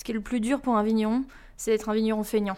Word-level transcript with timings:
Ce 0.00 0.02
qui 0.02 0.12
est 0.12 0.14
le 0.14 0.22
plus 0.22 0.40
dur 0.40 0.62
pour 0.62 0.78
un 0.78 0.82
vigneron, 0.82 1.24
c'est 1.58 1.72
d'être 1.72 1.90
un 1.90 1.92
vigneron 1.92 2.24
feignant. 2.24 2.56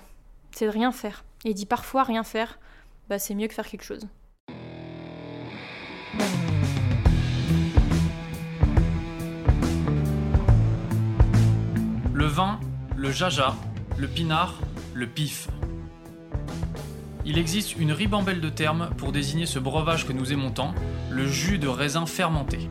C'est 0.52 0.67
de 0.67 0.71
rien 0.71 0.92
faire. 0.92 1.25
Et 1.45 1.50
il 1.50 1.54
dit 1.54 1.67
parfois 1.67 2.04
rien 2.04 2.22
faire, 2.22 2.61
bah, 3.08 3.18
c'est 3.18 3.34
mieux 3.34 3.49
que 3.49 3.54
faire 3.54 3.67
quelque 3.67 3.83
chose. 3.83 4.07
Le 12.14 12.26
vin, 12.26 12.60
le 12.94 13.10
jaja, 13.10 13.56
le 13.98 14.06
pinard, 14.06 14.61
le 14.95 15.09
pif. 15.09 15.48
Il 17.24 17.38
existe 17.38 17.74
une 17.74 17.90
ribambelle 17.90 18.40
de 18.40 18.50
termes 18.50 18.90
pour 18.98 19.11
désigner 19.11 19.46
ce 19.46 19.59
breuvage 19.59 20.06
que 20.06 20.12
nous 20.12 20.32
aimons 20.32 20.52
tant, 20.52 20.77
le 21.11 21.27
jus 21.27 21.59
de 21.59 21.66
raisin 21.66 22.06
fermenté. 22.06 22.70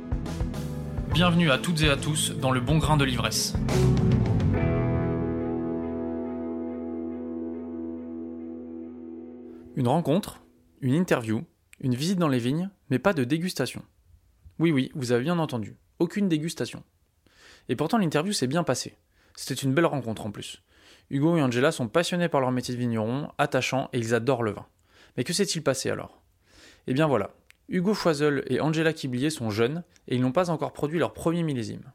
Bienvenue 1.13 1.51
à 1.51 1.57
toutes 1.57 1.81
et 1.81 1.89
à 1.89 1.97
tous 1.97 2.31
dans 2.37 2.51
le 2.51 2.61
bon 2.61 2.77
grain 2.77 2.95
de 2.95 3.03
l'ivresse. 3.03 3.53
Une 9.75 9.89
rencontre, 9.89 10.41
une 10.79 10.93
interview, 10.93 11.43
une 11.81 11.95
visite 11.95 12.17
dans 12.17 12.29
les 12.29 12.39
vignes, 12.39 12.69
mais 12.89 12.97
pas 12.97 13.11
de 13.11 13.25
dégustation. 13.25 13.83
Oui, 14.57 14.71
oui, 14.71 14.89
vous 14.95 15.11
avez 15.11 15.25
bien 15.25 15.37
entendu, 15.37 15.75
aucune 15.99 16.29
dégustation. 16.29 16.81
Et 17.67 17.75
pourtant 17.75 17.97
l'interview 17.97 18.31
s'est 18.31 18.47
bien 18.47 18.63
passée. 18.63 18.95
C'était 19.35 19.53
une 19.53 19.73
belle 19.73 19.87
rencontre 19.87 20.25
en 20.25 20.31
plus. 20.31 20.63
Hugo 21.09 21.35
et 21.35 21.41
Angela 21.41 21.73
sont 21.73 21.89
passionnés 21.89 22.29
par 22.29 22.39
leur 22.39 22.51
métier 22.51 22.73
de 22.73 22.79
vigneron, 22.79 23.29
attachants 23.37 23.89
et 23.91 23.99
ils 23.99 24.15
adorent 24.15 24.43
le 24.43 24.51
vin. 24.51 24.65
Mais 25.17 25.25
que 25.25 25.33
s'est-il 25.33 25.61
passé 25.61 25.89
alors? 25.89 26.21
Eh 26.87 26.93
bien 26.93 27.05
voilà, 27.05 27.31
Hugo 27.71 27.93
Choiseul 27.93 28.43
et 28.47 28.59
Angela 28.59 28.91
Kiblier 28.91 29.29
sont 29.29 29.49
jeunes 29.49 29.85
et 30.09 30.15
ils 30.15 30.21
n'ont 30.21 30.33
pas 30.33 30.49
encore 30.49 30.73
produit 30.73 30.99
leur 30.99 31.13
premier 31.13 31.41
millésime. 31.41 31.93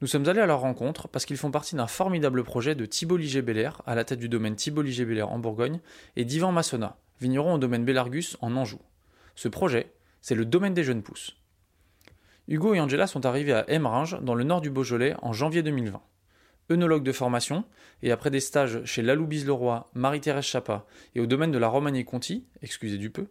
Nous 0.00 0.06
sommes 0.06 0.26
allés 0.26 0.40
à 0.40 0.46
leur 0.46 0.60
rencontre 0.60 1.08
parce 1.08 1.26
qu'ils 1.26 1.36
font 1.36 1.50
partie 1.50 1.76
d'un 1.76 1.86
formidable 1.86 2.42
projet 2.42 2.74
de 2.74 2.86
Thibault 2.86 3.18
Liger-Belair 3.18 3.82
à 3.84 3.94
la 3.94 4.04
tête 4.04 4.18
du 4.18 4.30
domaine 4.30 4.56
Thibault 4.56 4.80
Liger-Belair 4.80 5.30
en 5.30 5.38
Bourgogne 5.38 5.80
et 6.16 6.24
d'Ivan 6.24 6.52
Massona, 6.52 6.96
vigneron 7.20 7.52
au 7.52 7.58
domaine 7.58 7.84
Bellargus 7.84 8.38
en 8.40 8.56
Anjou. 8.56 8.78
Ce 9.34 9.46
projet, 9.46 9.92
c'est 10.22 10.34
le 10.34 10.46
domaine 10.46 10.72
des 10.72 10.84
jeunes 10.84 11.02
pousses. 11.02 11.36
Hugo 12.48 12.72
et 12.72 12.80
Angela 12.80 13.06
sont 13.06 13.26
arrivés 13.26 13.52
à 13.52 13.70
Emeringes, 13.70 14.18
dans 14.22 14.34
le 14.34 14.44
nord 14.44 14.62
du 14.62 14.70
Beaujolais, 14.70 15.14
en 15.20 15.34
janvier 15.34 15.62
2020 15.62 16.00
œnologue 16.70 17.02
de 17.02 17.12
formation, 17.12 17.64
et 18.02 18.12
après 18.12 18.30
des 18.30 18.40
stages 18.40 18.84
chez 18.84 19.02
Laloubise 19.02 19.46
Leroy, 19.46 19.90
Marie-Thérèse 19.94 20.44
Chapa 20.44 20.86
et 21.14 21.20
au 21.20 21.26
domaine 21.26 21.50
de 21.50 21.58
la 21.58 21.68
Romagné-Conti, 21.68 22.46
excusez 22.62 22.98
du 22.98 23.10
peu, 23.10 23.26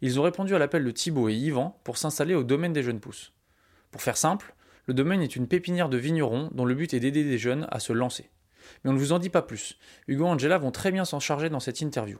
ils 0.00 0.18
ont 0.20 0.22
répondu 0.22 0.54
à 0.54 0.58
l'appel 0.58 0.84
de 0.84 0.90
Thibault 0.90 1.28
et 1.28 1.34
Yvan 1.34 1.80
pour 1.84 1.98
s'installer 1.98 2.34
au 2.34 2.42
domaine 2.42 2.72
des 2.72 2.82
jeunes 2.82 3.00
pousses. 3.00 3.32
Pour 3.90 4.02
faire 4.02 4.16
simple, 4.16 4.54
le 4.86 4.94
domaine 4.94 5.22
est 5.22 5.36
une 5.36 5.48
pépinière 5.48 5.88
de 5.88 5.96
vignerons 5.96 6.50
dont 6.52 6.64
le 6.64 6.74
but 6.74 6.92
est 6.94 7.00
d'aider 7.00 7.24
des 7.24 7.38
jeunes 7.38 7.66
à 7.70 7.80
se 7.80 7.92
lancer. 7.92 8.30
Mais 8.82 8.90
on 8.90 8.94
ne 8.94 8.98
vous 8.98 9.12
en 9.12 9.18
dit 9.18 9.30
pas 9.30 9.42
plus. 9.42 9.78
Hugo 10.08 10.26
et 10.26 10.28
Angela 10.28 10.58
vont 10.58 10.70
très 10.70 10.90
bien 10.90 11.04
s'en 11.04 11.20
charger 11.20 11.48
dans 11.48 11.60
cette 11.60 11.80
interview. 11.80 12.18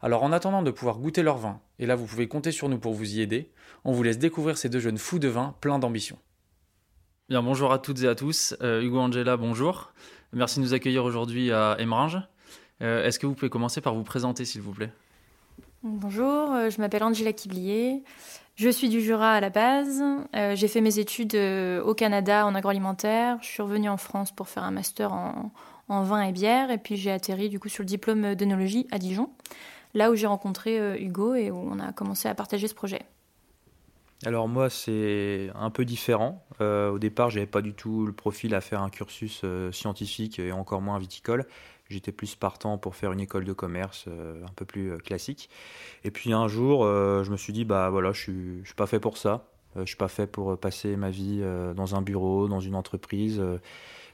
Alors 0.00 0.22
en 0.22 0.32
attendant 0.32 0.62
de 0.62 0.70
pouvoir 0.70 0.98
goûter 0.98 1.22
leur 1.22 1.38
vin, 1.38 1.60
et 1.78 1.86
là 1.86 1.96
vous 1.96 2.06
pouvez 2.06 2.28
compter 2.28 2.52
sur 2.52 2.68
nous 2.68 2.78
pour 2.78 2.94
vous 2.94 3.14
y 3.14 3.20
aider, 3.20 3.50
on 3.84 3.92
vous 3.92 4.02
laisse 4.02 4.18
découvrir 4.18 4.56
ces 4.56 4.68
deux 4.68 4.80
jeunes 4.80 4.98
fous 4.98 5.18
de 5.18 5.28
vin 5.28 5.56
pleins 5.60 5.78
d'ambition. 5.78 6.18
Bien, 7.28 7.42
bonjour 7.42 7.72
à 7.72 7.78
toutes 7.78 8.02
et 8.02 8.08
à 8.08 8.14
tous. 8.14 8.56
Euh, 8.62 8.80
Hugo 8.80 8.98
Angela, 8.98 9.36
bonjour. 9.36 9.92
Merci 10.32 10.60
de 10.60 10.64
nous 10.64 10.72
accueillir 10.72 11.04
aujourd'hui 11.04 11.52
à 11.52 11.76
Emeringes. 11.78 12.22
Euh, 12.80 13.04
est-ce 13.04 13.18
que 13.18 13.26
vous 13.26 13.34
pouvez 13.34 13.50
commencer 13.50 13.80
par 13.80 13.94
vous 13.94 14.04
présenter, 14.04 14.44
s'il 14.44 14.62
vous 14.62 14.72
plaît? 14.72 14.92
Bonjour, 15.82 16.52
euh, 16.52 16.70
je 16.70 16.80
m'appelle 16.80 17.04
Angela 17.04 17.32
Kiblier. 17.32 18.02
Je 18.56 18.68
suis 18.68 18.88
du 18.88 19.00
Jura 19.00 19.34
à 19.34 19.40
la 19.40 19.50
base. 19.50 20.02
J'ai 20.34 20.66
fait 20.66 20.80
mes 20.80 20.98
études 20.98 21.36
au 21.36 21.94
Canada 21.94 22.44
en 22.44 22.56
agroalimentaire. 22.56 23.38
Je 23.40 23.46
suis 23.46 23.62
revenue 23.62 23.88
en 23.88 23.96
France 23.96 24.32
pour 24.32 24.48
faire 24.48 24.64
un 24.64 24.72
master 24.72 25.12
en, 25.12 25.52
en 25.88 26.02
vin 26.02 26.22
et 26.22 26.32
bière. 26.32 26.72
Et 26.72 26.78
puis 26.78 26.96
j'ai 26.96 27.12
atterri 27.12 27.48
du 27.48 27.60
coup 27.60 27.68
sur 27.68 27.82
le 27.82 27.86
diplôme 27.86 28.34
d'œnologie 28.34 28.88
à 28.90 28.98
Dijon, 28.98 29.30
là 29.94 30.10
où 30.10 30.16
j'ai 30.16 30.26
rencontré 30.26 31.00
Hugo 31.00 31.36
et 31.36 31.52
où 31.52 31.56
on 31.56 31.78
a 31.78 31.92
commencé 31.92 32.28
à 32.28 32.34
partager 32.34 32.66
ce 32.66 32.74
projet. 32.74 33.02
Alors 34.26 34.48
moi 34.48 34.68
c'est 34.68 35.50
un 35.54 35.70
peu 35.70 35.84
différent. 35.84 36.44
Euh, 36.60 36.90
au 36.90 36.98
départ 36.98 37.30
j'avais 37.30 37.46
pas 37.46 37.62
du 37.62 37.72
tout 37.72 38.04
le 38.04 38.12
profil 38.12 38.54
à 38.54 38.60
faire 38.60 38.82
un 38.82 38.90
cursus 38.90 39.42
euh, 39.44 39.70
scientifique 39.70 40.40
et 40.40 40.50
encore 40.50 40.80
moins 40.80 40.98
viticole. 40.98 41.46
J'étais 41.88 42.12
plus 42.12 42.34
partant 42.34 42.78
pour 42.78 42.96
faire 42.96 43.12
une 43.12 43.20
école 43.20 43.44
de 43.44 43.52
commerce 43.52 44.04
euh, 44.08 44.44
un 44.44 44.52
peu 44.54 44.64
plus 44.64 44.98
classique. 44.98 45.48
Et 46.04 46.10
puis 46.10 46.32
un 46.32 46.48
jour 46.48 46.84
je 46.84 47.30
me 47.30 47.36
suis 47.36 47.52
dit 47.52 47.64
bah 47.64 47.90
voilà 47.90 48.12
je 48.12 48.20
suis, 48.20 48.60
suis 48.64 48.74
pas 48.74 48.86
fait 48.86 49.00
pour 49.00 49.16
ça. 49.16 49.46
je 49.76 49.84
suis 49.84 49.96
pas 49.96 50.08
fait 50.08 50.26
pour 50.26 50.58
passer 50.58 50.96
ma 50.96 51.10
vie 51.10 51.42
dans 51.74 51.94
un 51.94 52.02
bureau, 52.02 52.48
dans 52.48 52.60
une 52.60 52.74
entreprise. 52.74 53.36
Il 53.42 53.60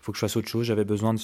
faut 0.01 0.13
que 0.13 0.19
je 0.19 0.21
fasse 0.21 0.37
autre 0.37 0.49
chose. 0.49 0.67
J'avais 0.67 0.85
besoin 0.85 1.15
de 1.15 1.21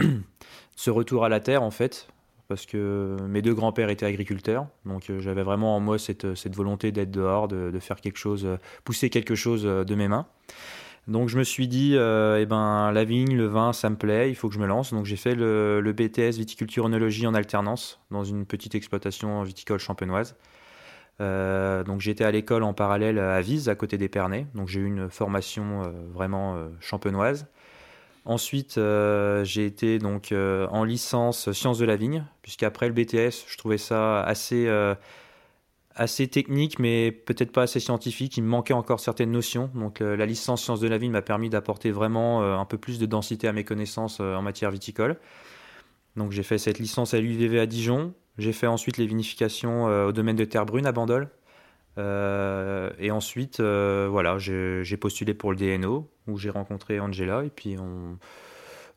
ce, 0.76 0.90
retour 0.90 1.24
à 1.24 1.28
la 1.28 1.40
terre 1.40 1.62
en 1.62 1.70
fait 1.70 2.08
parce 2.50 2.66
que 2.66 3.16
mes 3.28 3.42
deux 3.42 3.54
grands-pères 3.54 3.90
étaient 3.90 4.06
agriculteurs, 4.06 4.66
donc 4.84 5.08
euh, 5.08 5.20
j'avais 5.20 5.44
vraiment 5.44 5.76
en 5.76 5.80
moi 5.80 6.00
cette, 6.00 6.26
volonté 6.52 6.90
d'être 6.90 7.12
dehors, 7.12 7.46
de, 7.46 7.78
faire 7.78 8.00
quelque 8.00 8.16
chose, 8.16 8.44
euh, 8.44 8.56
pousser 8.82 9.08
quelque 9.08 9.36
chose 9.36 9.62
euh, 9.64 9.84
de 9.84 9.94
mes 9.94 10.08
mains. 10.08 10.26
Donc 11.08 11.28
je 11.28 11.38
me 11.38 11.44
suis 11.44 11.66
dit, 11.66 11.94
eh 11.94 12.46
ben 12.46 12.92
la 12.92 13.04
vigne, 13.04 13.36
le 13.36 13.46
vin, 13.46 13.72
ça 13.72 13.90
me 13.90 13.96
plaît, 13.96 14.30
il 14.30 14.34
faut 14.34 14.48
que 14.48 14.54
je 14.54 14.60
me 14.60 14.66
lance. 14.66 14.92
Donc 14.92 15.06
j'ai 15.06 15.16
fait 15.16 15.34
le, 15.34 15.92
BTS 15.92 16.38
viticulture 16.38 16.84
onologie 16.84 17.26
en 17.26 17.34
alternance 17.34 18.00
dans 18.10 18.24
une 18.24 18.46
petite 18.46 18.74
exploitation 18.74 19.42
viticole 19.42 19.80
champenoise. 19.80 20.36
donc 21.18 22.00
j'étais 22.00 22.24
à 22.24 22.30
l'école 22.30 22.62
en 22.62 22.74
parallèle 22.74 23.18
à 23.18 23.40
Vise, 23.40 23.68
à 23.68 23.74
côté 23.74 23.98
d'Épernay. 23.98 24.46
Donc 24.54 24.68
j'ai 24.68 24.80
eu 24.80 24.86
une 24.86 25.10
formation 25.10 25.92
vraiment 26.12 26.56
champenoise. 26.80 27.46
Ensuite, 28.24 28.76
euh, 28.76 29.44
j'ai 29.44 29.64
été 29.64 29.98
donc 29.98 30.30
euh, 30.32 30.66
en 30.68 30.84
licence 30.84 31.50
sciences 31.52 31.78
de 31.78 31.86
la 31.86 31.96
vigne, 31.96 32.24
puisqu'après 32.42 32.86
le 32.86 32.92
BTS, 32.92 33.46
je 33.48 33.56
trouvais 33.56 33.78
ça 33.78 34.22
assez, 34.22 34.66
euh, 34.66 34.94
assez 35.94 36.28
technique, 36.28 36.78
mais 36.78 37.10
peut-être 37.10 37.52
pas 37.52 37.62
assez 37.62 37.80
scientifique. 37.80 38.36
Il 38.36 38.42
me 38.42 38.48
manquait 38.48 38.74
encore 38.74 39.00
certaines 39.00 39.32
notions. 39.32 39.70
Donc 39.74 40.00
la 40.00 40.24
licence 40.26 40.62
sciences 40.62 40.80
de 40.80 40.88
la 40.88 40.98
vigne 40.98 41.10
m'a 41.10 41.22
permis 41.22 41.50
d'apporter 41.50 41.90
vraiment 41.90 42.42
un 42.42 42.64
peu 42.64 42.78
plus 42.78 42.98
de 42.98 43.06
densité 43.06 43.48
à 43.48 43.52
mes 43.52 43.64
connaissances 43.64 44.20
en 44.20 44.40
matière 44.40 44.70
viticole. 44.70 45.18
Donc 46.16 46.32
j'ai 46.32 46.42
fait 46.42 46.58
cette 46.58 46.78
licence 46.78 47.12
à 47.12 47.20
l'UVV 47.20 47.58
à 47.58 47.66
Dijon. 47.66 48.14
J'ai 48.38 48.52
fait 48.52 48.68
ensuite 48.68 48.98
les 48.98 49.06
vinifications 49.06 49.86
au 50.06 50.12
domaine 50.12 50.36
de 50.36 50.44
Terre 50.44 50.64
Brune 50.64 50.86
à 50.86 50.92
Bandol. 50.92 51.28
et 51.98 53.10
ensuite, 53.10 53.60
voilà, 53.60 54.38
j'ai 54.38 54.96
postulé 54.96 55.34
pour 55.34 55.52
le 55.52 55.56
DNO 55.56 56.08
où 56.28 56.38
j'ai 56.38 56.50
rencontré 56.50 57.00
Angela 57.00 57.44
et 57.44 57.50
puis 57.50 57.76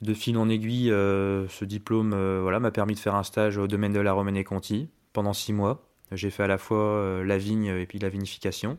de 0.04 0.14
fil 0.14 0.38
en 0.38 0.50
aiguille, 0.50 0.92
euh, 0.92 1.48
ce 1.48 1.66
diplôme 1.66 2.14
euh, 2.14 2.40
voilà, 2.42 2.60
m'a 2.60 2.72
permis 2.72 2.94
de 2.94 3.00
faire 3.00 3.16
un 3.16 3.24
stage 3.24 3.58
au 3.58 3.68
domaine 3.68 3.94
de 3.94 4.00
la 4.00 4.14
Romanée 4.14 4.44
Conti 4.44 4.90
pendant 5.14 5.34
six 5.34 5.54
mois. 5.54 5.88
J'ai 6.14 6.30
fait 6.30 6.44
à 6.44 6.48
la 6.48 6.58
fois 6.58 6.78
euh, 6.78 7.24
la 7.24 7.38
vigne 7.38 7.66
et 7.66 7.86
puis 7.86 8.00
la 8.00 8.10
vinification. 8.10 8.78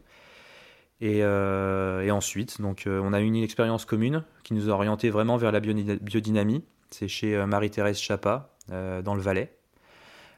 Et, 1.01 1.19
et 1.19 2.11
ensuite, 2.11 2.63
donc, 2.63 2.85
on 2.87 3.13
a 3.13 3.21
eu 3.21 3.25
une 3.25 3.37
expérience 3.37 3.85
commune 3.85 4.25
qui 4.43 4.55
nous 4.55 4.71
a 4.71 4.73
orienté 4.73 5.11
vraiment 5.11 5.37
vers 5.37 5.53
la 5.53 5.61
biodynamie. 5.61 6.65
C'est 6.91 7.09
chez 7.09 7.45
Marie-Thérèse 7.45 7.99
Chapa, 7.99 8.55
dans 8.69 9.15
le 9.15 9.21
Valais. 9.21 9.55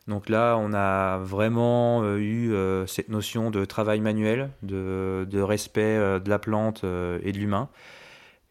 Donc 0.08 0.28
là, 0.28 0.56
on 0.56 0.72
a 0.72 1.18
vraiment 1.18 2.16
eu 2.16 2.52
cette 2.88 3.10
notion 3.10 3.50
de 3.50 3.64
travail 3.64 4.00
manuel, 4.00 4.50
de, 4.62 5.24
de 5.30 5.40
respect 5.40 5.98
de 6.18 6.28
la 6.28 6.40
plante 6.40 6.82
et 6.82 7.30
de 7.30 7.38
l'humain. 7.38 7.68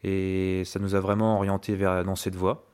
Et 0.05 0.63
ça 0.63 0.79
nous 0.79 0.95
a 0.95 1.01
vraiment 1.01 1.35
orienté 1.35 1.75
vers, 1.75 2.05
dans 2.05 2.15
cette 2.15 2.35
voie. 2.35 2.64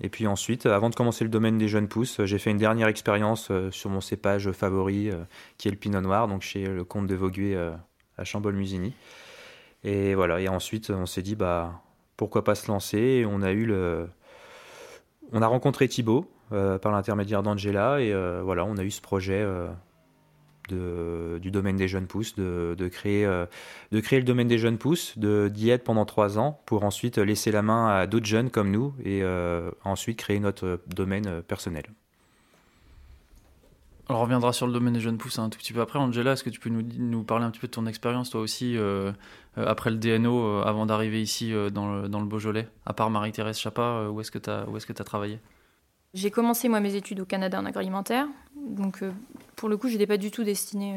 Et 0.00 0.08
puis 0.08 0.26
ensuite, 0.26 0.66
avant 0.66 0.90
de 0.90 0.94
commencer 0.94 1.24
le 1.24 1.30
domaine 1.30 1.56
des 1.56 1.68
jeunes 1.68 1.88
pousses, 1.88 2.24
j'ai 2.24 2.38
fait 2.38 2.50
une 2.50 2.58
dernière 2.58 2.88
expérience 2.88 3.48
euh, 3.50 3.70
sur 3.70 3.90
mon 3.90 4.00
cépage 4.00 4.50
favori, 4.52 5.10
euh, 5.10 5.24
qui 5.56 5.68
est 5.68 5.70
le 5.70 5.76
Pinot 5.76 6.00
Noir, 6.00 6.26
donc 6.26 6.42
chez 6.42 6.66
le 6.66 6.84
comte 6.84 7.06
de 7.06 7.14
Vauguet 7.14 7.54
euh, 7.54 7.72
à 8.18 8.24
Chambol-Musigny. 8.24 8.92
Et 9.84 10.14
voilà. 10.14 10.40
Et 10.40 10.48
ensuite, 10.48 10.90
on 10.90 11.06
s'est 11.06 11.22
dit, 11.22 11.36
bah, 11.36 11.82
pourquoi 12.16 12.42
pas 12.42 12.54
se 12.54 12.68
lancer? 12.68 13.24
On 13.28 13.42
a 13.42 13.52
eu 13.52 13.66
le, 13.66 14.08
on 15.32 15.42
a 15.42 15.46
rencontré 15.46 15.88
Thibaut 15.88 16.28
par 16.50 16.92
l'intermédiaire 16.92 17.42
d'Angela, 17.42 18.00
et 18.00 18.14
voilà, 18.42 18.64
on 18.64 18.76
a 18.76 18.84
eu 18.84 18.90
ce 18.92 19.00
projet 19.00 19.44
du 20.68 21.50
domaine 21.50 21.76
des 21.76 21.88
jeunes 21.88 22.06
pousses, 22.06 22.34
de, 22.36 22.88
créer, 22.88 23.24
de 23.24 24.00
créer 24.00 24.18
le 24.18 24.24
domaine 24.24 24.48
des 24.48 24.58
jeunes 24.58 24.78
pousses, 24.78 25.18
d'y 25.18 25.70
être 25.70 25.84
pendant 25.84 26.04
trois 26.04 26.38
ans 26.38 26.60
pour 26.66 26.84
ensuite 26.84 27.18
laisser 27.18 27.50
la 27.50 27.62
main 27.62 27.88
à 27.88 28.06
d'autres 28.06 28.26
jeunes 28.26 28.50
comme 28.50 28.70
nous 28.70 28.94
et 29.04 29.22
ensuite 29.84 30.18
créer 30.18 30.40
notre 30.40 30.80
domaine 30.86 31.42
personnel. 31.42 31.84
On 34.10 34.20
reviendra 34.20 34.52
sur 34.52 34.66
le 34.66 34.72
domaine 34.72 34.92
des 34.92 35.00
jeunes 35.00 35.16
pousses 35.16 35.38
un 35.38 35.48
tout 35.48 35.58
petit 35.58 35.72
peu 35.72 35.80
après. 35.80 35.98
Angela, 35.98 36.32
est-ce 36.32 36.44
que 36.44 36.50
tu 36.50 36.60
peux 36.60 36.68
nous, 36.68 36.82
nous, 36.98 37.22
parler 37.22 37.46
un 37.46 37.50
petit 37.50 37.60
peu 37.60 37.68
de 37.68 37.72
ton 37.72 37.86
expérience, 37.86 38.28
toi 38.30 38.42
aussi, 38.42 38.76
euh, 38.76 39.12
euh, 39.56 39.66
après 39.66 39.90
le 39.90 39.96
DNO, 39.96 40.44
euh, 40.44 40.62
avant 40.62 40.84
d'arriver 40.84 41.22
ici 41.22 41.54
dans, 41.72 42.02
le, 42.02 42.08
dans, 42.08 42.20
le, 42.20 42.26
Beaujolais? 42.26 42.68
À 42.84 42.92
part 42.92 43.08
Marie-Thérèse 43.08 43.58
Chapa, 43.58 44.08
où 44.10 44.20
est-ce 44.20 44.30
que 44.30 44.38
tu 44.38 44.50
as, 44.50 44.66
as, 44.66 45.04
travaillé? 45.04 45.40
J'ai 46.12 46.30
commencé, 46.30 46.68
moi, 46.68 46.80
mes 46.80 46.96
études 46.96 47.20
au 47.20 47.24
Canada 47.24 47.58
en 47.58 47.64
agroalimentaire. 47.64 48.26
Donc, 48.66 49.00
pour 49.56 49.68
le 49.68 49.76
coup, 49.76 49.88
je 49.88 49.94
n'étais 49.94 50.06
pas 50.06 50.16
du 50.16 50.30
tout 50.30 50.44
destinée 50.44 50.96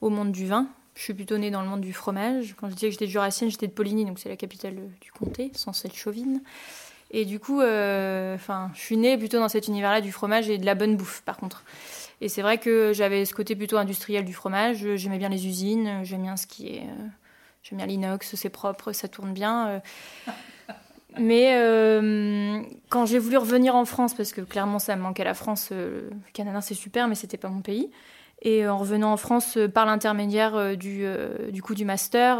au 0.00 0.10
monde 0.10 0.32
du 0.32 0.46
vin. 0.46 0.68
Je 0.94 1.02
suis 1.02 1.14
plutôt 1.14 1.38
née 1.38 1.50
dans 1.50 1.62
le 1.62 1.68
monde 1.68 1.80
du 1.80 1.92
fromage. 1.92 2.54
Quand 2.58 2.68
je 2.68 2.74
disais 2.74 2.88
que 2.88 2.92
j'étais 2.92 3.06
jurassienne, 3.06 3.50
j'étais 3.50 3.66
de 3.66 3.72
Poligny, 3.72 4.04
donc 4.04 4.18
c'est 4.18 4.28
la 4.28 4.36
capitale 4.36 4.76
du 5.00 5.10
comté, 5.12 5.50
sans 5.54 5.72
cette 5.72 5.94
chauvine. 5.94 6.42
Et 7.10 7.24
du 7.24 7.38
coup, 7.40 7.60
enfin, 7.60 8.70
je 8.74 8.80
suis 8.80 8.96
née 8.96 9.16
plutôt 9.18 9.38
dans 9.38 9.48
cet 9.48 9.68
univers-là 9.68 10.00
du 10.00 10.12
fromage 10.12 10.48
et 10.48 10.58
de 10.58 10.66
la 10.66 10.74
bonne 10.74 10.96
bouffe, 10.96 11.22
par 11.22 11.36
contre. 11.36 11.64
Et 12.22 12.28
c'est 12.28 12.42
vrai 12.42 12.58
que 12.58 12.92
j'avais 12.94 13.24
ce 13.24 13.34
côté 13.34 13.56
plutôt 13.56 13.78
industriel 13.78 14.24
du 14.24 14.32
fromage. 14.32 14.86
J'aimais 14.94 15.18
bien 15.18 15.28
les 15.28 15.48
usines, 15.48 16.04
j'aime 16.04 16.22
bien 16.22 16.36
ce 16.36 16.46
qui 16.46 16.68
est. 16.68 16.82
Euh, 16.82 17.06
j'aime 17.64 17.78
bien 17.78 17.86
l'inox, 17.86 18.36
c'est 18.36 18.48
propre, 18.48 18.92
ça 18.92 19.08
tourne 19.08 19.32
bien. 19.32 19.82
Euh. 21.14 21.18
Mais 21.20 21.54
euh, 21.54 22.60
quand 22.88 23.06
j'ai 23.06 23.18
voulu 23.18 23.36
revenir 23.36 23.74
en 23.74 23.84
France, 23.84 24.14
parce 24.14 24.32
que 24.32 24.40
clairement 24.40 24.78
ça 24.78 24.96
me 24.96 25.02
manquait 25.02 25.24
la 25.24 25.34
France, 25.34 25.70
le 25.70 26.10
Canada 26.32 26.60
c'est 26.60 26.74
super, 26.74 27.08
mais 27.08 27.14
c'était 27.14 27.36
pas 27.36 27.48
mon 27.48 27.60
pays. 27.60 27.90
Et 28.42 28.66
en 28.66 28.76
revenant 28.76 29.12
en 29.12 29.16
France 29.16 29.56
par 29.72 29.86
l'intermédiaire 29.86 30.76
du, 30.76 31.06
coup 31.62 31.76
du 31.76 31.84
master, 31.84 32.38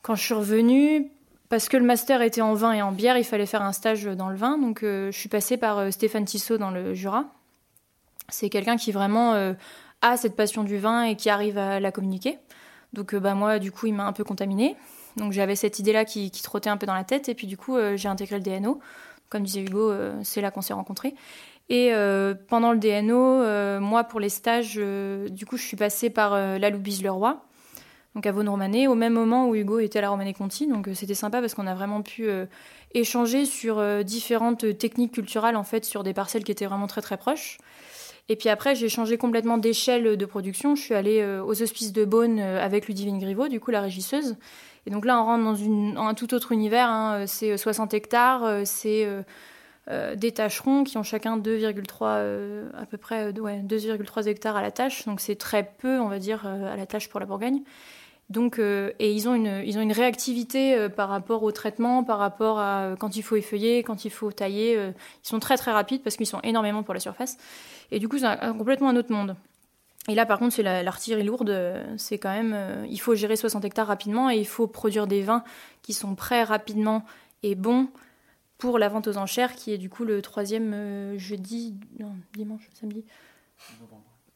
quand 0.00 0.14
je 0.14 0.22
suis 0.22 0.32
revenue, 0.32 1.10
parce 1.50 1.68
que 1.68 1.76
le 1.76 1.84
master 1.84 2.22
était 2.22 2.40
en 2.40 2.54
vin 2.54 2.72
et 2.72 2.80
en 2.80 2.90
bière, 2.90 3.18
il 3.18 3.24
fallait 3.24 3.44
faire 3.44 3.60
un 3.60 3.72
stage 3.72 4.04
dans 4.04 4.30
le 4.30 4.36
vin. 4.36 4.56
Donc 4.56 4.78
je 4.80 5.10
suis 5.10 5.28
passée 5.28 5.58
par 5.58 5.92
Stéphane 5.92 6.24
Tissot 6.24 6.56
dans 6.56 6.70
le 6.70 6.94
Jura, 6.94 7.26
c'est 8.28 8.48
quelqu'un 8.48 8.76
qui 8.76 8.92
vraiment 8.92 9.34
euh, 9.34 9.52
a 10.02 10.16
cette 10.16 10.36
passion 10.36 10.64
du 10.64 10.78
vin 10.78 11.04
et 11.04 11.16
qui 11.16 11.30
arrive 11.30 11.58
à 11.58 11.80
la 11.80 11.92
communiquer. 11.92 12.38
Donc 12.92 13.14
euh, 13.14 13.20
bah, 13.20 13.34
moi, 13.34 13.58
du 13.58 13.72
coup, 13.72 13.86
il 13.86 13.94
m'a 13.94 14.06
un 14.06 14.12
peu 14.12 14.24
contaminée. 14.24 14.76
Donc 15.16 15.32
j'avais 15.32 15.56
cette 15.56 15.78
idée-là 15.78 16.04
qui, 16.04 16.30
trottait 16.30 16.70
un 16.70 16.76
peu 16.76 16.86
dans 16.86 16.94
la 16.94 17.04
tête. 17.04 17.28
Et 17.28 17.34
puis 17.34 17.46
du 17.46 17.56
coup, 17.56 17.76
euh, 17.76 17.96
j'ai 17.96 18.08
intégré 18.08 18.36
le 18.38 18.42
DNO. 18.42 18.80
Comme 19.30 19.42
disait 19.42 19.62
Hugo, 19.62 19.92
c'est 20.22 20.40
là 20.40 20.50
qu'on 20.52 20.60
s'est 20.60 20.74
rencontrés. 20.74 21.14
Et 21.68 21.90
pendant 22.46 22.72
le 22.72 22.78
DNO, 22.78 23.80
moi, 23.80 24.04
pour 24.04 24.20
les 24.20 24.28
stages, 24.28 24.76
du 24.76 25.44
coup, 25.44 25.56
je 25.56 25.64
suis 25.64 25.76
passée 25.76 26.08
par 26.08 26.36
la 26.36 26.70
Loubise 26.70 27.02
le 27.02 27.10
Roi, 27.10 27.44
donc 28.14 28.26
à 28.26 28.32
Vaune-Romanée, 28.32 28.86
au 28.86 28.94
même 28.94 29.14
moment 29.14 29.48
où 29.48 29.56
Hugo 29.56 29.80
était 29.80 29.98
à 29.98 30.02
la 30.02 30.10
Romanée-Conti. 30.10 30.68
Donc 30.68 30.88
c'était 30.94 31.14
sympa 31.14 31.40
parce 31.40 31.54
qu'on 31.54 31.66
a 31.66 31.74
vraiment 31.74 32.02
pu 32.02 32.28
échanger 32.92 33.44
sur 33.44 34.04
différentes 34.04 34.78
techniques 34.78 35.14
culturelles, 35.14 35.56
en 35.56 35.64
fait, 35.64 35.84
sur 35.84 36.04
des 36.04 36.14
parcelles 36.14 36.44
qui 36.44 36.52
étaient 36.52 36.66
vraiment 36.66 36.86
très 36.86 37.02
très 37.02 37.16
proches. 37.16 37.58
Et 38.28 38.36
puis 38.36 38.48
après, 38.48 38.74
j'ai 38.74 38.88
changé 38.88 39.18
complètement 39.18 39.58
d'échelle 39.58 40.16
de 40.16 40.26
production. 40.26 40.74
Je 40.76 40.82
suis 40.82 40.94
allée 40.94 41.20
euh, 41.20 41.44
aux 41.44 41.60
Hospices 41.62 41.92
de 41.92 42.04
Beaune 42.04 42.38
euh, 42.40 42.64
avec 42.64 42.88
Ludivine 42.88 43.18
Griveaux, 43.18 43.48
du 43.48 43.60
coup 43.60 43.70
la 43.70 43.82
régisseuse. 43.82 44.36
Et 44.86 44.90
donc 44.90 45.04
là, 45.04 45.20
on 45.20 45.24
rentre 45.24 45.44
dans, 45.44 46.06
un 46.06 46.14
tout 46.14 46.34
autre 46.34 46.52
univers. 46.52 46.88
Hein. 46.88 47.26
C'est 47.26 47.56
60 47.56 47.92
euh, 47.92 47.96
hectares, 47.96 48.66
c'est 48.66 49.08
des 50.16 50.32
tâcherons 50.32 50.82
qui 50.84 50.96
ont 50.96 51.02
chacun 51.02 51.38
2,3 51.38 52.04
à 52.74 52.86
peu 52.86 52.96
près 52.96 53.38
ouais, 53.38 53.60
2,3 53.60 54.26
hectares 54.28 54.56
à 54.56 54.62
la 54.62 54.70
tâche. 54.70 55.04
Donc 55.06 55.20
c'est 55.20 55.36
très 55.36 55.62
peu, 55.78 56.00
on 56.00 56.08
va 56.08 56.18
dire, 56.18 56.46
à 56.46 56.76
la 56.76 56.86
tâche 56.86 57.08
pour 57.08 57.20
la 57.20 57.26
Bourgogne. 57.26 57.62
Donc, 58.30 58.58
et 58.58 59.12
ils 59.12 59.28
ont 59.28 59.34
une, 59.34 59.62
ils 59.66 59.76
ont 59.76 59.82
une 59.82 59.92
réactivité 59.92 60.88
par 60.88 61.10
rapport 61.10 61.42
au 61.42 61.52
traitement, 61.52 62.02
par 62.02 62.18
rapport 62.18 62.58
à 62.58 62.94
quand 62.98 63.16
il 63.16 63.22
faut 63.22 63.36
effeuiller, 63.36 63.82
quand 63.82 64.06
il 64.06 64.10
faut 64.10 64.32
tailler. 64.32 64.72
ils 64.74 65.28
sont 65.28 65.38
très 65.38 65.58
très 65.58 65.72
rapides 65.72 66.02
parce 66.02 66.16
qu'ils 66.16 66.26
sont 66.26 66.40
énormément 66.40 66.82
pour 66.82 66.94
la 66.94 67.00
surface. 67.00 67.36
Et 67.90 67.98
du 67.98 68.08
coup, 68.08 68.16
c'est 68.16 68.38
complètement 68.56 68.88
un 68.88 68.96
autre 68.96 69.12
monde. 69.12 69.36
Et 70.08 70.14
là, 70.14 70.26
par 70.26 70.38
contre, 70.38 70.54
c'est 70.54 70.62
l'artillerie 70.62 71.24
lourde. 71.24 71.50
C'est 71.96 72.18
quand 72.18 72.32
même, 72.32 72.52
euh, 72.54 72.86
il 72.90 73.00
faut 73.00 73.14
gérer 73.14 73.36
60 73.36 73.64
hectares 73.64 73.86
rapidement 73.86 74.30
et 74.30 74.36
il 74.36 74.46
faut 74.46 74.66
produire 74.66 75.06
des 75.06 75.22
vins 75.22 75.44
qui 75.82 75.94
sont 75.94 76.14
prêts 76.14 76.44
rapidement 76.44 77.04
et 77.42 77.54
bons 77.54 77.88
pour 78.58 78.78
la 78.78 78.88
vente 78.88 79.08
aux 79.08 79.16
enchères, 79.16 79.54
qui 79.54 79.72
est 79.72 79.78
du 79.78 79.90
coup 79.90 80.04
le 80.04 80.22
troisième 80.22 80.72
euh, 80.74 81.18
jeudi, 81.18 81.74
non, 81.98 82.12
dimanche, 82.34 82.68
samedi, 82.74 83.04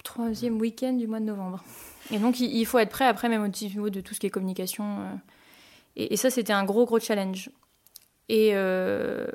troisième 0.05 0.59
week-end 0.59 0.95
du 0.95 1.07
mois 1.07 1.21
de 1.21 1.27
novembre. 1.27 1.63
Et 2.11 2.19
donc, 2.19 2.41
il, 2.41 2.65
faut 2.65 2.79
être 2.79 2.91
prêt 2.91 3.07
après, 3.07 3.29
même 3.29 3.43
au 3.43 3.49
niveau 3.49 3.91
de 3.91 4.01
tout 4.01 4.15
ce 4.15 4.21
qui 4.21 4.27
est 4.27 4.31
communication. 4.31 5.01
Euh. 5.01 5.15
et, 5.97 6.17
ça, 6.17 6.31
c'était 6.31 6.55
un 6.55 6.65
gros, 6.65 6.87
gros 6.87 6.99
challenge. 6.99 7.51
Et 8.29 8.53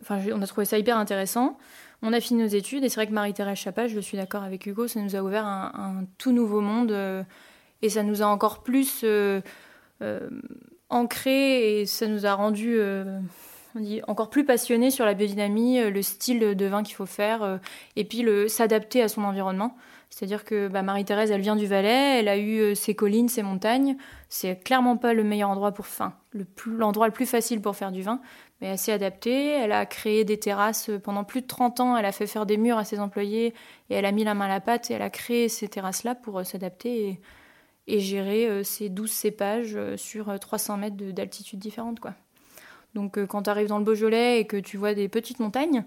enfin, 0.02 0.20
on 0.34 0.42
a 0.42 0.48
trouvé 0.48 0.66
ça 0.66 0.78
hyper 0.78 0.98
intéressant. 0.98 1.58
On 2.06 2.12
a 2.12 2.20
fini 2.20 2.44
nos 2.44 2.50
études 2.50 2.84
et 2.84 2.90
c'est 2.90 2.96
vrai 2.96 3.08
que 3.08 3.14
Marie-Thérèse 3.14 3.58
Chapa, 3.58 3.88
je 3.88 3.98
suis 4.02 4.18
d'accord 4.18 4.44
avec 4.44 4.66
Hugo, 4.66 4.90
ça 4.90 5.00
nous 5.00 5.16
a 5.16 5.22
ouvert 5.22 5.46
un, 5.46 6.04
tout 6.18 6.34
nouveau 6.34 6.60
monde 6.60 6.92
euh, 6.92 7.24
et 7.82 7.88
ça 7.88 8.04
nous 8.04 8.22
a 8.22 8.26
encore 8.26 8.62
plus 8.62 9.04
euh, 9.06 9.40
euh, 10.02 10.30
ancré 10.90 11.80
et 11.80 11.86
ça 11.86 12.08
nous 12.08 12.26
a 12.26 12.34
rendu 12.34 12.78
on 13.76 13.80
dit, 13.80 14.02
encore 14.06 14.30
plus 14.30 14.44
passionnés 14.46 14.92
sur 14.92 15.06
la 15.06 15.14
biodynamie, 15.14 15.90
le 15.90 16.02
style 16.02 16.58
de 16.58 16.66
vin 16.66 16.84
qu'il 16.84 16.96
faut 16.96 17.06
faire 17.06 17.60
et 17.96 18.04
puis 18.04 18.28
s'adapter 18.50 19.02
à 19.02 19.08
son 19.08 19.24
environnement. 19.24 19.78
C'est-à-dire 20.10 20.44
que 20.44 20.68
bah, 20.68 20.84
Marie-Thérèse, 20.84 21.32
elle 21.32 21.42
vient 21.42 21.56
du 21.56 21.66
Valais, 21.66 22.20
elle 22.20 22.28
a 22.28 22.38
eu 22.38 22.76
ses 22.76 22.94
collines, 22.94 23.30
ses 23.30 23.42
montagnes. 23.42 23.96
C'est 24.30 24.58
clairement 24.58 24.98
pas 24.98 25.14
le 25.14 25.24
meilleur 25.24 25.50
endroit 25.50 25.72
pour, 25.72 25.88
fin, 25.88 26.14
l'endroit 26.68 27.08
le 27.08 27.14
plus 27.14 27.26
facile 27.26 27.62
pour 27.62 27.76
faire 27.76 27.92
du 27.92 28.04
vin 28.04 28.20
mais 28.64 28.70
assez 28.70 28.94
adaptée. 28.94 29.50
Elle 29.50 29.74
a 29.74 29.86
créé 29.86 30.24
des 30.24 30.40
terrasses 30.40 30.90
pendant 31.04 31.26
plus 31.26 31.42
de 31.42 31.48
30 31.48 31.82
ans. 31.82 31.98
Elle 31.98 32.06
a 32.06 32.14
fait 32.14 32.28
faire 32.28 32.46
des 32.46 32.56
murs 32.56 32.78
à 32.78 32.86
ses 32.86 33.02
employés 33.02 33.54
et 33.90 33.96
elle 33.96 34.06
a 34.06 34.14
mis 34.14 34.24
la 34.24 34.36
main 34.36 34.46
à 34.46 34.48
la 34.48 34.62
pâte 34.62 34.90
et 34.90 34.94
elle 34.94 35.02
a 35.02 35.10
créé 35.10 35.50
ces 35.50 35.68
terrasses-là 35.68 36.16
pour 36.16 36.40
euh, 36.40 36.44
s'adapter 36.46 37.20
et, 37.88 38.00
gérer 38.00 38.48
euh, 38.48 38.64
ces 38.64 38.88
12 38.88 39.12
cépages 39.12 39.76
euh, 39.76 39.98
sur 39.98 40.40
300 40.40 40.78
mètres 40.78 40.96
d'altitude 40.96 41.60
différente. 41.60 42.00
Quoi. 42.00 42.14
Donc 42.96 43.20
quand 43.26 43.44
tu 43.44 43.50
arrives 43.50 43.68
dans 43.68 43.80
le 43.80 43.84
Beaujolais 43.84 44.40
et 44.40 44.48
que 44.48 44.56
tu 44.56 44.78
vois 44.78 44.94
des 44.94 45.10
petites 45.10 45.42
montagnes 45.42 45.84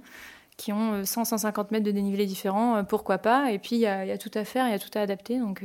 qui 0.58 0.70
ont 0.72 1.00
100-150 1.00 1.68
mètres 1.70 1.84
de 1.84 1.90
dénivelé 1.90 2.26
différents, 2.26 2.84
pourquoi 2.84 3.16
pas? 3.16 3.52
Et 3.52 3.58
puis 3.58 3.76
il 3.76 3.80
y, 3.80 3.86
a 3.86 4.18
tout 4.18 4.30
à 4.34 4.44
faire, 4.44 4.66
il 4.66 4.72
y 4.72 4.74
a 4.74 4.78
tout 4.78 4.90
à 4.94 5.00
adapter. 5.02 5.38
Donc 5.38 5.62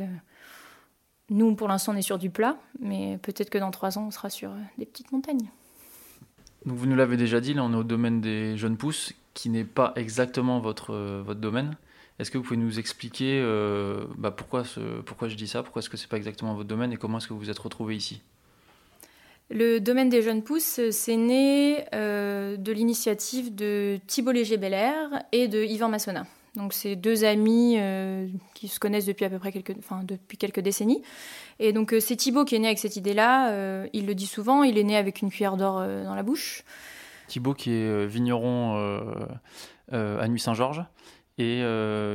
nous, 1.29 1.55
pour 1.55 1.69
l'instant, 1.69 1.93
on 1.93 1.95
est 1.95 2.01
sur 2.01 2.19
du 2.19 2.29
plat, 2.29 2.57
mais 2.79 3.17
peut-être 3.21 3.49
que 3.49 3.57
dans 3.57 3.71
trois 3.71 3.97
ans, 3.97 4.07
on 4.07 4.11
sera 4.11 4.29
sur 4.29 4.51
des 4.77 4.85
petites 4.85 5.13
montagnes. 5.13 5.49
Donc 6.65 6.77
vous 6.77 6.85
nous 6.85 6.95
l'avez 6.95 7.17
déjà 7.17 7.39
dit, 7.39 7.53
là 7.53 7.63
on 7.63 7.73
est 7.73 7.77
au 7.77 7.83
domaine 7.83 8.21
des 8.21 8.55
jeunes 8.57 8.77
pousses, 8.77 9.13
qui 9.33 9.49
n'est 9.49 9.63
pas 9.63 9.93
exactement 9.95 10.59
votre, 10.59 10.93
euh, 10.93 11.23
votre 11.25 11.39
domaine. 11.39 11.75
Est-ce 12.19 12.29
que 12.29 12.37
vous 12.37 12.43
pouvez 12.43 12.57
nous 12.57 12.77
expliquer 12.77 13.39
euh, 13.41 14.03
bah, 14.17 14.29
pourquoi, 14.31 14.63
ce, 14.63 15.01
pourquoi 15.01 15.27
je 15.27 15.35
dis 15.35 15.47
ça, 15.47 15.63
pourquoi 15.63 15.81
est-ce 15.81 15.89
que 15.89 15.97
c'est 15.97 16.09
pas 16.09 16.17
exactement 16.17 16.53
votre 16.53 16.67
domaine 16.67 16.91
et 16.91 16.97
comment 16.97 17.17
est-ce 17.17 17.27
que 17.27 17.33
vous 17.33 17.39
vous 17.39 17.49
êtes 17.49 17.59
retrouvé 17.59 17.95
ici? 17.95 18.21
Le 19.49 19.79
domaine 19.79 20.09
des 20.09 20.21
jeunes 20.21 20.43
pousses, 20.43 20.79
c'est 20.91 21.17
né 21.17 21.83
euh, 21.93 22.55
de 22.57 22.71
l'initiative 22.71 23.53
de 23.53 23.99
Thibault 24.07 24.31
Léger-Belair 24.31 25.23
et 25.31 25.47
de 25.47 25.63
Yvan 25.63 25.89
Massona. 25.89 26.25
Donc 26.55 26.73
c'est 26.73 26.95
deux 26.95 27.23
amis 27.23 27.77
qui 28.53 28.67
se 28.67 28.77
connaissent 28.77 29.05
depuis 29.05 29.23
à 29.23 29.29
peu 29.29 29.39
près 29.39 29.53
quelques, 29.53 29.73
enfin, 29.79 30.03
depuis 30.03 30.37
quelques 30.37 30.59
décennies. 30.59 31.01
Et 31.63 31.73
donc 31.73 31.93
euh, 31.93 31.99
c'est 31.99 32.15
Thibaut 32.15 32.43
qui 32.43 32.55
est 32.55 32.59
né 32.59 32.67
avec 32.67 32.79
cette 32.79 32.95
idée-là. 32.95 33.51
Euh, 33.51 33.87
il 33.93 34.07
le 34.07 34.15
dit 34.15 34.25
souvent, 34.25 34.63
il 34.63 34.79
est 34.79 34.83
né 34.83 34.97
avec 34.97 35.21
une 35.21 35.29
cuillère 35.29 35.57
d'or 35.57 35.75
dans 35.75 36.15
la 36.15 36.23
bouche. 36.23 36.63
Thibaut 37.27 37.53
qui 37.53 37.71
est 37.71 38.05
vigneron 38.07 38.75
à 39.91 40.27
Nuit-Saint-Georges 40.27 40.83
et 41.37 41.59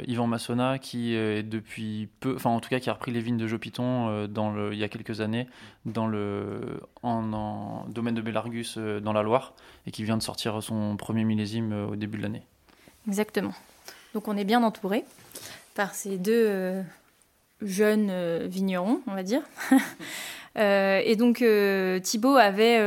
Yvan 0.06 0.26
Massona 0.26 0.78
qui 0.78 1.14
est 1.14 1.42
depuis 1.42 2.08
peu, 2.20 2.34
enfin 2.34 2.50
en 2.50 2.60
tout 2.60 2.68
cas 2.68 2.80
qui 2.80 2.90
a 2.90 2.92
repris 2.92 3.12
les 3.12 3.20
vignes 3.20 3.38
de 3.38 3.46
Jopiton 3.46 4.26
dans 4.26 4.52
le, 4.52 4.74
il 4.74 4.78
y 4.78 4.84
a 4.84 4.88
quelques 4.88 5.22
années 5.22 5.46
dans 5.86 6.06
le 6.06 6.80
en, 7.02 7.32
en 7.32 7.86
domaine 7.88 8.14
de 8.14 8.20
Bellargus 8.20 8.76
dans 8.76 9.14
la 9.14 9.22
Loire 9.22 9.54
et 9.86 9.90
qui 9.90 10.04
vient 10.04 10.18
de 10.18 10.22
sortir 10.22 10.62
son 10.62 10.96
premier 10.96 11.24
millésime 11.24 11.72
au 11.90 11.96
début 11.96 12.18
de 12.18 12.24
l'année. 12.24 12.42
Exactement. 13.06 13.54
Donc 14.12 14.28
on 14.28 14.36
est 14.36 14.44
bien 14.44 14.62
entouré 14.62 15.04
par 15.74 15.94
ces 15.94 16.18
deux 16.18 16.82
euh, 17.62 17.66
jeunes 17.66 18.08
euh, 18.10 18.46
vignerons, 18.48 19.00
on 19.06 19.14
va 19.14 19.22
dire. 19.22 19.42
Euh, 20.58 21.02
et 21.04 21.16
donc 21.16 21.44
Thibaut 22.02 22.36
avait 22.36 22.80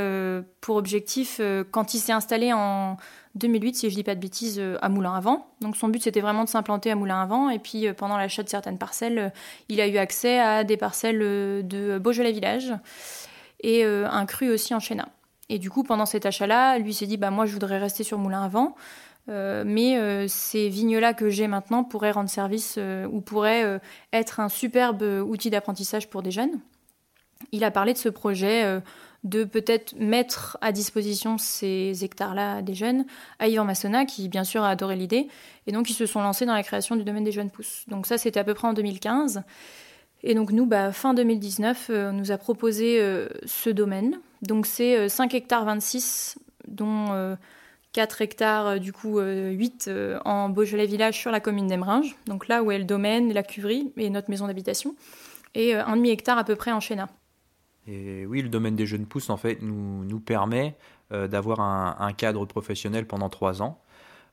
pour 0.59 0.77
objectif, 0.77 1.39
quand 1.69 1.93
il 1.93 1.99
s'est 1.99 2.11
installé 2.11 2.51
en 2.51 2.97
2008, 3.35 3.75
si 3.75 3.89
je 3.91 3.93
dis 3.93 4.03
pas 4.03 4.15
de 4.15 4.19
bêtises, 4.19 4.59
à 4.81 4.89
Moulin-Avant. 4.89 5.45
Donc 5.61 5.77
son 5.77 5.87
but 5.87 6.01
c'était 6.01 6.21
vraiment 6.21 6.45
de 6.45 6.49
s'implanter 6.49 6.89
à 6.89 6.95
Moulin-Avant. 6.95 7.51
Et 7.51 7.59
puis 7.59 7.85
pendant 7.93 8.17
l'achat 8.17 8.41
de 8.41 8.49
certaines 8.49 8.79
parcelles, 8.79 9.31
il 9.67 9.81
a 9.81 9.87
eu 9.87 9.97
accès 9.97 10.39
à 10.39 10.63
des 10.63 10.77
parcelles 10.77 11.19
de 11.19 11.99
Beaujolais 11.99 12.31
Village 12.31 12.73
et 13.61 13.83
un 13.85 14.25
cru 14.25 14.49
aussi 14.49 14.73
en 14.73 14.79
Chénin. 14.79 15.09
Et 15.49 15.59
du 15.59 15.69
coup, 15.69 15.83
pendant 15.83 16.07
cet 16.07 16.25
achat-là, 16.25 16.79
lui 16.79 16.95
s'est 16.95 17.05
dit 17.05 17.17
bah 17.17 17.29
moi 17.29 17.45
je 17.45 17.53
voudrais 17.53 17.77
rester 17.77 18.03
sur 18.03 18.17
Moulin-Avant. 19.29 19.65
mais 19.65 20.27
ces 20.27 20.69
vignes-là 20.69 21.13
que 21.13 21.29
j'ai 21.29 21.47
maintenant 21.47 21.83
pourraient 21.83 22.11
rendre 22.11 22.29
service 22.29 22.77
ou 23.11 23.21
pourraient 23.21 23.79
être 24.11 24.39
un 24.39 24.49
superbe 24.49 25.01
outil 25.01 25.49
d'apprentissage 25.49 26.09
pour 26.09 26.21
des 26.21 26.31
jeunes. 26.31 26.59
Il 27.51 27.63
a 27.63 27.71
parlé 27.71 27.93
de 27.93 27.97
ce 27.97 28.09
projet 28.09 28.81
de 29.23 29.43
peut-être 29.43 29.95
mettre 29.97 30.57
à 30.61 30.71
disposition 30.71 31.37
ces 31.37 32.03
hectares-là 32.03 32.61
des 32.61 32.73
jeunes 32.73 33.05
à 33.39 33.47
Yvan 33.47 33.65
Massona, 33.65 34.05
qui 34.05 34.29
bien 34.29 34.43
sûr 34.43 34.63
a 34.63 34.69
adoré 34.69 34.95
l'idée. 34.95 35.27
Et 35.67 35.71
donc 35.71 35.89
ils 35.89 35.93
se 35.93 36.05
sont 36.05 36.21
lancés 36.21 36.45
dans 36.45 36.53
la 36.53 36.63
création 36.63 36.95
du 36.95 37.03
domaine 37.03 37.23
des 37.23 37.31
jeunes 37.31 37.51
pousses. 37.51 37.83
Donc 37.87 38.05
ça, 38.05 38.17
c'était 38.17 38.39
à 38.39 38.43
peu 38.43 38.53
près 38.53 38.67
en 38.67 38.73
2015. 38.73 39.43
Et 40.23 40.35
donc 40.35 40.51
nous, 40.51 40.65
bah, 40.65 40.91
fin 40.91 41.13
2019, 41.13 41.87
euh, 41.89 42.09
on 42.09 42.13
nous 42.13 42.31
a 42.31 42.37
proposé 42.37 42.99
euh, 42.99 43.27
ce 43.45 43.69
domaine. 43.69 44.19
Donc 44.41 44.65
c'est 44.65 45.09
5 45.09 45.33
euh, 45.33 45.37
hectares 45.37 45.65
26, 45.65 46.37
dont 46.67 47.37
4 47.93 48.21
hectares, 48.21 48.79
du 48.79 48.93
coup 48.93 49.19
8 49.19 49.89
en 50.25 50.49
Beaujolais 50.49 50.85
Village 50.85 51.19
sur 51.19 51.31
la 51.31 51.39
commune 51.39 51.67
d'Emeringes. 51.67 52.15
Donc 52.27 52.47
là 52.47 52.61
où 52.63 52.71
est 52.71 52.77
le 52.77 52.85
domaine, 52.85 53.33
la 53.33 53.43
cuverie 53.43 53.91
et 53.97 54.09
notre 54.09 54.29
maison 54.29 54.47
d'habitation. 54.47 54.95
Et 55.55 55.73
un 55.73 55.95
demi-hectare 55.95 56.37
à 56.37 56.43
peu 56.43 56.55
près 56.55 56.71
en 56.71 56.79
Chéna. 56.79 57.09
Et 57.89 58.25
oui, 58.25 58.41
le 58.41 58.49
domaine 58.49 58.75
des 58.75 58.85
jeunes 58.85 59.05
pousses, 59.05 59.29
en 59.29 59.37
fait, 59.37 59.61
nous, 59.61 60.03
nous 60.05 60.19
permet 60.19 60.75
euh, 61.11 61.27
d'avoir 61.27 61.59
un, 61.59 62.13
cadre 62.13 62.45
professionnel 62.45 63.07
pendant 63.07 63.29
trois 63.29 63.63
ans, 63.63 63.81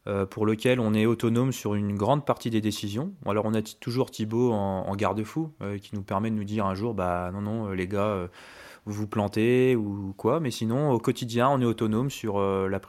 euh, 0.07 0.27
pour 0.27 0.45
lequel 0.45 0.79
on 0.79 0.93
est 0.93 1.07
autonome 1.07 1.53
sur 1.53 1.75
une 1.75 1.97
grande 1.97 2.27
partie 2.27 2.51
des 2.51 2.61
décisions. 2.61 3.15
Alors, 3.25 3.47
on 3.47 3.55
a 3.55 3.63
toujours 3.63 4.11
Thibaut 4.11 4.53
en, 4.53 4.95
garde-fou, 4.95 5.53
euh, 5.63 5.79
qui 5.79 5.95
nous 5.95 6.03
permet 6.03 6.31
de 6.31 6.37
nous 6.37 6.45
dire 6.45 6.67
un 6.67 6.75
jour, 6.75 6.93
bah 6.93 7.31
non, 7.33 7.41
non, 7.41 7.71
les 7.71 7.89
gars, 7.89 8.29
vous 8.87 8.93
vous 8.93 9.07
plantez 9.07 9.77
ou 9.77 10.15
quoi, 10.17 10.41
mais 10.41 10.51
sinon, 10.51 10.91
au 10.91 10.99
quotidien, 10.99 11.49
on 11.49 11.61
est 11.61 11.65
autonome 11.65 12.09
sur 12.09 12.41
la, 12.41 12.81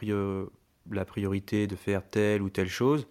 la 0.92 1.06
priorité 1.06 1.68
de 1.68 1.76
faire 1.76 2.08
telle 2.08 2.42
ou 2.42 2.50
telle 2.50 2.70
chose. 2.70 3.08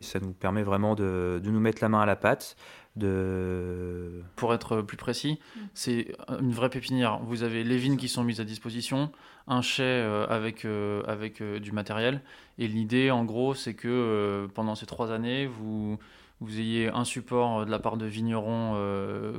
Ça 0.00 0.20
nous 0.20 0.32
permet 0.32 0.62
vraiment 0.62 0.94
de, 0.94 1.40
de, 1.42 1.50
nous 1.50 1.58
mettre 1.58 1.82
la 1.82 1.88
main 1.88 2.00
à 2.00 2.06
la 2.06 2.14
pâte 2.14 2.56
de... 2.98 4.22
Pour 4.36 4.54
être 4.54 4.82
plus 4.82 4.96
précis, 4.96 5.38
mm. 5.56 5.60
c'est 5.74 6.16
une 6.40 6.52
vraie 6.52 6.70
pépinière. 6.70 7.18
Vous 7.22 7.42
avez 7.42 7.64
les 7.64 7.76
vignes 7.78 7.96
qui 7.96 8.08
sont 8.08 8.24
mises 8.24 8.40
à 8.40 8.44
disposition, 8.44 9.10
un 9.46 9.62
chai 9.62 9.82
euh, 9.82 10.26
avec, 10.28 10.64
euh, 10.64 11.02
avec 11.06 11.40
euh, 11.40 11.58
du 11.58 11.72
matériel. 11.72 12.20
Et 12.58 12.68
l'idée, 12.68 13.10
en 13.10 13.24
gros, 13.24 13.54
c'est 13.54 13.74
que 13.74 14.48
pendant 14.54 14.74
ces 14.74 14.86
trois 14.86 15.12
années, 15.12 15.46
vous, 15.46 15.98
vous 16.40 16.60
ayez 16.60 16.88
un 16.88 17.04
support 17.04 17.66
de 17.66 17.70
la 17.70 17.78
part 17.78 17.96
de 17.96 18.06
vignerons 18.06 18.74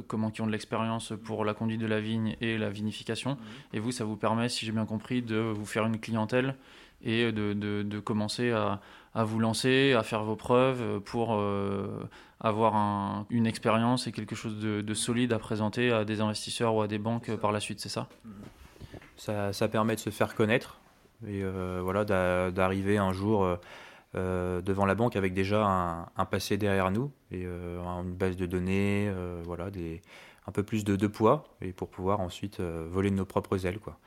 comment, 0.07 0.31
qui 0.31 0.41
ont 0.41 0.47
de 0.47 0.51
l'expérience 0.51 1.13
pour 1.23 1.45
la 1.45 1.53
conduite 1.53 1.79
de 1.79 1.87
la 1.87 1.99
vigne 1.99 2.35
et 2.41 2.57
la 2.57 2.69
vinification. 2.69 3.31
Mm. 3.31 3.75
Et 3.75 3.79
vous, 3.79 3.91
ça 3.91 4.03
vous 4.03 4.17
permet, 4.17 4.49
si 4.49 4.65
j'ai 4.65 4.71
bien 4.71 4.85
compris, 4.85 5.21
de 5.21 5.37
vous 5.37 5.65
faire 5.65 5.85
une 5.85 5.99
clientèle 5.99 6.55
et 7.01 7.31
de, 7.31 7.53
de, 7.53 7.83
de 7.83 7.99
commencer 7.99 8.51
à, 8.51 8.81
à, 9.13 9.23
vous 9.23 9.39
lancer, 9.39 9.93
à 9.93 10.03
faire 10.03 10.23
vos 10.23 10.35
preuves 10.35 10.99
pour 10.99 11.41
avoir 12.39 13.25
une 13.29 13.47
expérience 13.47 14.07
et 14.07 14.11
quelque 14.11 14.35
chose 14.35 14.59
de, 14.59 14.93
solide 14.93 15.33
à 15.33 15.39
présenter 15.39 15.91
à 15.91 16.05
des 16.05 16.21
investisseurs 16.21 16.73
ou 16.75 16.81
à 16.81 16.87
des 16.87 16.99
banques 16.99 17.35
par 17.35 17.51
la 17.51 17.59
suite, 17.59 17.79
c'est 17.79 17.89
ça, 17.89 18.07
ça 19.51 19.67
permet 19.67 19.95
de 19.95 19.99
se 19.99 20.09
faire 20.09 20.35
connaître 20.35 20.79
et 21.27 21.43
euh, 21.43 21.81
voilà, 21.83 22.05
d'arriver 22.51 22.97
un 22.97 23.11
jour 23.11 23.57
euh, 24.15 24.59
euh, 24.59 24.61
devant 24.61 24.85
la 24.85 24.95
banque 24.95 25.15
avec 25.15 25.33
déjà 25.33 26.09
un, 26.15 26.25
passé 26.25 26.57
derrière 26.57 26.91
nous 26.91 27.11
et 27.31 27.45
une 27.45 28.13
base 28.13 28.35
de 28.35 28.45
données, 28.45 29.11
voilà, 29.43 29.69
des, 29.69 30.01
un 30.47 30.51
peu 30.51 30.63
plus 30.63 30.83
de, 30.83 31.07
poids 31.07 31.43
et 31.61 31.73
pour 31.73 31.89
pouvoir 31.89 32.19
ensuite 32.19 32.59
voler 32.59 33.09
de 33.09 33.15
nos 33.15 33.25
propres 33.25 33.65
ailes. 33.65 33.79
Quoi. 33.79 33.97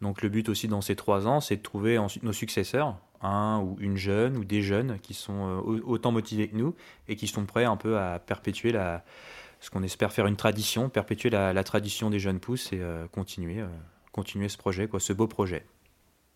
Donc 0.00 0.22
le 0.22 0.28
but 0.28 0.48
aussi 0.48 0.68
dans 0.68 0.80
ces 0.80 0.96
trois 0.96 1.26
ans, 1.26 1.40
c'est 1.40 1.56
de 1.56 1.62
trouver 1.62 1.98
nos 2.22 2.32
successeurs, 2.32 2.96
un 3.20 3.60
ou 3.60 3.76
une 3.80 3.96
jeune 3.96 4.36
ou 4.36 4.44
des 4.44 4.62
jeunes 4.62 4.98
qui 5.00 5.14
sont 5.14 5.46
euh, 5.46 5.80
autant 5.84 6.12
motivés 6.12 6.48
que 6.48 6.56
nous 6.56 6.74
et 7.08 7.16
qui 7.16 7.26
sont 7.26 7.44
prêts 7.44 7.64
un 7.64 7.76
peu 7.76 7.98
à 7.98 8.18
perpétuer 8.18 8.72
la, 8.72 9.04
ce 9.60 9.70
qu'on 9.70 9.82
espère 9.82 10.12
faire 10.12 10.26
une 10.26 10.36
tradition, 10.36 10.88
perpétuer 10.88 11.30
la, 11.30 11.64
tradition 11.64 12.10
des 12.10 12.18
jeunes 12.18 12.40
pousses 12.40 12.72
et 12.72 12.80
euh, 12.80 13.06
continuer, 13.08 13.60
euh, 13.60 13.68
continuer 14.12 14.48
ce 14.48 14.56
projet, 14.56 14.88
quoi, 14.88 15.00
ce 15.00 15.12
beau 15.12 15.26
projet. 15.26 15.66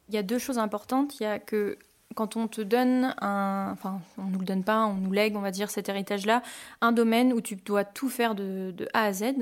Il 0.09 0.15
y 0.15 0.19
a 0.19 0.23
deux 0.23 0.39
choses 0.39 0.59
importantes. 0.59 1.19
Il 1.21 1.23
y 1.23 1.27
a 1.27 1.39
que 1.39 1.79
quand 2.15 2.37
on 2.37 2.49
te 2.49 2.61
donne 2.61 3.15
un, 3.21 3.71
enfin, 3.73 4.01
on 4.19 4.25
nous 4.25 4.39
le 4.39 4.45
donne 4.45 4.65
pas, 4.65 4.87
on 4.87 4.95
nous 4.95 5.13
lègue, 5.13 5.37
on 5.37 5.41
va 5.41 5.51
dire, 5.51 5.71
cet 5.71 5.89
héritage-là, 5.89 6.43
un 6.81 6.93
domaine 6.93 7.33
où 7.33 7.41
tu 7.41 7.57
dois 7.57 7.85
tout 7.85 8.09
faire 8.09 8.35
de, 8.35 8.75
A 8.93 9.05
à 9.05 9.13
Z. 9.13 9.35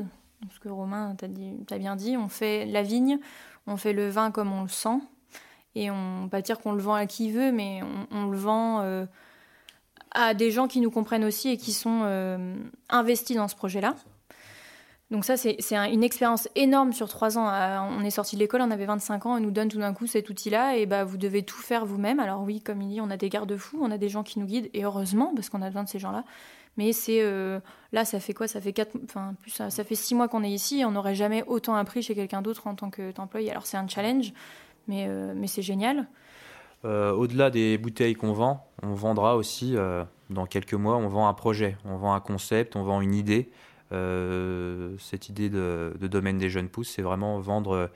Ce 0.51 0.59
que 0.59 0.69
Romain 0.69 1.15
t'a 1.17 1.79
bien 1.79 1.97
dit, 1.97 2.17
on 2.17 2.29
fait 2.29 2.67
la 2.67 2.83
vigne, 2.83 3.19
on 3.67 3.77
fait 3.77 3.93
le 3.93 4.09
vin 4.09 4.31
comme 4.31 4.53
on 4.53 4.63
le 4.63 4.69
sent. 4.69 4.99
Et 5.75 5.91
on 5.91 6.29
pas 6.29 6.43
dire 6.43 6.59
qu'on 6.59 6.73
le 6.73 6.83
vend 6.83 6.95
à 6.95 7.07
qui 7.07 7.31
veut, 7.31 7.53
mais 7.53 7.81
on, 8.11 8.27
le 8.27 8.37
vend 8.37 8.81
euh, 8.81 9.07
à 10.11 10.35
des 10.35 10.51
gens 10.51 10.69
qui 10.69 10.81
nous 10.81 10.91
comprennent 10.91 11.25
aussi 11.25 11.49
et 11.49 11.57
qui 11.57 11.73
sont 11.73 12.03
euh, 12.05 12.57
investis 12.91 13.37
dans 13.37 13.49
ce 13.49 13.57
projet-là. 13.57 13.95
Donc 15.13 15.25
ça, 15.25 15.37
c'est 15.37 15.59
une 15.73 16.03
expérience 16.03 16.49
énorme 16.57 16.93
sur 16.93 17.09
trois 17.09 17.39
ans. 17.39 17.49
Euh, 17.49 17.79
on 17.99 18.03
est 18.03 18.11
sorti 18.11 18.35
de 18.35 18.41
l'école, 18.41 18.63
on 18.63 18.71
avait 18.71 18.87
25 18.87 19.27
ans, 19.27 19.37
on 19.37 19.41
nous 19.41 19.51
donne 19.51 19.69
tout 19.69 19.79
d'un 19.79 19.93
coup 19.93 20.07
cet 20.07 20.31
outil-là, 20.31 20.77
et 20.77 20.87
bah 20.87 21.05
vous 21.05 21.19
devez 21.19 21.43
tout 21.43 21.61
faire 21.61 21.85
vous-même. 21.85 22.19
Alors 22.19 22.43
oui, 22.43 22.61
comme 22.61 22.81
il 22.83 22.89
dit, 22.89 23.01
on 23.01 23.11
a 23.11 23.19
des 23.19 23.29
garde-fous, 23.29 23.79
on 23.81 23.91
a 23.91 23.99
des 23.99 24.09
gens 24.09 24.23
qui 24.23 24.41
nous 24.41 24.47
guident, 24.47 24.71
et 24.73 24.85
heureusement, 24.85 25.33
parce 25.35 25.51
qu'on 25.51 25.63
a 25.63 25.67
besoin 25.67 25.85
de 25.85 25.89
ces 25.89 25.99
gens-là. 25.99 26.25
Mais 26.79 26.95
c'est 26.95 27.23
là, 27.93 28.07
ça 28.07 28.19
fait 28.19 28.33
quoi? 28.33 28.49
Ça 28.49 28.59
fait 28.63 28.73
quatre, 28.73 28.97
enfin 29.05 29.35
plus, 29.43 29.51
ça, 29.51 29.69
ça 29.69 29.85
fait 29.85 29.95
six 29.95 30.15
mois 30.15 30.29
qu'on 30.29 30.43
est 30.43 30.51
ici, 30.51 30.81
et 30.81 30.87
on 30.87 30.93
n'aurait 30.93 31.15
jamais 31.15 31.45
autant 31.47 31.75
appris 31.75 32.03
chez 32.03 32.15
quelqu'un 32.15 32.41
d'autre 32.41 32.67
en 32.67 32.75
tant 32.75 32.91
qu'employé. 32.91 33.51
Alors 33.51 33.67
c'est 33.67 33.77
un 33.77 33.87
challenge, 33.87 34.33
mais, 34.89 35.07
euh, 35.09 35.35
c'est 35.47 35.63
génial. 35.63 36.07
Euh, 36.85 37.13
au-delà 37.13 37.51
des 37.51 37.79
bouteilles 37.79 38.15
qu'on 38.15 38.33
vend, 38.33 38.67
on 38.83 38.95
vendra 38.95 39.37
aussi, 39.37 39.77
euh, 39.77 40.05
dans 40.31 40.47
quelques 40.47 40.75
mois, 40.75 40.97
on 40.97 41.09
vend 41.09 41.29
un 41.29 41.35
projet, 41.35 41.77
on 41.85 41.97
vend 41.97 42.15
un 42.15 42.21
concept, 42.21 42.75
on 42.75 42.83
vend 42.83 43.01
une 43.01 43.15
idée. 43.15 43.51
Cette 44.99 45.29
idée 45.29 45.51
de, 45.51 45.93
domaine 46.01 46.39
des 46.39 46.51
jeunes 46.51 46.69
pousses, 46.69 46.91
c'est 46.91 47.03
vraiment 47.03 47.39
vendre, 47.41 47.91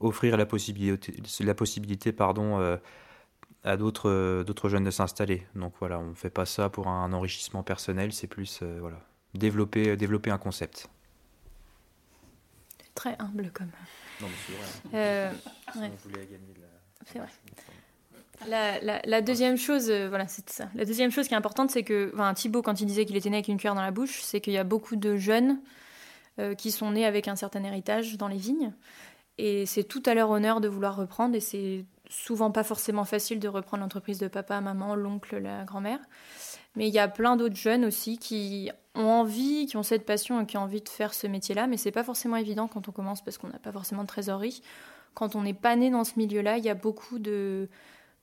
offrir 0.00 0.36
la 0.36 0.46
possibilité, 0.46 1.14
la 1.40 1.54
possibilité 1.54 2.12
pardon, 2.12 2.78
à 3.64 3.76
d'autres, 3.76 4.42
d'autres 4.44 4.68
jeunes 4.68 4.84
de 4.84 4.90
s'installer. 4.90 5.46
Donc 5.54 5.74
voilà, 5.78 5.98
on 5.98 6.10
ne 6.10 6.14
fait 6.14 6.30
pas 6.30 6.46
ça 6.46 6.68
pour 6.68 6.88
un 6.88 7.12
enrichissement 7.12 7.62
personnel, 7.62 8.12
c'est 8.12 8.26
plus 8.26 8.62
voilà, 8.80 9.00
développer, 9.34 9.96
développer 9.96 10.30
un 10.30 10.38
concept. 10.38 10.88
Très 12.94 13.16
humble 13.18 13.50
comme. 13.52 13.70
Non, 14.20 14.28
mais 14.28 14.34
c'est 14.46 14.52
vrai. 14.52 14.68
Euh, 14.94 15.32
on 15.76 16.08
voulait 16.08 16.26
gagner 16.26 16.54
de 16.54 16.62
la. 16.62 16.66
C'est 17.04 17.18
vrai. 17.18 17.28
La, 18.48 19.20
deuxième 19.22 19.56
chose, 19.56 19.90
euh, 19.90 20.08
voilà, 20.08 20.28
c'est 20.28 20.48
ça. 20.50 20.68
La 20.74 20.84
deuxième 20.84 21.10
chose 21.10 21.28
qui 21.28 21.34
est 21.34 21.36
importante, 21.36 21.70
c'est 21.70 21.82
que, 21.82 22.10
enfin, 22.14 22.34
Thibaut, 22.34 22.62
quand 22.62 22.80
il 22.80 22.86
disait 22.86 23.04
qu'il 23.04 23.16
était 23.16 23.30
né 23.30 23.36
avec 23.36 23.48
une 23.48 23.56
cuillère 23.56 23.74
dans 23.74 23.82
la 23.82 23.90
bouche, 23.90 24.20
c'est 24.22 24.40
qu'il 24.40 24.52
y 24.52 24.58
a 24.58 24.64
beaucoup 24.64 24.96
de 24.96 25.16
jeunes 25.16 25.60
euh, 26.38 26.54
qui 26.54 26.70
sont 26.70 26.90
nés 26.90 27.06
avec 27.06 27.28
un 27.28 27.36
certain 27.36 27.64
héritage 27.64 28.16
dans 28.16 28.28
les 28.28 28.36
vignes, 28.36 28.72
et 29.38 29.66
c'est 29.66 29.84
tout 29.84 30.02
à 30.06 30.14
leur 30.14 30.30
honneur 30.30 30.60
de 30.60 30.68
vouloir 30.68 30.96
reprendre, 30.96 31.34
et 31.34 31.40
c'est 31.40 31.84
souvent 32.08 32.50
pas 32.50 32.62
forcément 32.62 33.04
facile 33.04 33.40
de 33.40 33.48
reprendre 33.48 33.82
l'entreprise 33.82 34.18
de 34.18 34.28
papa, 34.28 34.60
maman, 34.60 34.94
l'oncle, 34.94 35.38
la 35.38 35.64
grand-mère. 35.64 36.00
Mais 36.76 36.88
il 36.88 36.94
y 36.94 36.98
a 36.98 37.08
plein 37.08 37.36
d'autres 37.36 37.56
jeunes 37.56 37.84
aussi 37.84 38.18
qui 38.18 38.70
ont 38.94 39.06
envie, 39.06 39.66
qui 39.66 39.76
ont 39.76 39.82
cette 39.82 40.04
passion 40.04 40.40
et 40.40 40.46
qui 40.46 40.56
ont 40.56 40.62
envie 40.62 40.82
de 40.82 40.88
faire 40.88 41.14
ce 41.14 41.26
métier-là, 41.26 41.66
mais 41.66 41.76
c'est 41.76 41.90
pas 41.90 42.04
forcément 42.04 42.36
évident 42.36 42.68
quand 42.68 42.88
on 42.88 42.92
commence 42.92 43.22
parce 43.22 43.38
qu'on 43.38 43.48
n'a 43.48 43.58
pas 43.58 43.72
forcément 43.72 44.02
de 44.02 44.08
trésorerie. 44.08 44.62
Quand 45.14 45.34
on 45.34 45.42
n'est 45.42 45.54
pas 45.54 45.74
né 45.76 45.90
dans 45.90 46.04
ce 46.04 46.12
milieu-là, 46.18 46.58
il 46.58 46.64
y 46.64 46.68
a 46.68 46.74
beaucoup 46.74 47.18
de, 47.18 47.70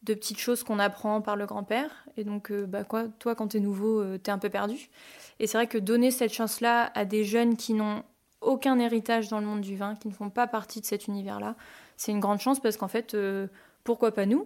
de 0.04 0.14
petites 0.14 0.40
choses 0.40 0.64
qu'on 0.64 0.80
apprend 0.80 1.22
par 1.22 1.36
le 1.36 1.46
grand-père. 1.46 2.06
Et 2.18 2.24
donc, 2.24 2.52
euh, 2.52 2.66
bah 2.66 2.84
quoi, 2.84 3.06
toi, 3.20 3.36
quand 3.36 3.50
tu 3.50 3.58
es 3.58 3.60
nouveau, 3.60 4.02
euh, 4.02 4.20
tu 4.22 4.30
es 4.30 4.34
un 4.34 4.38
peu 4.38 4.50
perdu. 4.50 4.90
Et 5.40 5.48
c'est 5.48 5.58
vrai 5.58 5.68
que 5.68 5.78
donner 5.78 6.12
cette 6.12 6.34
chance-là 6.34 6.92
à 6.94 7.06
des 7.06 7.24
jeunes 7.24 7.56
qui 7.56 7.74
n'ont 7.74 8.04
aucun 8.42 8.78
héritage 8.80 9.30
dans 9.30 9.40
le 9.40 9.46
monde 9.46 9.62
du 9.62 9.78
vin, 9.78 9.96
qui 9.96 10.10
ne 10.10 10.14
font 10.14 10.30
pas 10.30 10.48
partie 10.48 10.82
de 10.82 10.86
cet 10.86 11.08
univers-là, 11.08 11.56
c'est 11.96 12.12
une 12.12 12.20
grande 12.20 12.40
chance 12.40 12.60
parce 12.60 12.78
qu'en 12.78 12.90
fait, 12.90 13.14
euh, 13.14 13.48
pourquoi 13.84 14.12
pas 14.12 14.26
nous? 14.26 14.46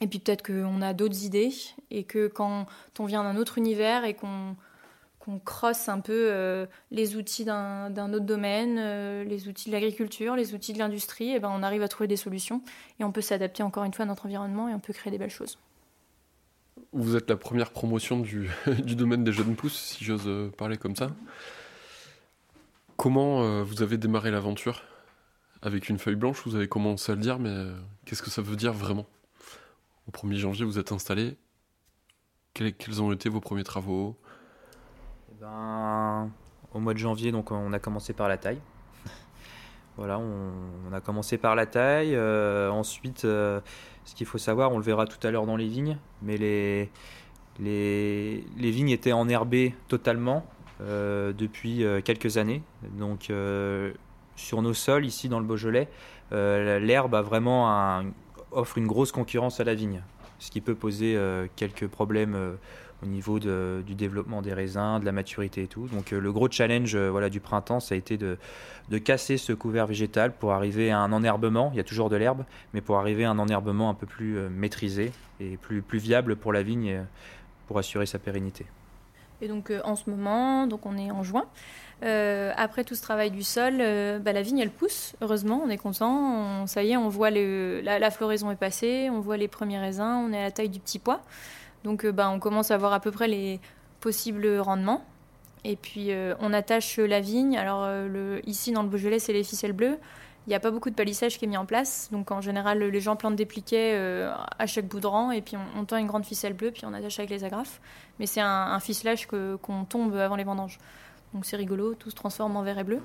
Et 0.00 0.06
puis 0.06 0.18
peut-être 0.18 0.42
qu'on 0.42 0.80
a 0.80 0.94
d'autres 0.94 1.24
idées 1.24 1.52
et 1.90 2.04
que 2.04 2.26
quand 2.26 2.66
on 2.98 3.04
vient 3.04 3.22
d'un 3.22 3.36
autre 3.36 3.58
univers 3.58 4.04
et 4.04 4.14
qu'on 4.14 4.56
qu'on 5.20 5.38
crosse 5.38 5.88
un 5.90 6.00
peu 6.00 6.28
euh, 6.32 6.66
les 6.90 7.14
outils 7.14 7.44
d'un 7.44 8.12
autre 8.12 8.24
domaine, 8.24 8.78
euh, 8.78 9.22
les 9.22 9.48
outils 9.48 9.68
de 9.68 9.74
l'agriculture, 9.74 10.34
les 10.34 10.54
outils 10.54 10.72
de 10.72 10.78
l'industrie, 10.78 11.32
et 11.32 11.38
ben 11.38 11.52
on 11.54 11.62
arrive 11.62 11.82
à 11.82 11.88
trouver 11.88 12.08
des 12.08 12.16
solutions 12.16 12.62
et 12.98 13.04
on 13.04 13.12
peut 13.12 13.20
s'adapter 13.20 13.62
encore 13.62 13.84
une 13.84 13.92
fois 13.92 14.04
à 14.04 14.08
notre 14.08 14.24
environnement 14.26 14.68
et 14.68 14.74
on 14.74 14.80
peut 14.80 14.94
créer 14.94 15.10
des 15.10 15.18
belles 15.18 15.30
choses. 15.30 15.58
Vous 16.92 17.16
êtes 17.16 17.28
la 17.28 17.36
première 17.36 17.70
promotion 17.70 18.18
du, 18.18 18.48
domaine 18.66 19.22
des 19.22 19.32
jeunes 19.32 19.54
pousses, 19.54 19.78
si 19.78 20.04
j'ose 20.04 20.26
euh, 20.26 20.48
parler 20.48 20.78
comme 20.78 20.96
ça. 20.96 21.10
Comment 22.96 23.62
vous 23.62 23.80
avez 23.80 23.96
démarré 23.96 24.30
l'aventure? 24.30 24.82
Avec 25.62 25.88
une 25.88 25.98
feuille 25.98 26.16
blanche, 26.16 26.42
vous 26.44 26.54
avez 26.54 26.68
commencé 26.68 27.10
à 27.10 27.14
le 27.14 27.22
dire, 27.22 27.38
mais 27.38 27.54
qu'est-ce 28.04 28.22
que 28.22 28.28
ça 28.28 28.42
veut 28.42 28.56
dire 28.56 28.74
vraiment? 28.74 29.06
Au 30.06 30.10
1er 30.10 30.36
janvier, 30.36 30.66
vous 30.66 30.78
êtes 30.78 30.92
installé. 30.92 31.38
Quels, 32.52 33.00
ont 33.00 33.10
été 33.10 33.30
vos 33.30 33.40
premiers 33.40 33.64
travaux? 33.64 34.18
Ben, 35.40 36.30
Au 36.72 36.78
mois 36.78 36.94
de 36.94 36.98
janvier, 36.98 37.32
donc, 37.32 37.50
on 37.50 37.72
a 37.72 37.78
commencé 37.78 38.12
par 38.12 38.28
la 38.28 38.36
taille. 38.36 38.60
Voilà, 39.96 40.18
on, 40.18 40.92
a 40.94 41.00
commencé 41.00 41.36
par 41.36 41.54
la 41.54 41.66
taille. 41.66 42.18
ensuite, 42.70 43.20
ce 43.20 43.60
qu'il 44.14 44.26
faut 44.26 44.38
savoir, 44.38 44.72
on 44.72 44.78
le 44.78 44.84
verra 44.84 45.06
tout 45.06 45.24
à 45.26 45.30
l'heure 45.30 45.46
dans 45.46 45.56
les 45.56 45.68
vignes, 45.68 45.98
mais 46.22 46.38
les, 46.38 46.90
les, 47.58 48.44
les 48.56 48.70
vignes 48.70 48.88
étaient 48.90 49.12
enherbées 49.12 49.74
totalement 49.88 50.46
depuis 50.78 51.84
quelques 52.02 52.38
années. 52.38 52.62
Donc, 52.98 53.30
sur 54.36 54.62
nos 54.62 54.72
sols, 54.72 55.04
ici 55.04 55.28
dans 55.28 55.38
le 55.40 55.44
Beaujolais, 55.44 55.88
l'herbe 56.30 57.14
vraiment 57.16 58.02
offre 58.52 58.78
une 58.78 58.86
grosse 58.86 59.12
concurrence 59.12 59.60
à 59.60 59.64
la 59.64 59.74
vigne, 59.74 60.02
ce 60.38 60.50
qui 60.50 60.60
peut 60.60 60.74
poser 60.74 61.16
euh, 61.16 61.46
quelques 61.56 61.86
problèmes 61.86 62.34
euh, 62.34 62.54
au 63.02 63.06
niveau 63.06 63.38
du 63.38 63.94
développement 63.94 64.42
des 64.42 64.52
raisins, 64.52 64.98
de 65.00 65.04
la 65.04 65.12
maturité 65.12 65.62
et 65.62 65.66
tout. 65.66 65.86
Donc 65.88 66.12
euh, 66.12 66.20
le 66.20 66.32
gros 66.32 66.50
challenge 66.50 66.96
voilà, 66.96 67.28
du 67.28 67.40
printemps, 67.40 67.80
ça 67.80 67.94
a 67.94 67.98
été 67.98 68.16
de, 68.16 68.38
casser 69.04 69.36
ce 69.36 69.52
couvert 69.52 69.86
végétal 69.86 70.32
pour 70.32 70.52
arriver 70.52 70.90
à 70.90 70.98
un 70.98 71.12
enherbement, 71.12 71.70
il 71.72 71.76
y 71.76 71.80
a 71.80 71.84
toujours 71.84 72.10
de 72.10 72.16
l'herbe, 72.16 72.44
mais 72.74 72.80
pour 72.80 72.98
arriver 72.98 73.24
à 73.24 73.30
un 73.30 73.38
enherbement 73.38 73.88
un 73.88 73.94
peu 73.94 74.06
plus 74.06 74.38
maîtrisé 74.50 75.12
et 75.40 75.56
plus, 75.56 75.82
viable 75.98 76.36
pour 76.36 76.52
la 76.52 76.62
vigne 76.62 77.04
pour 77.66 77.78
assurer 77.78 78.06
sa 78.06 78.18
pérennité. 78.18 78.66
Et 79.40 79.48
donc 79.48 79.72
en 79.84 79.96
ce 79.96 80.10
moment, 80.10 80.66
donc 80.66 80.84
on 80.86 80.98
est 80.98 81.10
en 81.10 81.22
juin, 81.22 81.46
euh, 82.02 82.52
après 82.56 82.84
tout 82.84 82.94
ce 82.94 83.02
travail 83.02 83.30
du 83.30 83.42
sol, 83.42 83.74
euh, 83.80 84.18
bah, 84.18 84.32
la 84.32 84.42
vigne 84.42 84.58
elle 84.58 84.70
pousse. 84.70 85.14
Heureusement, 85.20 85.62
on 85.64 85.68
est 85.68 85.76
content. 85.76 86.66
ça 86.66 86.82
y 86.82 86.92
est, 86.92 86.96
on 86.96 87.08
voit 87.08 87.30
la, 87.30 88.10
floraison 88.10 88.50
est 88.50 88.56
passée, 88.56 89.10
on 89.10 89.20
voit 89.20 89.36
les 89.36 89.48
premiers 89.48 89.78
raisins, 89.78 90.24
on 90.26 90.32
est 90.32 90.38
à 90.38 90.44
la 90.44 90.50
taille 90.50 90.70
du 90.70 90.80
petit 90.80 90.98
pois. 90.98 91.20
Donc 91.84 92.04
euh, 92.04 92.12
bah, 92.12 92.30
on 92.30 92.38
commence 92.38 92.70
à 92.70 92.78
voir 92.78 92.92
à 92.92 93.00
peu 93.00 93.10
près 93.10 93.28
les 93.28 93.60
possibles 94.00 94.58
rendements. 94.58 95.04
Et 95.62 95.76
puis 95.76 96.10
on 96.40 96.54
attache 96.54 96.96
la 96.96 97.20
vigne. 97.20 97.58
Alors 97.58 97.86
ici 98.46 98.72
dans 98.72 98.82
le 98.82 98.88
Beaujolais, 98.88 99.18
c'est 99.18 99.34
les 99.34 99.44
ficelles 99.44 99.74
bleues. 99.74 99.98
Il 100.46 100.48
n'y 100.48 100.54
a 100.54 100.60
pas 100.60 100.70
beaucoup 100.70 100.88
de 100.88 100.94
palissage 100.94 101.36
qui 101.38 101.44
est 101.44 101.48
mis 101.48 101.58
en 101.58 101.66
place. 101.66 102.08
Donc 102.12 102.30
en 102.30 102.40
général, 102.40 102.82
les 102.82 103.00
gens 103.02 103.14
plantent 103.14 103.36
des 103.36 103.44
pliquets 103.44 103.94
à 104.58 104.66
chaque 104.66 104.86
bout 104.86 105.00
de 105.00 105.06
rang 105.06 105.32
et 105.32 105.42
puis 105.42 105.58
on, 105.76 105.84
tend 105.84 105.98
une 105.98 106.06
grande 106.06 106.24
ficelle 106.24 106.54
bleue, 106.54 106.70
puis 106.70 106.86
on 106.86 106.94
attache 106.94 107.18
avec 107.18 107.28
les 107.28 107.44
agrafes. 107.44 107.78
Mais 108.18 108.24
c'est 108.24 108.40
un, 108.40 108.80
ficelage 108.80 109.26
qu'on 109.26 109.84
tombe 109.84 110.16
avant 110.16 110.36
les 110.36 110.44
vendanges. 110.44 110.78
Donc 111.34 111.44
c'est 111.44 111.56
rigolo, 111.56 111.94
tout 111.94 112.10
se 112.10 112.16
transforme 112.16 112.56
en 112.56 112.62
vert 112.62 112.78
et 112.78 112.84
bleu. 112.84 113.00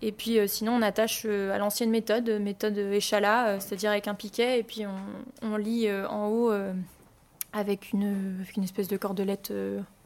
Et 0.00 0.12
puis 0.12 0.38
euh, 0.38 0.46
sinon, 0.46 0.72
on 0.72 0.82
attache 0.82 1.22
euh, 1.26 1.52
à 1.52 1.58
l'ancienne 1.58 1.90
méthode, 1.90 2.28
méthode 2.40 2.76
échalas, 2.78 3.48
euh, 3.48 3.56
c'est-à-dire 3.58 3.90
avec 3.90 4.06
un 4.06 4.14
piquet, 4.14 4.60
et 4.60 4.62
puis 4.62 4.84
on, 5.42 5.56
lit 5.56 5.90
en 5.90 6.28
haut 6.28 6.52
avec 7.52 7.92
une, 7.92 8.44
espèce 8.62 8.88
de 8.88 8.96
cordelette 8.96 9.52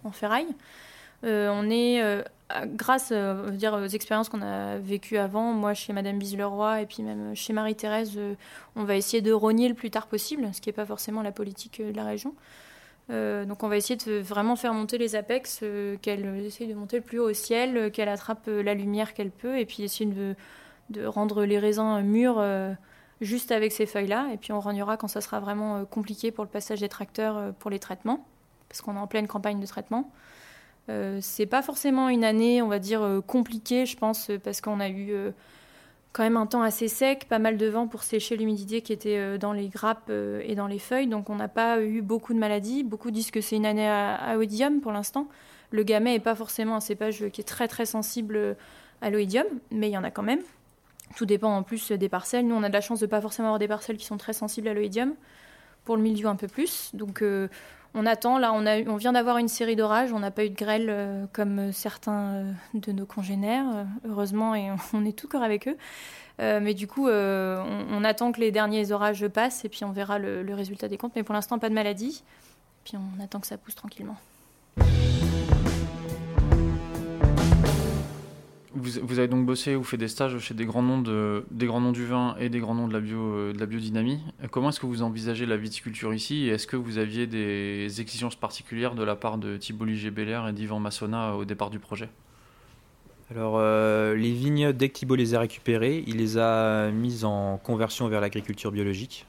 en 0.04 0.12
ferraille. 0.12 0.54
on 1.22 1.70
est, 1.70 2.24
grâce 2.66 3.12
dire, 3.12 3.74
aux 3.74 3.86
expériences 3.86 4.28
qu'on 4.28 4.42
a 4.42 4.78
vécues 4.78 5.18
avant, 5.18 5.52
moi 5.52 5.74
chez 5.74 5.92
Madame 5.92 6.18
Bise-Leroy 6.18 6.82
et 6.82 6.86
puis 6.86 7.02
même 7.02 7.34
chez 7.34 7.52
Marie-Thérèse, 7.52 8.18
on 8.76 8.84
va 8.84 8.96
essayer 8.96 9.22
de 9.22 9.32
rogner 9.32 9.68
le 9.68 9.74
plus 9.74 9.90
tard 9.90 10.06
possible, 10.06 10.48
ce 10.52 10.60
qui 10.60 10.68
n'est 10.68 10.74
pas 10.74 10.86
forcément 10.86 11.22
la 11.22 11.32
politique 11.32 11.82
de 11.82 11.96
la 11.96 12.04
région. 12.04 12.34
Euh, 13.10 13.44
donc 13.44 13.62
on 13.62 13.68
va 13.68 13.76
essayer 13.76 13.96
de 13.96 14.20
vraiment 14.20 14.56
faire 14.56 14.72
monter 14.74 14.98
les 14.98 15.16
apex, 15.16 15.60
euh, 15.62 15.96
qu'elle 16.00 16.24
essaye 16.44 16.68
de 16.68 16.74
monter 16.74 16.96
le 16.96 17.02
plus 17.02 17.18
haut 17.18 17.28
au 17.30 17.34
ciel, 17.34 17.76
euh, 17.76 17.90
qu'elle 17.90 18.08
attrape 18.08 18.46
la 18.46 18.74
lumière 18.74 19.14
qu'elle 19.14 19.30
peut, 19.30 19.58
et 19.58 19.66
puis 19.66 19.82
essayer 19.82 20.10
de 20.90 21.04
rendre 21.04 21.44
les 21.44 21.58
raisins 21.58 22.00
mûrs 22.02 22.42
juste 23.22 23.52
avec 23.52 23.72
ces 23.72 23.86
feuilles-là. 23.86 24.28
Et 24.34 24.36
puis 24.36 24.52
on 24.52 24.60
rognera 24.60 24.96
quand 24.96 25.08
ça 25.08 25.20
sera 25.20 25.40
vraiment 25.40 25.84
compliqué 25.86 26.30
pour 26.30 26.44
le 26.44 26.50
passage 26.50 26.80
des 26.80 26.88
tracteurs 26.88 27.54
pour 27.54 27.70
les 27.70 27.78
traitements, 27.78 28.26
parce 28.68 28.82
qu'on 28.82 28.96
est 28.96 29.00
en 29.00 29.06
pleine 29.06 29.26
campagne 29.26 29.60
de 29.60 29.66
traitement. 29.66 30.10
c'est 31.20 31.46
pas 31.46 31.62
forcément 31.62 32.08
une 32.08 32.24
année, 32.24 32.60
on 32.60 32.68
va 32.68 32.78
dire, 32.78 33.22
compliquée, 33.26 33.86
je 33.86 33.96
pense, 33.96 34.30
parce 34.44 34.60
qu'on 34.60 34.80
a 34.80 34.88
eu 34.90 35.32
quand 36.12 36.22
même 36.22 36.36
un 36.36 36.46
temps 36.46 36.62
assez 36.62 36.88
sec, 36.88 37.26
pas 37.28 37.38
mal 37.38 37.56
de 37.56 37.66
vent 37.66 37.88
pour 37.88 38.02
sécher 38.02 38.36
l'humidité 38.36 38.82
qui 38.82 38.92
était 38.92 39.16
euh, 39.18 39.38
dans 39.38 39.52
les 39.52 39.68
grappes 39.68 40.08
euh, 40.10 40.42
et 40.44 40.54
dans 40.54 40.66
les 40.66 40.78
feuilles. 40.78 41.06
Donc 41.06 41.30
on 41.30 41.36
n'a 41.36 41.48
pas 41.48 41.80
eu 41.80 42.02
beaucoup 42.02 42.34
de 42.34 42.38
maladies. 42.38 42.84
Beaucoup 42.84 43.10
disent 43.10 43.30
que 43.30 43.40
c'est 43.40 43.56
une 43.56 43.66
année 43.66 43.88
à, 43.88 44.36
oïdium 44.36 44.80
pour 44.80 44.92
l'instant. 44.92 45.28
Le 45.70 45.82
gamay 45.82 46.12
n'est 46.12 46.20
pas 46.20 46.34
forcément 46.34 46.76
un 46.76 46.80
cépage 46.80 47.28
qui 47.30 47.40
est 47.40 47.44
très 47.44 47.66
très 47.66 47.86
sensible 47.86 48.56
à 49.00 49.08
l'oïdium, 49.08 49.46
mais 49.70 49.88
il 49.88 49.92
y 49.92 49.98
en 49.98 50.04
a 50.04 50.10
quand 50.10 50.22
même. 50.22 50.42
Tout 51.16 51.26
dépend 51.26 51.56
en 51.56 51.62
plus 51.62 51.92
des 51.92 52.08
parcelles. 52.08 52.46
Nous, 52.46 52.54
on 52.54 52.62
a 52.62 52.68
de 52.68 52.72
la 52.72 52.80
chance 52.80 53.00
de 53.00 53.06
ne 53.06 53.10
pas 53.10 53.20
forcément 53.20 53.48
avoir 53.48 53.58
des 53.58 53.68
parcelles 53.68 53.96
qui 53.96 54.06
sont 54.06 54.16
très 54.16 54.32
sensibles 54.32 54.68
à 54.68 54.74
l'oïdium. 54.74 55.14
Pour 55.84 55.96
le 55.96 56.02
milieu, 56.02 56.28
un 56.28 56.36
peu 56.36 56.48
plus. 56.48 56.90
Donc 56.94 57.22
euh, 57.22 57.48
on 57.94 58.06
attend. 58.06 58.38
Là, 58.38 58.52
on, 58.54 58.66
a, 58.66 58.82
on 58.88 58.96
vient 58.96 59.12
d'avoir 59.12 59.38
une 59.38 59.48
série 59.48 59.76
d'orages. 59.76 60.12
On 60.12 60.20
n'a 60.20 60.30
pas 60.30 60.44
eu 60.44 60.50
de 60.50 60.54
grêle 60.54 60.86
euh, 60.88 61.26
comme 61.32 61.72
certains 61.72 62.32
euh, 62.34 62.52
de 62.74 62.92
nos 62.92 63.06
congénères, 63.06 63.86
heureusement, 64.08 64.54
et 64.54 64.70
on 64.92 65.04
est 65.04 65.16
tout 65.16 65.28
cœur 65.28 65.42
avec 65.42 65.68
eux. 65.68 65.76
mais 66.38 66.74
du 66.74 66.86
coup, 66.86 67.08
on, 67.08 68.04
attend 68.04 68.32
que 68.32 68.40
les 68.40 68.50
derniers 68.50 68.92
orages 68.92 69.26
passent 69.28 69.64
et 69.64 69.68
puis 69.68 69.84
on 69.84 69.92
verra 69.92 70.18
le, 70.18 70.42
le 70.42 70.54
résultat 70.54 70.88
des 70.88 70.98
comptes. 70.98 71.12
Mais 71.16 71.22
pour 71.22 71.34
l'instant, 71.34 71.58
pas 71.58 71.68
de 71.68 71.74
maladie. 71.74 72.22
Puis 72.84 72.96
on 72.96 73.22
attend 73.22 73.40
que 73.40 73.46
ça 73.46 73.58
pousse 73.58 73.74
tranquillement. 73.74 74.16
Vous, 78.74 79.18
avez 79.18 79.28
donc 79.28 79.44
bossé 79.44 79.76
ou 79.76 79.84
fait 79.84 79.98
des 79.98 80.08
stages 80.08 80.38
chez 80.38 80.54
des 80.54 80.64
grands 80.64 80.82
noms, 80.82 81.02
de, 81.02 81.44
des 81.50 81.66
grands 81.66 81.80
noms 81.80 81.92
du 81.92 82.06
vin 82.06 82.34
et 82.38 82.48
des 82.48 82.58
grands 82.58 82.74
noms 82.74 82.88
de 82.88 82.92
la, 82.94 83.00
bio, 83.00 83.18
euh, 83.18 83.52
de 83.52 83.58
la 83.58 83.66
biodynamie. 83.66 84.20
Comment 84.50 84.70
est-ce 84.70 84.80
que 84.80 84.86
vous 84.86 85.02
envisagez 85.02 85.44
la 85.44 85.58
viticulture 85.58 86.14
ici 86.14 86.48
est-ce 86.48 86.66
que 86.66 86.76
vous 86.76 86.96
aviez 86.96 87.26
des 87.26 88.00
exigences 88.00 88.36
particulières 88.36 88.94
de 88.94 89.02
la 89.02 89.14
part 89.14 89.36
de 89.36 89.58
Thibault 89.58 89.84
Ligier-Belair 89.84 90.48
et 90.48 90.52
d'Yvan 90.54 90.80
Massona 90.80 91.36
au 91.36 91.44
départ 91.44 91.68
du 91.68 91.78
projet? 91.78 92.08
Alors, 93.30 93.56
euh, 93.58 94.14
les 94.14 94.32
vignes, 94.32 94.72
dès 94.72 94.88
que 94.88 94.94
Thibault 94.94 95.16
les 95.16 95.34
a 95.34 95.40
récupérées, 95.40 96.02
il 96.06 96.16
les 96.16 96.38
a 96.38 96.90
mises 96.90 97.24
en 97.24 97.58
conversion 97.58 98.08
vers 98.08 98.22
l'agriculture 98.22 98.72
biologique. 98.72 99.26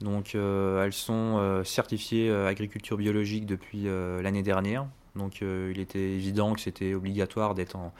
Donc, 0.00 0.34
euh, 0.34 0.84
elles 0.84 0.92
sont 0.92 1.62
certifiées 1.64 2.28
agriculture 2.30 2.96
biologique 2.96 3.46
depuis 3.46 3.84
l'année 4.22 4.42
dernière. 4.42 4.86
Donc, 5.14 5.42
il 5.42 5.78
était 5.78 6.00
évident 6.00 6.54
que 6.54 6.60
c'était 6.60 6.94
obligatoire 6.94 7.54
d'être 7.54 7.76
en, 7.76 7.92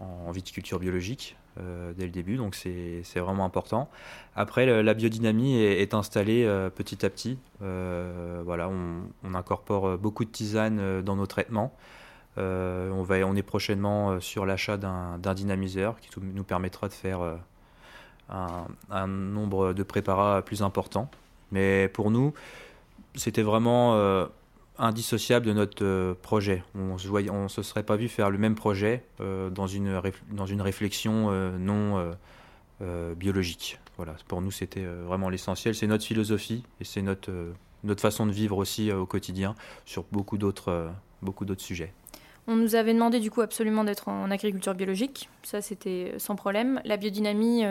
en 0.00 0.30
viticulture 0.30 0.78
biologique 0.78 1.36
euh, 1.60 1.92
dès 1.96 2.04
le 2.04 2.10
début, 2.10 2.36
donc 2.36 2.56
c'est 2.56 3.20
vraiment 3.20 3.44
important. 3.44 3.88
Après, 4.34 4.82
la 4.82 4.94
biodynamie 4.94 5.56
est, 5.56 5.94
installée 5.94 6.44
euh, 6.44 6.68
petit 6.68 7.06
à 7.06 7.10
petit. 7.10 7.38
Euh, 7.62 8.42
voilà, 8.44 8.68
on, 8.68 9.34
incorpore 9.34 9.96
beaucoup 9.98 10.24
de 10.24 10.30
tisanes 10.30 11.02
dans 11.02 11.16
nos 11.16 11.26
traitements. 11.26 11.72
on, 12.36 13.02
va, 13.02 13.16
on 13.26 13.36
est 13.36 13.42
prochainement 13.42 14.20
sur 14.20 14.46
l'achat 14.46 14.76
d'un 14.76 15.34
dynamiseur 15.34 16.00
qui 16.00 16.10
nous 16.20 16.44
permettra 16.44 16.88
de 16.88 16.92
faire 16.92 17.20
un, 18.28 18.66
un, 18.90 19.06
nombre 19.06 19.72
de 19.72 19.82
préparats 19.84 20.42
plus 20.42 20.62
important. 20.62 21.08
Mais 21.52 21.88
pour 21.88 22.10
nous, 22.10 22.34
c'était 23.14 23.42
vraiment 23.42 24.26
indissociable 24.78 25.46
de 25.46 25.52
notre 25.52 25.84
euh, 25.84 26.14
projet. 26.20 26.64
On 26.74 26.94
ne 26.94 27.48
se 27.48 27.62
serait 27.62 27.82
pas 27.82 27.96
vu 27.96 28.08
faire 28.08 28.30
le 28.30 28.38
même 28.38 28.54
projet 28.54 29.04
euh, 29.20 29.50
dans, 29.50 29.66
une 29.66 30.00
dans 30.32 30.46
une 30.46 30.60
réflexion 30.60 31.28
euh, 31.30 31.56
non 31.58 32.12
biologique. 33.16 33.78
Voilà, 33.96 34.14
pour 34.28 34.42
nous, 34.42 34.50
c'était 34.50 34.84
vraiment 34.84 35.30
l'essentiel. 35.30 35.74
C'est 35.74 35.86
notre 35.86 36.04
philosophie 36.04 36.64
et 36.80 36.84
c'est 36.84 37.00
notre, 37.00 37.32
notre 37.82 38.02
façon 38.02 38.26
de 38.26 38.32
vivre 38.32 38.58
aussi 38.58 38.92
au 38.92 39.06
quotidien 39.06 39.54
sur 39.86 40.04
beaucoup 40.12 40.36
d'autres 40.36 40.90
beaucoup 41.22 41.46
d'autres 41.46 41.62
sujets. 41.62 41.94
On 42.46 42.56
nous 42.56 42.74
avait 42.74 42.92
demandé 42.92 43.20
du 43.20 43.30
coup 43.30 43.40
absolument 43.40 43.84
d'être 43.84 44.08
en 44.08 44.30
agriculture 44.30 44.74
biologique, 44.74 45.30
ça 45.44 45.62
c'était 45.62 46.12
sans 46.18 46.36
problème. 46.36 46.82
La 46.84 46.98
biodynamie, 46.98 47.64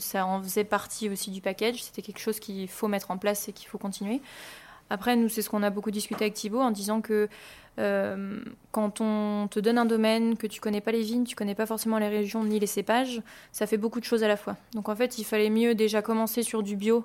ça 0.00 0.26
en 0.26 0.42
faisait 0.42 0.64
partie 0.64 1.08
aussi 1.08 1.30
du 1.30 1.40
package, 1.40 1.82
c'était 1.82 2.02
quelque 2.02 2.20
chose 2.20 2.38
qu'il 2.40 2.68
faut 2.68 2.88
mettre 2.88 3.10
en 3.10 3.16
place 3.16 3.48
et 3.48 3.54
qu'il 3.54 3.68
faut 3.68 3.78
continuer. 3.78 4.20
Après, 4.90 5.16
nous, 5.16 5.28
c'est 5.28 5.42
ce 5.42 5.50
qu'on 5.50 5.62
a 5.62 5.70
beaucoup 5.70 5.90
discuté 5.90 6.24
avec 6.24 6.34
Thibault 6.34 6.60
en 6.60 6.70
disant 6.70 7.00
que 7.00 7.28
euh, 7.78 8.40
quand 8.72 9.00
on 9.00 9.48
te 9.48 9.60
donne 9.60 9.78
un 9.78 9.84
domaine, 9.84 10.36
que 10.36 10.46
tu 10.46 10.60
connais 10.60 10.80
pas 10.80 10.92
les 10.92 11.02
vignes, 11.02 11.24
tu 11.24 11.36
connais 11.36 11.54
pas 11.54 11.66
forcément 11.66 11.98
les 11.98 12.08
régions 12.08 12.42
ni 12.44 12.58
les 12.58 12.66
cépages, 12.66 13.22
ça 13.52 13.66
fait 13.66 13.76
beaucoup 13.76 14.00
de 14.00 14.04
choses 14.04 14.24
à 14.24 14.28
la 14.28 14.36
fois. 14.36 14.56
Donc 14.74 14.88
en 14.88 14.96
fait, 14.96 15.18
il 15.18 15.24
fallait 15.24 15.50
mieux 15.50 15.74
déjà 15.74 16.02
commencer 16.02 16.42
sur 16.42 16.62
du 16.62 16.74
bio, 16.74 17.04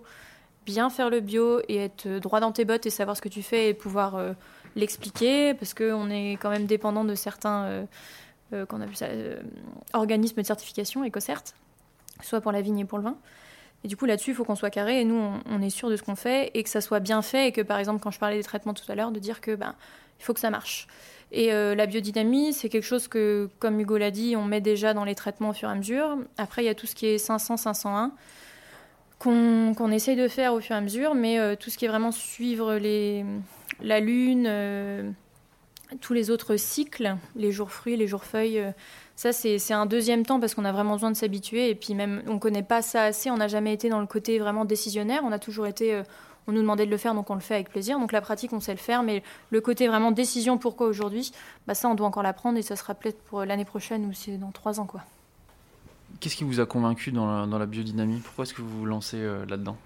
bien 0.66 0.90
faire 0.90 1.10
le 1.10 1.20
bio 1.20 1.62
et 1.68 1.78
être 1.78 2.08
droit 2.20 2.40
dans 2.40 2.52
tes 2.52 2.66
bottes 2.66 2.86
et 2.86 2.90
savoir 2.90 3.16
ce 3.16 3.22
que 3.22 3.30
tu 3.30 3.44
fais 3.44 3.70
et 3.70 3.74
pouvoir 3.74 4.16
euh, 4.16 4.34
l'expliquer 4.76 5.54
parce 5.54 5.74
qu'on 5.74 6.10
est 6.10 6.34
quand 6.34 6.50
même 6.50 6.66
dépendant 6.66 7.04
de 7.04 7.16
certains 7.16 7.86
euh, 8.54 8.66
organismes 9.94 10.42
de 10.42 10.46
certification, 10.46 11.06
EcoCert, 11.06 11.44
soit 12.22 12.42
pour 12.42 12.52
la 12.52 12.62
vigne 12.62 12.80
et 12.80 12.86
pour 12.86 12.98
le 12.98 13.04
vin. 13.04 13.18
Et 13.84 13.88
du 13.88 13.98
coup, 13.98 14.06
là-dessus, 14.06 14.32
il 14.32 14.34
faut 14.34 14.46
qu'on 14.46 14.56
soit 14.56 14.70
carré 14.70 15.02
et 15.02 15.06
nous, 15.06 15.22
on, 15.46 15.62
est 15.62 15.70
sûr 15.70 15.90
de 15.90 15.98
ce 15.98 16.04
qu'on 16.04 16.16
fait 16.16 16.52
et 16.54 16.64
que 16.64 16.70
ça 16.70 16.80
soit 16.80 17.02
bien 17.02 17.22
fait 17.22 17.50
et 17.50 17.52
que, 17.52 17.62
par 17.62 17.80
exemple, 17.80 18.02
quand 18.02 18.12
je 18.12 18.20
parlais 18.20 18.38
des 18.38 18.44
traitements 18.44 18.74
tout 18.74 18.90
à 18.90 18.96
l'heure, 18.96 19.12
de 19.12 19.20
dire 19.20 19.42
que 19.42 19.56
ben, 19.56 19.76
faut 20.20 20.34
que 20.34 20.40
ça 20.40 20.50
marche. 20.50 20.88
Et 21.32 21.52
euh, 21.52 21.76
la 21.76 21.86
biodynamie, 21.86 22.54
c'est 22.54 22.70
quelque 22.70 22.86
chose 22.86 23.08
que, 23.08 23.50
comme 23.60 23.80
Hugo 23.80 23.98
l'a 23.98 24.12
dit, 24.12 24.36
on 24.38 24.46
met 24.46 24.62
déjà 24.62 24.94
dans 24.94 25.04
les 25.04 25.16
traitements 25.16 25.50
au 25.50 25.54
fur 25.54 25.68
et 25.68 25.72
à 25.72 25.76
mesure. 25.76 26.18
Après, 26.38 26.64
il 26.64 26.66
y 26.66 26.70
a 26.70 26.76
tout 26.76 26.88
ce 26.88 26.96
qui 26.96 27.08
est 27.08 27.18
500, 27.18 27.58
501 27.58 28.12
qu'on 29.20 29.90
essaye 29.92 30.18
de 30.18 30.28
faire 30.28 30.54
au 30.54 30.60
fur 30.60 30.76
et 30.76 30.80
à 30.80 30.82
mesure, 30.82 31.16
mais 31.16 31.40
euh, 31.40 31.56
tout 31.56 31.70
ce 31.70 31.78
qui 31.78 31.86
est 31.86 31.88
vraiment 31.88 32.12
suivre 32.12 32.76
les, 32.76 33.24
la 33.82 34.02
lune, 34.02 34.46
euh, 34.48 35.10
tous 36.02 36.12
les 36.12 36.30
autres 36.30 36.58
cycles, 36.58 37.16
les 37.38 37.54
jours 37.54 37.72
fruits, 37.72 37.96
les 37.96 38.06
jours 38.06 38.26
feuilles, 38.26 38.62
ça 39.16 39.32
c'est 39.32 39.74
un 39.74 39.86
deuxième 39.86 40.26
temps 40.26 40.40
parce 40.40 40.56
qu'on 40.56 40.66
a 40.66 40.72
vraiment 40.72 40.94
besoin 40.94 41.12
de 41.12 41.16
s'habituer. 41.16 41.70
Et 41.70 41.76
puis 41.76 41.94
même, 41.96 42.24
on 42.28 42.36
ne 42.36 42.40
connaît 42.40 42.64
pas 42.64 42.82
ça 42.82 43.04
assez, 43.04 43.30
on 43.30 43.38
n'a 43.38 43.48
jamais 43.48 43.74
été 43.74 43.90
dans 43.90 44.00
le 44.00 44.08
côté 44.08 44.40
vraiment 44.40 44.66
décisionnaire, 44.66 45.22
on 45.24 45.32
a 45.32 45.40
toujours 45.40 45.68
été... 45.68 45.94
Euh, 45.94 46.04
on 46.46 46.52
nous 46.52 46.60
demandait 46.60 46.86
de 46.86 46.92
le 46.92 46.98
faire, 46.98 47.16
donc 47.16 47.30
on 47.30 47.36
le 47.36 47.40
fait 47.40 47.54
avec 47.54 47.70
plaisir. 47.70 47.98
Donc 47.98 48.12
la 48.12 48.20
pratique, 48.20 48.52
on 48.52 48.60
sait 48.60 48.74
le 48.74 48.78
faire, 48.78 49.02
mais 49.02 49.24
le 49.50 49.62
côté 49.62 49.88
vraiment 49.88 50.12
décision, 50.12 50.58
pourquoi 50.58 50.88
aujourd'hui, 50.88 51.32
bah 51.68 51.74
ça, 51.74 51.88
on 51.88 51.96
doit 51.96 52.06
encore 52.06 52.22
l'apprendre 52.22 52.58
et 52.58 52.62
ça 52.62 52.76
sera 52.76 52.96
peut-être 52.96 53.18
pour 53.24 53.46
l'année 53.46 53.64
prochaine 53.64 54.06
ou 54.06 54.12
c'est 54.12 54.36
dans 54.36 54.52
trois 54.52 54.82
ans, 54.82 54.86
quoi. 54.86 55.04
Qu'est-ce 56.20 56.36
qui 56.36 56.44
vous 56.44 56.60
a 56.60 56.66
convaincu 56.66 57.14
dans 57.14 57.46
la, 57.46 57.66
biodynamie? 57.66 58.20
Pourquoi 58.20 58.44
est-ce 58.44 58.54
que 58.54 58.62
vous 58.62 58.80
vous 58.80 58.86
lancez 58.86 59.22
euh, 59.22 59.46
là-dedans? 59.46 59.78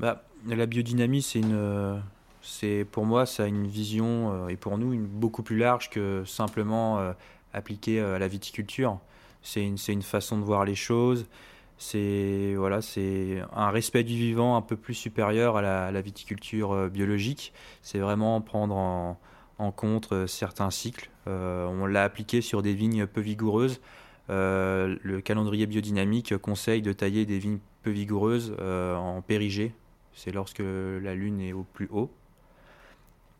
Bah, 0.00 0.24
La 0.44 0.66
biodynamie, 0.66 1.22
c'est 1.22 1.38
une, 1.38 2.02
c'est 2.42 2.84
pour 2.90 3.06
moi, 3.06 3.24
ça 3.24 3.44
a 3.44 3.46
une 3.46 3.66
vision 3.66 4.32
euh, 4.32 4.48
et 4.48 4.56
pour 4.56 4.76
nous 4.76 4.92
une 4.92 5.06
beaucoup 5.06 5.42
plus 5.42 5.56
large 5.56 5.90
que 5.90 6.24
simplement 6.26 6.98
euh, 6.98 7.12
appliquer 7.52 8.00
euh, 8.00 8.16
à 8.16 8.18
la 8.18 8.28
viticulture. 8.28 8.98
C'est 9.42 9.64
une, 9.64 9.76
une, 9.88 10.02
façon 10.02 10.38
de 10.38 10.44
voir 10.44 10.64
les 10.64 10.74
choses. 10.74 11.26
C'est 11.78 12.54
voilà, 12.56 12.78
un 13.54 13.70
respect 13.70 14.04
du 14.04 14.14
vivant 14.14 14.56
un 14.56 14.62
peu 14.62 14.76
plus 14.76 14.94
supérieur 14.94 15.56
à 15.56 15.62
la, 15.62 16.00
viticulture 16.00 16.88
biologique. 16.88 17.52
C'est 17.82 17.98
vraiment 17.98 18.40
prendre 18.40 18.76
en, 18.76 19.18
compte 19.72 20.26
certains 20.28 20.70
cycles. 20.70 21.10
on 21.26 21.86
l'a 21.86 22.04
appliqué 22.04 22.40
sur 22.40 22.62
des 22.62 22.74
vignes 22.74 23.08
peu 23.08 23.20
vigoureuses. 23.20 23.80
le 24.28 25.20
calendrier 25.24 25.66
biodynamique 25.66 26.36
conseille 26.36 26.82
de 26.82 26.92
tailler 26.92 27.26
des 27.26 27.40
vignes 27.40 27.58
peu 27.82 27.90
vigoureuses 27.90 28.54
en 28.60 29.20
périgée. 29.20 29.74
C'est 30.14 30.30
lorsque 30.30 30.62
la 30.62 31.16
lune 31.16 31.40
est 31.40 31.52
au 31.52 31.64
plus 31.64 31.88
haut. 31.90 32.12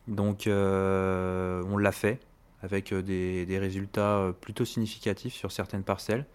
Donc 0.07 0.47
euh, 0.47 1.63
on 1.69 1.77
l'a 1.77 1.91
fait 1.91 2.19
avec 2.63 2.91
euh, 2.91 3.01
des, 3.01 3.59
résultats 3.59 4.17
euh, 4.17 4.31
plutôt 4.31 4.65
significatifs 4.65 5.33
sur 5.33 5.51
certaines 5.51 5.83
parcelles. 5.83 6.25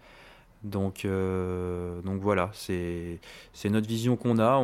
Donc, 0.63 1.07
donc 1.07 2.19
voilà, 2.19 2.51
c'est 2.51 3.19
notre 3.63 3.87
vision 3.87 4.17
qu'on 4.17 4.39
a. 4.39 4.57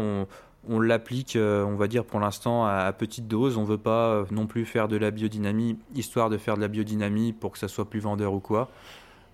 On, 0.67 0.79
l'applique, 0.81 1.37
on 1.39 1.75
va 1.75 1.87
dire 1.87 2.03
pour 2.03 2.19
l'instant, 2.19 2.65
à, 2.65 2.91
petite 2.91 3.29
dose. 3.29 3.55
On 3.55 3.61
ne 3.61 3.67
veut 3.67 3.77
pas 3.77 4.25
non 4.29 4.45
plus 4.45 4.65
faire 4.65 4.89
de 4.89 4.97
la 4.97 5.09
biodynamie, 5.09 5.79
histoire 5.93 6.29
de 6.29 6.37
faire 6.37 6.57
de 6.57 6.61
la 6.61 6.67
biodynamie 6.67 7.31
pour 7.31 7.53
que 7.53 7.59
ça 7.59 7.69
soit 7.69 7.89
plus 7.89 8.01
vendeur 8.01 8.33
ou 8.33 8.41
quoi. 8.41 8.69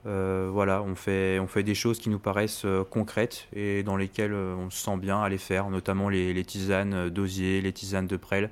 voilà, 0.06 0.84
on 0.84 0.94
fait, 0.94 1.40
on 1.40 1.62
des 1.64 1.74
choses 1.74 1.98
qui 1.98 2.12
nous 2.12 2.20
paraissent 2.20 2.68
concrètes 2.92 3.48
et 3.54 3.82
dans 3.82 3.98
lesquelles 3.98 4.36
on 4.36 4.70
se 4.70 4.84
sent 4.84 4.98
bien 4.98 5.20
à 5.20 5.30
les 5.30 5.40
faire, 5.40 5.72
notamment 5.72 6.10
les, 6.10 6.46
tisanes 6.46 7.10
d'osier, 7.10 7.62
les 7.62 7.74
tisanes 7.74 8.06
de 8.06 8.18
prêle. 8.18 8.52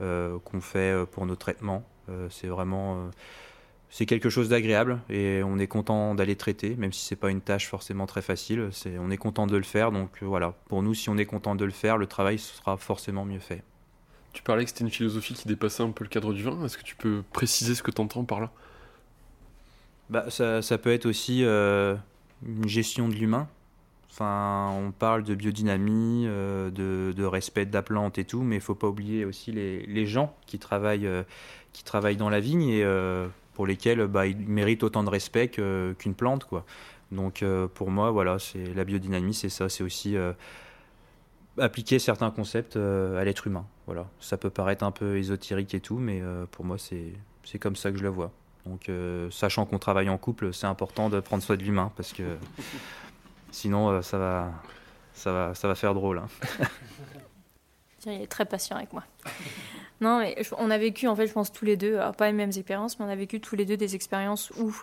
Euh, 0.00 0.38
qu'on 0.46 0.62
fait 0.62 0.94
euh, 0.94 1.04
pour 1.04 1.26
nos 1.26 1.36
traitements. 1.36 1.82
Euh, 2.08 2.28
c'est 2.30 2.46
vraiment 2.46 3.10
c'est 3.92 4.06
quelque 4.06 4.30
chose 4.30 4.48
d'agréable 4.48 5.00
et 5.08 5.42
on 5.44 5.58
est 5.58 5.66
content 5.66 6.14
d'aller 6.14 6.36
traiter, 6.36 6.76
même 6.76 6.92
si 6.92 7.04
c'est 7.04 7.16
pas 7.16 7.30
une 7.30 7.40
tâche 7.40 7.66
forcément 7.66 8.06
très 8.06 8.22
facile. 8.22 8.68
C'est, 8.70 8.98
on 8.98 9.10
est 9.10 9.16
content 9.16 9.48
de 9.48 9.56
le 9.56 9.64
faire, 9.64 9.90
donc 9.90 10.22
voilà. 10.22 10.54
Pour 10.68 10.82
nous, 10.82 10.94
si 10.94 11.08
on 11.08 11.18
est 11.18 11.26
content 11.26 11.56
de 11.56 11.64
le 11.64 11.72
faire, 11.72 11.98
le 11.98 12.06
travail 12.06 12.38
sera 12.38 12.76
forcément 12.76 13.24
mieux 13.24 13.40
fait. 13.40 13.64
Tu 14.32 14.44
parlais 14.44 14.62
que 14.62 14.70
c'était 14.70 14.84
une 14.84 14.90
philosophie 14.90 15.34
qui 15.34 15.48
dépassait 15.48 15.82
un 15.82 15.90
peu 15.90 16.04
le 16.04 16.08
cadre 16.08 16.32
du 16.32 16.44
vin. 16.44 16.64
Est-ce 16.64 16.78
que 16.78 16.84
tu 16.84 16.94
peux 16.94 17.24
préciser 17.32 17.74
ce 17.74 17.82
que 17.82 17.90
tu 17.90 18.00
entends 18.00 18.24
par 18.24 18.40
là? 18.40 18.52
Bah, 20.08 20.26
ça, 20.30 20.62
ça, 20.62 20.78
peut 20.78 20.92
être 20.92 21.06
aussi 21.06 21.42
une 21.42 22.68
gestion 22.68 23.08
de 23.08 23.14
l'humain. 23.14 23.48
Enfin, 24.12 24.72
on 24.76 24.90
parle 24.90 25.22
de 25.22 25.34
biodynamie, 25.34 26.24
euh, 26.26 26.70
de, 26.70 27.24
respect 27.24 27.64
de 27.64 27.72
la 27.72 27.82
plante 27.82 28.18
et 28.18 28.24
tout, 28.24 28.42
mais 28.42 28.56
il 28.56 28.60
faut 28.60 28.74
pas 28.74 28.88
oublier 28.88 29.24
aussi 29.24 29.52
les, 29.52 30.06
gens 30.06 30.34
qui 30.46 30.58
travaillent, 30.58 31.06
euh, 31.06 31.22
qui 31.72 31.84
travaillent 31.84 32.16
dans 32.16 32.30
la 32.30 32.40
vigne 32.40 32.68
et 32.68 32.84
euh, 32.84 33.28
pour 33.54 33.66
lesquels 33.66 34.06
bah, 34.06 34.26
ils 34.26 34.36
méritent 34.36 34.82
autant 34.82 35.04
de 35.04 35.10
respect 35.10 35.48
qu'une 35.48 36.14
plante. 36.14 36.44
Quoi. 36.44 36.64
Donc 37.12 37.44
pour 37.74 37.90
moi, 37.90 38.10
voilà, 38.10 38.38
c'est 38.38 38.72
la 38.74 38.84
biodynamie, 38.84 39.34
c'est 39.34 39.48
ça, 39.48 39.68
c'est 39.68 39.82
aussi 39.82 40.16
appliquer 41.58 41.98
certains 41.98 42.30
concepts 42.30 42.76
à 42.76 43.24
l'être 43.24 43.46
humain. 43.46 43.66
Voilà, 43.86 44.06
ça 44.20 44.36
peut 44.36 44.48
paraître 44.48 44.84
un 44.84 44.92
peu 44.92 45.18
ésotérique 45.18 45.74
et 45.74 45.80
tout, 45.80 45.98
mais 45.98 46.22
pour 46.52 46.64
moi, 46.64 46.76
c'est 46.78 47.58
comme 47.58 47.76
ça 47.76 47.90
que 47.90 47.98
je 47.98 48.04
le 48.04 48.08
vois. 48.08 48.30
Donc, 48.64 48.90
sachant 49.30 49.66
qu'on 49.66 49.80
travaille 49.80 50.08
en 50.08 50.16
couple, 50.16 50.54
c'est 50.54 50.68
important 50.68 51.10
de 51.10 51.20
prendre 51.20 51.42
soin 51.42 51.56
de 51.56 51.62
l'humain 51.62 51.92
parce 51.96 52.12
que 52.12 52.22
Sinon, 53.52 53.90
euh, 53.90 54.02
ça, 54.02 54.18
va, 54.18 54.52
ça, 55.14 55.32
va, 55.32 55.54
ça 55.54 55.68
va 55.68 55.74
faire 55.74 55.94
drôle. 55.94 56.18
Hein. 56.18 56.28
Il 58.06 58.22
est 58.22 58.26
très 58.26 58.46
patient 58.46 58.76
avec 58.76 58.92
moi. 58.92 59.04
Non, 60.00 60.24
on 60.58 60.70
a 60.70 60.78
vécu, 60.78 61.08
en 61.08 61.16
fait, 61.16 61.26
je 61.26 61.32
pense 61.32 61.52
tous 61.52 61.64
les 61.64 61.76
deux, 61.76 61.98
pas 62.16 62.26
les 62.26 62.32
mêmes 62.32 62.50
expériences, 62.50 62.98
mais 62.98 63.04
on 63.04 63.08
a 63.08 63.16
vécu 63.16 63.40
tous 63.40 63.56
les 63.56 63.66
deux 63.66 63.76
des 63.76 63.94
expériences 63.94 64.50
où 64.58 64.74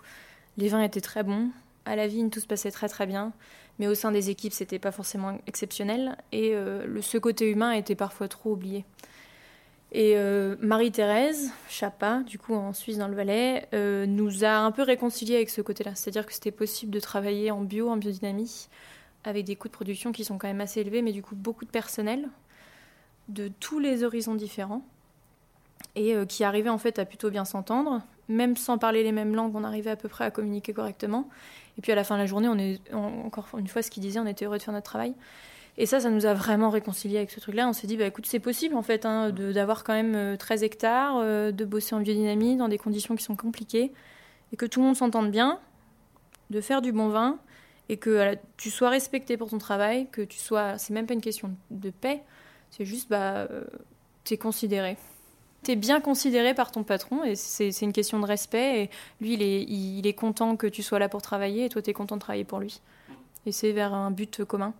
les 0.58 0.69
vins 0.69 0.82
étaient 0.82 1.01
très 1.01 1.23
bons, 1.23 1.49
à 1.88 1.95
la 1.95 2.08
vigne 2.08 2.30
tout 2.30 2.39
se 2.39 2.47
passait 2.47 2.71
très 2.71 2.89
très 2.89 3.06
bien, 3.06 3.32
mais 3.80 3.88
au 3.88 3.95
sein 3.95 4.12
des 4.12 4.30
équipes 4.30 4.53
c'était 4.53 4.80
pas 4.80 4.91
forcément 4.91 5.39
exceptionnel 5.47 6.17
et 6.32 6.53
euh, 6.53 7.01
ce 7.01 7.17
côté 7.17 7.49
humain 7.49 7.71
était 7.71 7.95
parfois 7.95 8.27
trop 8.27 8.51
oublié. 8.51 8.86
Et 9.93 10.17
euh, 10.17 10.58
Marie-Thérèse 10.60 11.49
Chapa, 11.69 12.21
du 12.25 12.38
coup 12.38 12.53
en 12.53 12.73
Suisse 12.73 12.97
dans 12.97 13.08
le 13.08 13.15
Valais, 13.15 13.67
euh, 13.73 14.06
nous 14.06 14.43
a 14.43 14.58
un 14.58 14.71
peu 14.71 14.82
réconciliés 14.82 15.36
avec 15.36 15.49
ce 15.49 15.62
côté-là. 15.62 15.95
C'est-à-dire 15.95 16.25
que 16.25 16.34
c'était 16.34 16.51
possible 16.51 16.91
de 16.91 16.99
travailler 16.99 17.51
en 17.51 17.62
bio, 17.62 17.89
en 17.89 17.95
biodynamie, 17.95 18.67
avec 19.23 19.45
des 19.45 19.56
coûts 19.56 19.69
de 19.69 19.73
production 19.73 20.12
qui 20.12 20.25
sont 20.25 20.38
quand 20.38 20.47
même 20.47 20.60
assez 20.60 20.82
élevés, 20.82 21.01
mais 21.01 21.13
du 21.13 21.23
coup 21.23 21.36
beaucoup 21.36 21.63
de 21.63 21.69
personnel, 21.69 22.27
de 23.30 23.47
tous 23.47 23.80
les 23.80 24.03
horizons 24.03 24.36
différents, 24.36 24.86
et 25.95 26.15
euh, 26.15 26.26
qui 26.26 26.43
arrivaient 26.43 26.69
en 26.69 26.78
fait 26.78 27.00
à 27.00 27.06
plutôt 27.06 27.30
bien 27.30 27.45
s'entendre, 27.45 28.02
même 28.30 28.58
sans 28.58 28.78
parler 28.78 29.04
les 29.04 29.12
mêmes 29.12 29.36
langues, 29.36 29.56
on 29.56 29.63
arrivait 29.63 29.91
à 29.91 29.95
peu 29.95 30.10
près 30.10 30.26
à 30.26 30.32
communiquer 30.32 30.73
correctement. 30.73 31.30
Et 31.78 31.82
puis 31.82 31.91
à 31.91 31.95
la 31.95 32.04
fin 32.04 32.15
de 32.15 32.21
la 32.21 32.26
journée, 32.26 32.47
on 32.47 32.58
est 32.58 32.80
encore 32.93 33.47
une 33.58 33.67
fois 33.67 33.82
ce 33.82 33.91
qu'il 33.91 34.02
disait, 34.02 34.19
on 34.19 34.26
était 34.26 34.45
heureux 34.45 34.58
de 34.58 34.63
faire 34.63 34.73
notre 34.73 34.86
travail. 34.86 35.13
Et 35.78 35.86
ça, 35.86 36.00
ça 36.00 36.10
nous 36.10 36.26
a 36.26 36.34
vraiment 36.34 36.69
réconcilié 36.69 37.17
avec 37.17 37.30
ce 37.30 37.39
truc-là. 37.39 37.67
On 37.67 37.73
s'est 37.73 37.86
dit, 37.86 37.97
bah 37.97 38.06
écoute, 38.06 38.26
c'est 38.26 38.39
possible 38.39 38.76
en 38.76 38.82
fait 38.82 39.06
hein, 39.06 39.30
d'avoir 39.30 39.84
quand 39.84 39.93
même 39.93 40.36
13 40.38 40.62
euh, 40.62 40.65
hectares, 40.65 41.17
euh, 41.17 41.52
de 41.52 41.65
bosser 41.65 41.93
en 41.93 42.00
biodynamie 42.00 42.58
dans 42.58 42.67
des 42.67 42.80
conditions 42.80 43.15
qui 43.15 43.23
sont 43.23 43.36
compliquées, 43.36 43.91
et 44.52 44.56
que 44.58 44.65
tout 44.65 44.80
le 44.80 44.88
monde 44.88 44.95
s'entende 44.95 45.30
bien, 45.30 45.60
de 46.50 46.62
faire 46.62 46.82
du 46.82 46.91
bon 46.91 47.10
vin, 47.10 47.38
et 47.89 47.97
que 47.97 48.36
tu 48.58 48.71
sois 48.71 48.89
respecté 48.89 49.38
pour 49.38 49.50
ton 49.50 49.60
travail, 49.60 50.08
que 50.12 50.21
tu 50.21 50.39
sois. 50.39 50.80
C'est 50.80 50.93
même 50.93 51.06
pas 51.06 51.13
une 51.13 51.21
question 51.21 51.56
de 51.69 51.91
paix, 51.91 52.23
c'est 52.71 52.86
juste, 52.86 53.10
bah, 53.10 53.47
euh, 53.52 53.63
tu 54.23 54.34
es 54.34 54.38
considéré. 54.38 54.97
Tu 55.63 55.72
es 55.72 55.76
bien 55.76 56.00
considéré 56.00 56.54
par 56.54 56.72
ton 56.72 56.84
patron, 56.84 57.24
et 57.24 57.36
c'est 57.36 57.82
une 57.82 57.93
question 57.93 58.20
de 58.20 58.26
respect, 58.26 58.84
et 58.84 58.89
lui, 59.22 59.34
il 59.34 59.41
est, 59.41 59.63
il 59.63 60.06
est 60.08 60.13
content 60.13 60.56
que 60.56 60.67
tu 60.67 60.84
sois 60.84 61.00
là 61.00 61.10
pour 61.10 61.22
travailler, 61.22 61.65
et 61.65 61.70
toi, 61.70 61.82
tu 61.82 61.89
es 61.89 61.93
content 61.93 62.15
de 62.15 62.22
travailler 62.22 62.46
pour 62.46 62.60
lui. 62.60 62.82
Et 63.46 63.52
c'est 63.52 63.72
vers 63.72 63.93
un 63.93 64.12
but 64.12 64.43
commun. 64.46 64.74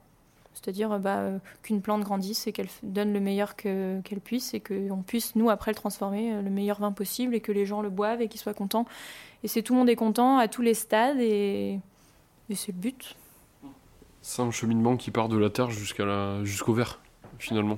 C'est-à-dire 0.58 0.98
bah, 1.00 1.20
euh, 1.20 1.38
qu'une 1.62 1.82
plante 1.82 2.02
grandisse 2.02 2.48
et 2.48 2.52
qu'elle 2.52 2.70
donne 2.82 3.14
le 3.14 3.20
meilleur 3.20 3.56
qu'elle 3.56 4.22
puisse 4.24 4.54
et 4.56 4.60
qu'on 4.60 5.04
puisse, 5.06 5.36
nous, 5.36 5.50
après, 5.50 5.72
le 5.72 5.76
transformer 5.76 6.34
euh, 6.34 6.42
le 6.42 6.50
meilleur 6.50 6.80
vin 6.80 6.92
possible 6.92 7.36
et 7.36 7.42
que 7.42 7.52
les 7.52 7.66
gens 7.66 7.82
le 7.82 7.90
boivent 7.90 8.22
et 8.22 8.28
qu'ils 8.28 8.42
soient 8.42 8.56
contents. 8.56 8.86
Et 9.44 9.48
c'est 9.48 9.62
tout 9.62 9.74
le 9.74 9.80
monde 9.80 9.90
est 9.90 9.96
content 9.96 10.40
à 10.40 10.48
tous 10.48 10.64
les 10.64 10.74
stades 10.74 11.20
et, 11.20 11.80
c'est 12.54 12.72
le 12.72 12.80
but. 12.80 13.16
C'est 14.22 14.42
un 14.42 14.52
cheminement 14.52 14.98
qui 14.98 15.12
part 15.12 15.30
de 15.30 15.38
la 15.38 15.50
terre 15.50 15.70
jusqu'à 15.70 16.06
la... 16.06 16.44
jusqu'au 16.44 16.74
verre, 16.74 17.00
finalement. 17.38 17.78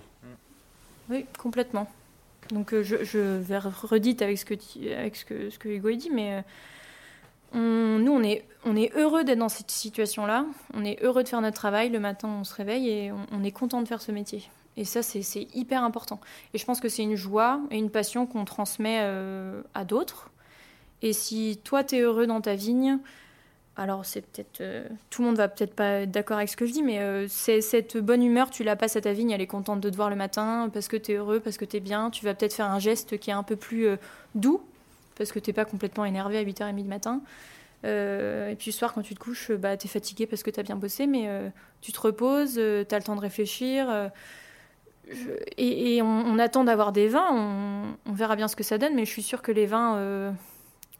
Oui, 1.10 1.26
complètement. 1.38 1.88
Donc 2.52 2.74
euh, 2.74 2.84
je, 2.84 3.04
je 3.04 3.38
vais 3.38 3.60
redite 3.60 4.22
avec 4.22 4.38
ce 4.38 4.46
que, 4.46 5.58
que 5.58 5.70
Hugo 5.70 5.90
a 5.90 5.94
dit, 5.94 6.10
mais 6.10 6.44
nous, 7.54 8.12
on 8.12 8.24
est, 8.24 8.46
on 8.66 8.76
est 8.76 8.96
heureux 8.96 9.24
d'être 9.24 9.40
dans 9.40 9.50
cette 9.50 9.72
situation-là. 9.72 10.46
On 10.74 10.84
est 10.86 11.02
heureux 11.04 11.24
de 11.24 11.30
faire 11.30 11.42
notre 11.42 11.58
travail. 11.58 11.90
Le 11.90 12.00
matin, 12.00 12.30
on 12.42 12.44
se 12.44 12.54
réveille 12.54 12.90
et 12.90 13.12
on, 13.12 13.44
est 13.44 13.52
content 13.52 13.82
de 13.82 13.88
faire 13.88 14.02
ce 14.02 14.12
métier. 14.12 14.44
Et 14.78 14.86
ça, 14.86 15.02
c'est 15.02 15.48
hyper 15.54 15.84
important. 15.84 16.20
Et 16.54 16.58
je 16.58 16.66
pense 16.66 16.80
que 16.80 16.90
c'est 16.90 17.04
une 17.04 17.16
joie 17.16 17.60
et 17.72 17.78
une 17.78 17.90
passion 17.90 18.26
qu'on 18.26 18.46
transmet 18.46 19.00
euh, 19.02 19.62
à 19.74 19.84
d'autres. 19.84 20.30
Et 21.02 21.14
si 21.14 21.60
toi, 21.64 21.84
tu 21.84 21.96
es 21.96 22.02
heureux 22.02 22.28
dans 22.28 22.42
ta 22.42 22.56
vigne, 22.56 23.00
alors 23.82 24.06
c'est 24.06 24.22
peut-être... 24.22 24.62
Euh, 24.62 24.88
tout 25.10 25.22
le 25.22 25.30
monde 25.30 25.38
va 25.38 25.48
peut-être 25.48 25.74
pas 25.74 26.02
être 26.02 26.12
d'accord 26.12 26.38
avec 26.38 26.50
ce 26.50 26.58
que 26.58 26.66
je 26.66 26.74
dis, 26.74 26.84
mais 26.84 27.00
euh, 27.00 27.28
c'est 27.30 27.62
cette 27.62 27.98
bonne 27.98 28.24
humeur, 28.24 28.50
tu 28.50 28.64
la 28.64 28.76
passes 28.76 28.96
à 28.96 29.02
ta 29.02 29.14
vigne, 29.14 29.32
elle 29.32 29.42
est 29.42 29.48
contente 29.48 29.82
de 29.82 29.90
te 29.90 29.96
voir 29.96 30.10
le 30.10 30.16
matin 30.16 30.70
parce 30.74 30.88
que 30.88 30.98
tu 30.98 31.14
es 31.14 31.16
heureux, 31.16 31.40
parce 31.40 31.58
que 31.58 31.66
tu 31.66 31.78
es 31.78 31.80
bien. 31.80 32.10
Tu 32.10 32.26
vas 32.26 32.34
peut-être 32.34 32.54
faire 32.54 32.70
un 32.70 32.80
geste 32.80 33.18
qui 33.18 33.30
est 33.30 33.34
un 33.34 33.44
peu 33.44 33.56
plus 33.56 33.88
doux 34.36 34.62
parce 35.20 35.32
que 35.32 35.40
t'es 35.40 35.54
pas 35.54 35.66
complètement 35.66 36.06
énervé 36.06 36.38
à 36.38 36.44
8h30 36.44 36.76
du 36.76 36.84
matin. 36.84 37.22
Euh, 37.86 38.50
et 38.50 38.56
puis 38.56 38.72
le 38.72 38.76
soir, 38.76 38.94
quand 38.94 39.02
tu 39.02 39.14
te 39.14 39.20
couches, 39.20 39.52
bah, 39.52 39.78
tu 39.78 39.88
es 39.88 39.90
fatigué 39.90 40.26
parce 40.26 40.44
que 40.44 40.50
tu 40.50 40.60
as 40.60 40.64
bien 40.64 40.76
bossé, 40.76 41.08
mais 41.08 41.26
euh, 41.28 41.50
tu 41.82 41.92
te 41.92 42.00
reposes, 42.00 42.56
euh, 42.58 42.84
tu 42.88 42.96
as 42.96 42.98
le 42.98 43.04
temps 43.04 43.16
de 43.16 43.22
réfléchir. 43.22 44.12
et, 45.58 46.02
on, 46.02 46.40
attend 46.40 46.64
d'avoir 46.64 46.92
des 46.92 47.08
vins, 47.08 47.96
on, 48.06 48.14
verra 48.14 48.36
bien 48.36 48.48
ce 48.48 48.56
que 48.56 48.64
ça 48.64 48.78
donne, 48.78 48.96
mais 48.96 49.06
je 49.06 49.12
suis 49.12 49.24
sûre 49.24 49.42
que 49.42 49.52
les 49.52 49.66
vins 49.66 50.34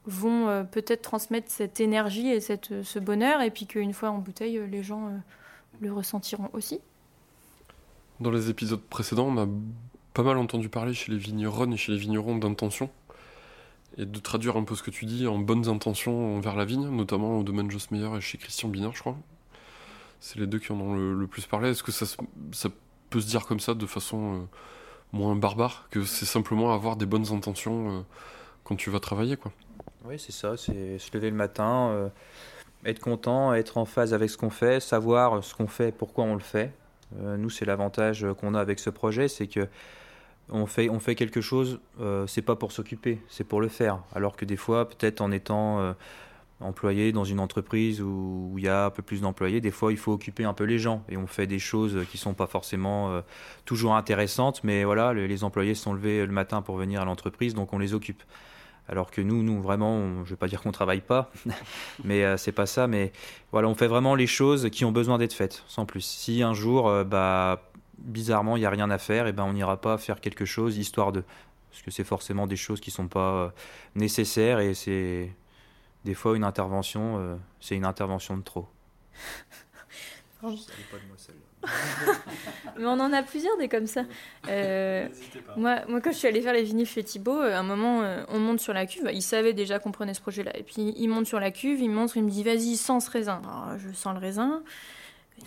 vont 0.10 0.66
peut-être 0.72 1.02
transmettre 1.02 1.50
cette 1.50 1.80
énergie 1.80 2.28
et 2.28 2.42
cette, 2.42 2.84
ce 2.84 3.00
bonheur, 3.00 3.42
et 3.42 3.52
puis 3.52 3.66
qu'une 3.66 3.94
fois 3.94 4.10
en 4.10 4.18
bouteille, 4.18 4.60
les 4.70 4.84
gens 4.84 5.12
le 5.80 5.94
ressentiront 5.94 6.50
aussi. 6.54 6.80
Dans 8.20 8.32
les 8.32 8.50
épisodes 8.50 8.82
précédents, 8.82 9.28
on 9.28 9.38
a 9.38 9.48
pas 10.14 10.24
mal 10.24 10.38
entendu 10.38 10.70
parler 10.70 10.94
chez 10.94 11.12
les 11.12 11.18
vignerons 11.18 11.72
et 11.72 11.78
chez 11.78 11.92
les 11.92 11.98
vignerons 11.98 12.38
d'intention. 12.38 12.90
et 13.98 14.06
de 14.06 14.20
traduire 14.20 14.56
un 14.56 14.64
peu 14.64 14.76
ce 14.76 14.84
que 14.84 14.92
tu 14.92 15.06
dis 15.06 15.28
en 15.28 15.40
bonnes 15.40 15.68
intentions 15.68 16.38
envers 16.38 16.56
la 16.56 16.66
vigne, 16.66 16.90
notamment 16.90 17.40
au 17.40 17.44
domaine 17.44 17.70
Joss 17.72 17.92
Meyer 17.92 18.10
et 18.16 18.22
chez 18.22 18.38
Christian 18.38 18.70
Biner, 18.70 18.92
je 18.94 19.00
crois. 19.00 19.18
C'est 20.20 20.40
les 20.40 20.48
deux 20.48 20.60
qui 20.60 20.72
en 20.72 20.80
ont 20.80 20.96
le, 20.96 21.28
plus 21.28 21.46
parlé. 21.46 21.70
Est-ce 21.70 21.84
que 21.84 21.92
ça, 21.92 22.06
ça, 22.52 22.70
peut 23.10 23.22
se 23.22 23.28
dire 23.28 23.46
comme 23.46 23.60
ça 23.60 23.74
de 23.74 23.86
façon 23.86 24.36
euh, 24.36 24.40
moins 25.12 25.36
barbare, 25.36 25.88
que 25.90 26.04
c'est 26.04 26.26
simplement 26.26 26.74
avoir 26.74 26.98
des 26.98 27.06
bonnes 27.06 27.32
intentions 27.32 27.90
euh, 27.90 28.02
quand 28.64 28.76
tu 28.76 28.90
vas 28.92 29.00
travailler 29.00 29.38
quoi? 29.38 29.52
Oui, 30.06 30.18
c'est 30.18 30.32
ça, 30.32 30.58
c'est 30.58 30.98
se 30.98 31.10
lever 31.14 31.30
le 31.30 31.36
matin, 31.36 31.90
euh, 31.92 32.10
être 32.86 33.00
content, 33.00 33.54
être 33.54 33.78
en 33.78 33.86
phase 33.86 34.14
avec 34.14 34.30
ce 34.30 34.38
qu'on 34.38 34.50
fait, 34.50 34.80
savoir 34.80 35.44
ce 35.44 35.54
qu'on 35.54 35.68
fait, 35.68 35.92
pourquoi 35.92 36.24
on 36.24 36.34
le 36.34 36.40
fait. 36.40 36.72
nous, 37.20 37.50
c'est 37.50 37.66
l'avantage 37.66 38.26
qu'on 38.40 38.54
a 38.54 38.62
avec 38.62 38.80
ce 38.80 38.90
projet, 38.90 39.28
c'est 39.28 39.48
que 39.48 39.68
on 40.52 40.66
fait, 40.66 40.90
on 40.90 41.00
fait 41.00 41.16
quelque 41.16 41.42
chose, 41.42 41.80
euh, 42.00 42.28
c'est 42.28 42.42
pas 42.42 42.56
pour 42.56 42.72
s'occuper, 42.72 43.20
c'est 43.28 43.44
pour 43.44 43.62
le 43.62 43.68
faire. 43.68 44.00
Alors 44.14 44.36
que 44.36 44.46
des 44.46 44.58
fois, 44.58 44.88
peut-être 44.88 45.22
en 45.22 45.32
étant 45.32 45.80
euh, 45.80 45.94
employé 46.60 47.12
dans 47.12 47.24
une 47.24 47.40
entreprise 47.40 48.02
où, 48.02 48.56
il 48.58 48.64
y 48.64 48.68
a 48.68 48.86
un 48.86 48.90
peu 48.90 49.02
plus 49.02 49.22
d'employés, 49.22 49.62
des 49.62 49.72
fois 49.72 49.92
il 49.92 49.98
faut 49.98 50.12
occuper 50.12 50.44
un 50.44 50.54
peu 50.54 50.64
les 50.64 50.80
gens 50.80 51.04
et 51.10 51.18
on 51.18 51.28
fait 51.28 51.48
des 51.48 51.60
choses 51.60 52.06
qui 52.12 52.18
sont 52.18 52.34
pas 52.34 52.48
forcément 52.48 53.12
euh, 53.12 53.22
toujours 53.66 53.96
intéressantes, 53.96 54.64
mais 54.64 54.84
voilà, 54.84 55.14
les, 55.14 55.44
employés 55.44 55.76
se 55.76 55.84
sont 55.84 55.94
levés 55.94 56.26
le 56.26 56.32
matin 56.32 56.62
pour 56.62 56.78
venir 56.78 57.02
à 57.02 57.06
l'entreprise, 57.06 57.54
donc 57.54 57.74
on 57.74 57.80
les 57.80 57.94
occupe. 57.94 58.24
Alors 58.90 59.12
que 59.12 59.22
nous, 59.22 59.44
nous 59.44 59.62
vraiment, 59.62 60.26
je 60.26 60.32
vais 60.32 60.36
pas 60.36 60.48
dire 60.48 60.62
qu'on 60.62 60.72
travaille 60.72 61.02
pas, 61.02 61.32
mais 62.04 62.38
c'est 62.38 62.52
pas 62.52 62.66
ça. 62.66 62.88
Mais 62.88 63.12
voilà, 63.52 63.68
on 63.68 63.76
fait 63.76 63.88
vraiment 63.88 64.16
les 64.16 64.28
choses 64.28 64.70
qui 64.72 64.84
ont 64.84 64.92
besoin 64.92 65.18
d'être 65.20 65.34
faites, 65.34 65.64
sans 65.68 65.86
plus. 65.86 66.02
Si 66.02 66.42
un 66.42 66.54
jour, 66.54 66.92
bah 67.06 67.62
bizarrement, 68.00 68.58
il 68.58 68.62
n'y 68.62 68.66
a 68.66 68.70
rien 68.70 68.90
à 68.90 68.98
faire, 68.98 69.28
et 69.28 69.34
ben 69.34 69.44
on 69.44 69.54
n'ira 69.54 69.78
pas 69.78 69.98
faire 69.98 70.22
quelque 70.22 70.46
chose 70.46 70.78
histoire 70.78 71.12
de. 71.12 71.24
Parce 71.70 71.82
que 71.84 71.92
c'est 71.92 72.04
forcément 72.04 72.48
des 72.48 72.56
choses 72.56 72.80
qui 72.80 72.90
ne 72.90 72.96
sont 72.96 73.08
pas 73.08 73.34
euh, 73.34 73.50
nécessaires 73.96 74.60
et 74.60 74.74
c'est 74.74 75.32
des 76.04 76.14
fois 76.14 76.36
une 76.36 76.44
intervention, 76.44 77.20
euh, 77.20 77.36
c'est 77.60 77.76
une 77.76 77.86
intervention 77.86 78.38
de 78.38 78.44
trop. 78.44 78.68
pas 80.42 80.48
de 80.50 81.08
moi 81.08 81.18
Mais 82.78 82.86
on 82.86 83.00
en 83.00 83.12
a 83.12 83.22
plusieurs 83.24 83.58
des 83.58 83.68
comme 83.68 83.88
ça. 83.88 84.04
Euh, 84.48 85.08
moi, 85.58 85.82
moi, 85.88 86.02
quand 86.02 86.12
je 86.12 86.18
suis 86.18 86.28
allée 86.28 86.42
faire 86.42 86.54
les 86.54 86.64
vinyles 86.64 86.88
chez 86.88 87.04
Thibaut, 87.04 87.40
à 87.40 87.58
un 87.58 87.64
moment, 87.64 88.02
on 88.30 88.40
monte 88.40 88.60
sur 88.60 88.74
la 88.74 88.86
cuve. 88.88 89.10
Il 89.14 89.22
savait 89.22 89.54
déjà 89.54 89.78
qu'on 89.78 89.92
prenait 89.92 90.14
ce 90.14 90.22
projet-là. 90.22 90.58
Et 90.58 90.64
puis, 90.64 90.94
il 90.98 91.08
monte 91.08 91.28
sur 91.28 91.40
la 91.40 91.52
cuve, 91.52 91.82
il 91.82 91.90
montre, 91.90 92.18
il 92.18 92.24
me 92.24 92.30
dit 92.30 92.42
Vas-y, 92.42 92.78
sens 92.78 93.06
ce 93.06 93.12
raisin. 93.12 93.42
je 93.78 93.92
sens 93.94 94.14
le 94.16 94.20
raisin 94.20 94.64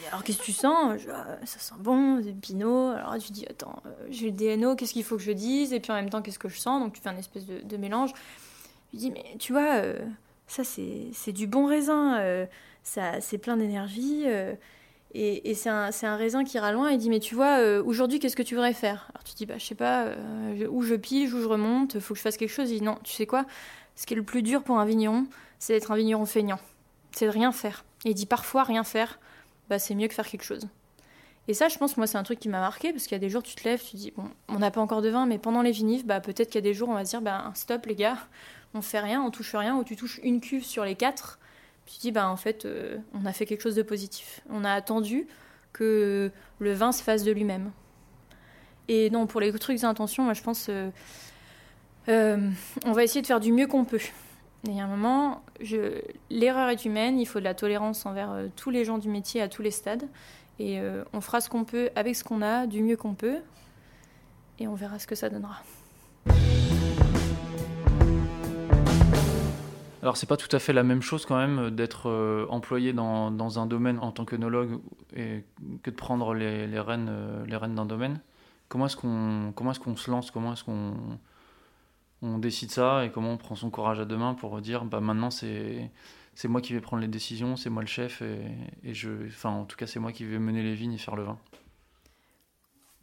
alors 0.08 0.22
qu'est-ce 0.24 0.38
que 0.38 0.44
tu 0.44 0.52
sens? 0.52 1.00
Ah, 1.10 1.38
Ça 1.44 1.58
sent 1.58 1.74
bon, 1.78 2.22
c'est 2.22 2.32
Pinot. 2.32 2.88
Alors 2.90 3.18
tu 3.18 3.32
dis, 3.32 3.46
attends, 3.48 3.82
euh, 3.86 3.90
j'ai 4.10 4.30
le 4.30 4.56
DNO, 4.56 4.76
qu'est-ce 4.76 4.92
qu'il 4.92 5.04
faut 5.04 5.16
que 5.16 5.22
je 5.22 5.32
dise? 5.32 5.72
Et 5.72 5.80
puis 5.80 5.92
en 5.92 5.94
même 5.94 6.10
temps, 6.10 6.22
qu'est-ce 6.22 6.38
que 6.38 6.48
je 6.48 6.58
sens? 6.58 6.82
Donc 6.82 6.92
tu 6.92 7.00
fais 7.00 7.08
un 7.08 7.16
espèce 7.16 7.46
de, 7.46 7.76
mélange. 7.76 8.12
Je 8.92 8.98
dis, 8.98 9.10
mais 9.10 9.24
tu 9.38 9.52
vois, 9.52 9.76
euh, 9.76 9.98
ça 10.46 10.62
c'est 10.64 11.32
du 11.32 11.46
bon 11.46 11.66
raisin, 11.66 12.18
euh, 12.18 12.46
ça 12.82 13.20
c'est 13.20 13.38
plein 13.38 13.56
d'énergie. 13.56 14.24
Et, 15.14 15.50
et 15.50 15.54
c'est 15.54 15.68
un, 15.68 16.16
raisin 16.16 16.44
qui 16.44 16.56
ira 16.56 16.72
loin. 16.72 16.90
Il 16.90 16.98
dit, 16.98 17.10
mais 17.10 17.20
tu 17.20 17.34
vois, 17.34 17.80
aujourd'hui, 17.84 18.18
qu'est-ce 18.18 18.36
que 18.36 18.42
tu 18.42 18.54
voudrais 18.54 18.72
faire? 18.72 19.08
Alors 19.14 19.24
tu 19.24 19.34
dis, 19.34 19.46
bah 19.46 19.58
je 19.58 19.64
sais 19.64 19.74
pas, 19.74 20.06
où 20.70 20.82
je 20.82 20.94
pige, 20.94 21.34
où 21.34 21.40
je 21.40 21.46
remonte, 21.46 21.98
faut 22.00 22.14
que 22.14 22.18
je 22.18 22.22
fasse 22.22 22.36
quelque 22.36 22.50
chose. 22.50 22.70
Il 22.70 22.78
dit, 22.78 22.84
non, 22.84 22.98
tu 23.04 23.12
sais 23.12 23.26
quoi? 23.26 23.44
Ce 23.94 24.06
qui 24.06 24.14
est 24.14 24.16
le 24.16 24.22
plus 24.22 24.42
dur 24.42 24.62
pour 24.62 24.78
un 24.78 24.84
vigneron, 24.84 25.26
c'est 25.58 25.74
d'être 25.74 25.90
un 25.90 25.96
vigneron 25.96 26.24
feignant. 26.26 26.58
C'est 27.12 27.26
de 27.26 27.30
rien 27.30 27.52
faire. 27.52 27.84
Et 28.04 28.10
il 28.10 28.14
dit, 28.14 28.26
parfois, 28.26 28.62
rien 28.64 28.84
faire 28.84 29.18
bah, 29.72 29.78
c'est 29.78 29.94
mieux 29.94 30.08
que 30.08 30.14
faire 30.14 30.28
quelque 30.28 30.44
chose. 30.44 30.68
Et 31.48 31.54
ça, 31.54 31.68
je 31.68 31.78
pense, 31.78 31.96
moi, 31.96 32.06
c'est 32.06 32.18
un 32.18 32.22
truc 32.22 32.38
qui 32.38 32.50
m'a 32.50 32.60
marqué, 32.60 32.92
parce 32.92 33.04
qu'il 33.04 33.12
y 33.12 33.16
a 33.16 33.18
des 33.18 33.30
jours, 33.30 33.42
tu 33.42 33.54
te 33.54 33.64
lèves, 33.64 33.82
tu 33.82 33.92
te 33.92 33.96
dis, 33.96 34.12
bon, 34.14 34.28
on 34.48 34.58
n'a 34.58 34.70
pas 34.70 34.82
encore 34.82 35.02
de 35.02 35.08
vin, 35.08 35.24
mais 35.24 35.38
pendant 35.38 35.62
les 35.62 35.72
vinifs, 35.72 36.04
bah, 36.04 36.20
peut-être 36.20 36.48
qu'il 36.48 36.56
y 36.56 36.58
a 36.58 36.68
des 36.68 36.74
jours, 36.74 36.90
on 36.90 36.94
va 36.94 37.04
se 37.04 37.10
dire, 37.10 37.22
bah, 37.22 37.50
stop, 37.54 37.86
les 37.86 37.94
gars, 37.94 38.18
on 38.74 38.82
fait 38.82 39.00
rien, 39.00 39.22
on 39.22 39.30
touche 39.30 39.54
rien, 39.54 39.76
ou 39.76 39.82
tu 39.82 39.96
touches 39.96 40.20
une 40.22 40.40
cuve 40.40 40.64
sur 40.64 40.84
les 40.84 40.94
quatre, 40.94 41.38
tu 41.86 41.98
dis, 41.98 42.12
bah, 42.12 42.28
en 42.28 42.36
fait, 42.36 42.64
euh, 42.64 42.98
on 43.14 43.26
a 43.26 43.32
fait 43.32 43.46
quelque 43.46 43.62
chose 43.62 43.74
de 43.74 43.82
positif. 43.82 44.40
On 44.50 44.64
a 44.64 44.72
attendu 44.72 45.26
que 45.72 46.30
le 46.58 46.72
vin 46.72 46.92
se 46.92 47.02
fasse 47.02 47.24
de 47.24 47.32
lui-même. 47.32 47.70
Et 48.88 49.10
non, 49.10 49.26
pour 49.26 49.40
les 49.40 49.52
trucs 49.52 49.80
d'intention, 49.80 50.24
moi, 50.24 50.34
je 50.34 50.42
pense, 50.42 50.68
euh, 50.68 50.90
euh, 52.08 52.50
on 52.84 52.92
va 52.92 53.04
essayer 53.04 53.22
de 53.22 53.26
faire 53.26 53.40
du 53.40 53.52
mieux 53.52 53.66
qu'on 53.66 53.84
peut. 53.84 54.00
Et 54.66 54.70
il 54.70 54.76
y 54.76 54.80
un 54.80 54.86
moment, 54.86 55.42
l'erreur 56.30 56.68
est 56.68 56.84
humaine, 56.84 57.18
il 57.18 57.26
faut 57.26 57.40
de 57.40 57.44
la 57.44 57.54
tolérance 57.54 58.06
envers 58.06 58.44
tous 58.54 58.70
les 58.70 58.84
gens 58.84 58.98
du 58.98 59.08
métier 59.08 59.42
à 59.42 59.48
tous 59.48 59.62
les 59.62 59.72
stades. 59.72 60.04
Et 60.60 60.80
on 61.12 61.20
fera 61.20 61.40
ce 61.40 61.50
qu'on 61.50 61.64
peut 61.64 61.90
avec 61.96 62.14
ce 62.14 62.22
qu'on 62.22 62.42
a, 62.42 62.68
du 62.68 62.80
mieux 62.80 62.96
qu'on 62.96 63.14
peut. 63.14 63.38
Et 64.60 64.68
on 64.68 64.74
verra 64.74 65.00
ce 65.00 65.08
que 65.08 65.16
ça 65.16 65.28
donnera. 65.30 65.56
Alors 70.02 70.16
c'est 70.16 70.26
pas 70.26 70.36
tout 70.36 70.54
à 70.54 70.58
fait 70.58 70.72
la 70.72 70.82
même 70.82 71.00
chose 71.00 71.26
quand 71.26 71.36
même 71.36 71.70
d'être 71.70 72.08
euh, 72.08 72.46
employé 72.50 72.92
dans, 72.92 73.30
dans, 73.30 73.60
un 73.60 73.66
domaine 73.66 74.00
en 74.00 74.10
tant 74.10 74.24
qu'œnologue 74.24 74.80
et 75.14 75.44
que 75.82 75.90
de 75.90 75.94
prendre 75.94 76.34
les, 76.34 76.66
les 76.66 76.80
rênes, 76.80 77.10
les 77.46 77.56
rênes 77.56 77.76
d'un 77.76 77.86
domaine. 77.86 78.20
Comment 78.68 78.86
est-ce 78.86 78.96
qu'on 78.96 79.52
comment 79.54 79.70
est-ce 79.70 79.94
se 80.02 80.10
lance? 80.10 80.30
Comment 80.30 80.54
est-ce 80.54 80.64
qu'on 80.64 80.94
on 82.22 82.38
décide 82.38 82.70
ça? 82.70 83.04
Et 83.04 83.10
comment 83.10 83.32
on 83.32 83.36
prend 83.36 83.54
son 83.54 83.70
courage 83.70 84.00
à 84.00 84.04
deux 84.04 84.16
mains 84.16 84.34
pour 84.34 84.60
dire 84.60 84.84
bah 84.84 85.00
maintenant 85.00 85.30
c'est 85.30 85.90
c'est 86.34 86.48
moi 86.48 86.60
qui 86.60 86.72
vais 86.72 86.80
prendre 86.80 87.02
les 87.02 87.08
décisions, 87.08 87.56
c'est 87.56 87.70
moi 87.70 87.82
le 87.82 87.88
chef 87.88 88.22
et, 88.22 88.94
je 88.94 89.26
enfin 89.26 89.50
en 89.50 89.64
tout 89.64 89.76
cas 89.76 89.86
c'est 89.86 90.00
moi 90.00 90.12
qui 90.12 90.24
vais 90.24 90.38
mener 90.38 90.62
les 90.62 90.74
vignes 90.74 90.94
et 90.94 90.98
faire 90.98 91.16
le 91.16 91.24
vin. 91.24 91.38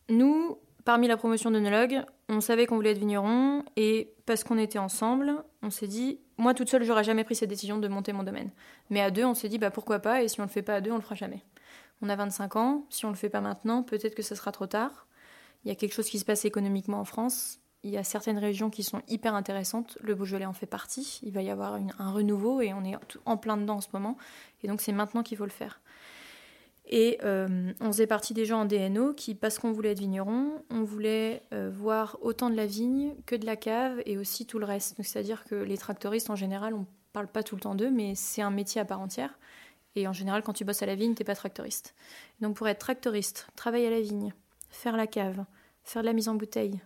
Nous, 0.10 0.58
parmi 0.86 1.08
la 1.08 1.18
promotion 1.18 1.52
d'œnologue, 1.52 2.04
on 2.30 2.42
savait 2.42 2.66
qu'on 2.66 2.76
voulait 2.76 2.92
être 2.92 2.98
vigneron 2.98 3.64
et 3.76 4.12
parce 4.26 4.44
qu'on 4.44 4.58
était 4.58 4.80
ensemble, 4.80 5.44
on 5.62 5.70
s'est 5.70 5.88
dit 5.88 6.20
moi 6.40 6.54
toute 6.54 6.70
seule 6.70 6.84
j'aurais 6.84 7.04
jamais 7.04 7.24
pris 7.24 7.36
cette 7.36 7.50
décision 7.50 7.78
de 7.78 7.88
monter 7.88 8.14
mon 8.14 8.24
domaine. 8.24 8.50
Mais 8.90 9.02
à 9.02 9.12
deux, 9.12 9.26
on 9.26 9.36
s'est 9.36 9.50
dit 9.50 9.60
bah 9.60 9.72
pourquoi 9.72 10.00
pas 10.00 10.24
et 10.24 10.28
si 10.28 10.40
on 10.40 10.44
le 10.44 10.50
fait 10.50 10.62
pas 10.62 10.76
à 10.76 10.82
deux, 10.82 10.92
on 10.92 10.96
le 10.96 11.02
fera 11.02 11.16
jamais. 11.16 11.44
On 12.02 12.10
a 12.10 12.16
25 12.16 12.56
ans, 12.56 12.86
si 12.90 13.06
on 13.06 13.10
le 13.10 13.16
fait 13.16 13.30
pas 13.30 13.42
maintenant, 13.42 13.84
peut-être 13.84 14.16
que 14.16 14.24
ce 14.24 14.34
sera 14.34 14.52
trop 14.52 14.68
tard. 14.68 15.08
Il 15.64 15.68
y 15.68 15.72
a 15.72 15.76
quelque 15.76 15.94
chose 15.94 16.10
qui 16.10 16.18
se 16.18 16.26
passe 16.26 16.46
économiquement 16.46 17.00
en 17.00 17.06
France 17.06 17.60
il 17.84 17.92
y 17.92 17.98
a 17.98 18.04
certaines 18.04 18.38
régions 18.38 18.70
qui 18.70 18.84
sont 18.84 19.02
hyper 19.08 19.36
intéressantes. 19.36 19.98
Le 20.02 20.14
Beaujolais 20.14 20.46
en 20.46 20.54
fait 20.54 20.66
partie. 20.66 21.20
Il 21.24 21.32
va 21.32 21.42
y 21.42 21.50
avoir 21.50 21.80
un 21.98 22.12
renouveau 22.12 22.62
et 22.62 22.74
on 22.74 22.84
est 22.84 22.96
en 23.26 23.38
plein 23.38 23.56
dedans 23.58 23.78
en 23.78 23.82
ce 23.82 23.88
moment. 23.94 24.18
Et 24.64 24.68
donc 24.68 24.82
c'est 24.82 24.92
maintenant 24.92 25.24
qu'il 25.24 25.38
faut 25.38 25.46
le 25.46 25.52
faire. 25.52 25.80
Et 26.92 27.20
euh, 27.24 27.72
on 27.80 27.92
faisait 27.92 28.08
partie 28.08 28.34
des 28.34 28.46
gens 28.46 28.62
en 28.62 28.66
DNO 28.66 29.14
qui, 29.14 29.36
parce 29.36 29.60
qu'on 29.60 29.72
voulait 29.72 29.92
être 29.92 30.00
vigneron, 30.00 30.64
on 30.72 30.84
voulait 30.84 31.44
euh, 31.54 31.70
voir 31.72 32.18
autant 32.22 32.50
de 32.50 32.56
la 32.56 32.66
vigne 32.66 33.14
que 33.28 33.36
de 33.36 33.46
la 33.46 33.56
cave 33.56 34.02
et 34.08 34.18
aussi 34.18 34.48
tout 34.48 34.58
le 34.58 34.66
reste. 34.66 34.96
C'est-à-dire 35.04 35.44
que 35.44 35.54
les 35.54 35.78
tractoristes 35.78 36.32
en 36.32 36.36
général, 36.36 36.74
on 36.74 36.88
parle 37.14 37.28
pas 37.28 37.44
tout 37.44 37.56
le 37.56 37.62
temps 37.62 37.76
d'eux, 37.76 37.92
mais 37.92 38.16
c'est 38.16 38.42
un 38.42 38.50
métier 38.50 38.82
à 38.82 38.86
part 38.86 39.00
entière. 39.00 39.38
Et 39.96 40.08
en 40.08 40.14
général, 40.14 40.42
quand 40.42 40.54
tu 40.54 40.66
bosses 40.66 40.82
à 40.82 40.88
la 40.88 40.96
vigne, 40.96 41.14
t'es 41.14 41.24
pas 41.24 41.36
tractoriste. 41.36 41.94
Donc 42.42 42.56
pour 42.56 42.68
être 42.68 42.80
tractoriste, 42.80 43.48
travailler 43.56 43.88
à 43.88 43.92
la 43.92 44.02
vigne, 44.02 44.34
faire 44.70 44.98
la 44.98 45.06
cave, 45.06 45.46
faire 45.84 46.02
de 46.02 46.08
la 46.08 46.14
mise 46.14 46.28
en 46.28 46.36
bouteille, 46.36 46.82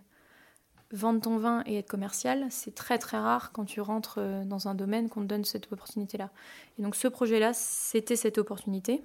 vendre 0.90 1.20
ton 1.20 1.38
vin 1.38 1.62
et 1.64 1.78
être 1.78 1.88
commercial, 1.88 2.46
c'est 2.50 2.74
très 2.74 2.98
très 2.98 3.18
rare 3.18 3.52
quand 3.52 3.64
tu 3.64 3.80
rentres 3.80 4.16
euh, 4.18 4.44
dans 4.44 4.68
un 4.68 4.74
domaine 4.74 5.08
qu'on 5.08 5.22
te 5.22 5.26
donne 5.26 5.44
cette 5.44 5.72
opportunité-là. 5.72 6.30
Et 6.78 6.82
donc 6.82 6.94
ce 6.94 7.08
projet-là, 7.08 7.52
c'était 7.54 8.16
cette 8.16 8.36
opportunité. 8.36 9.02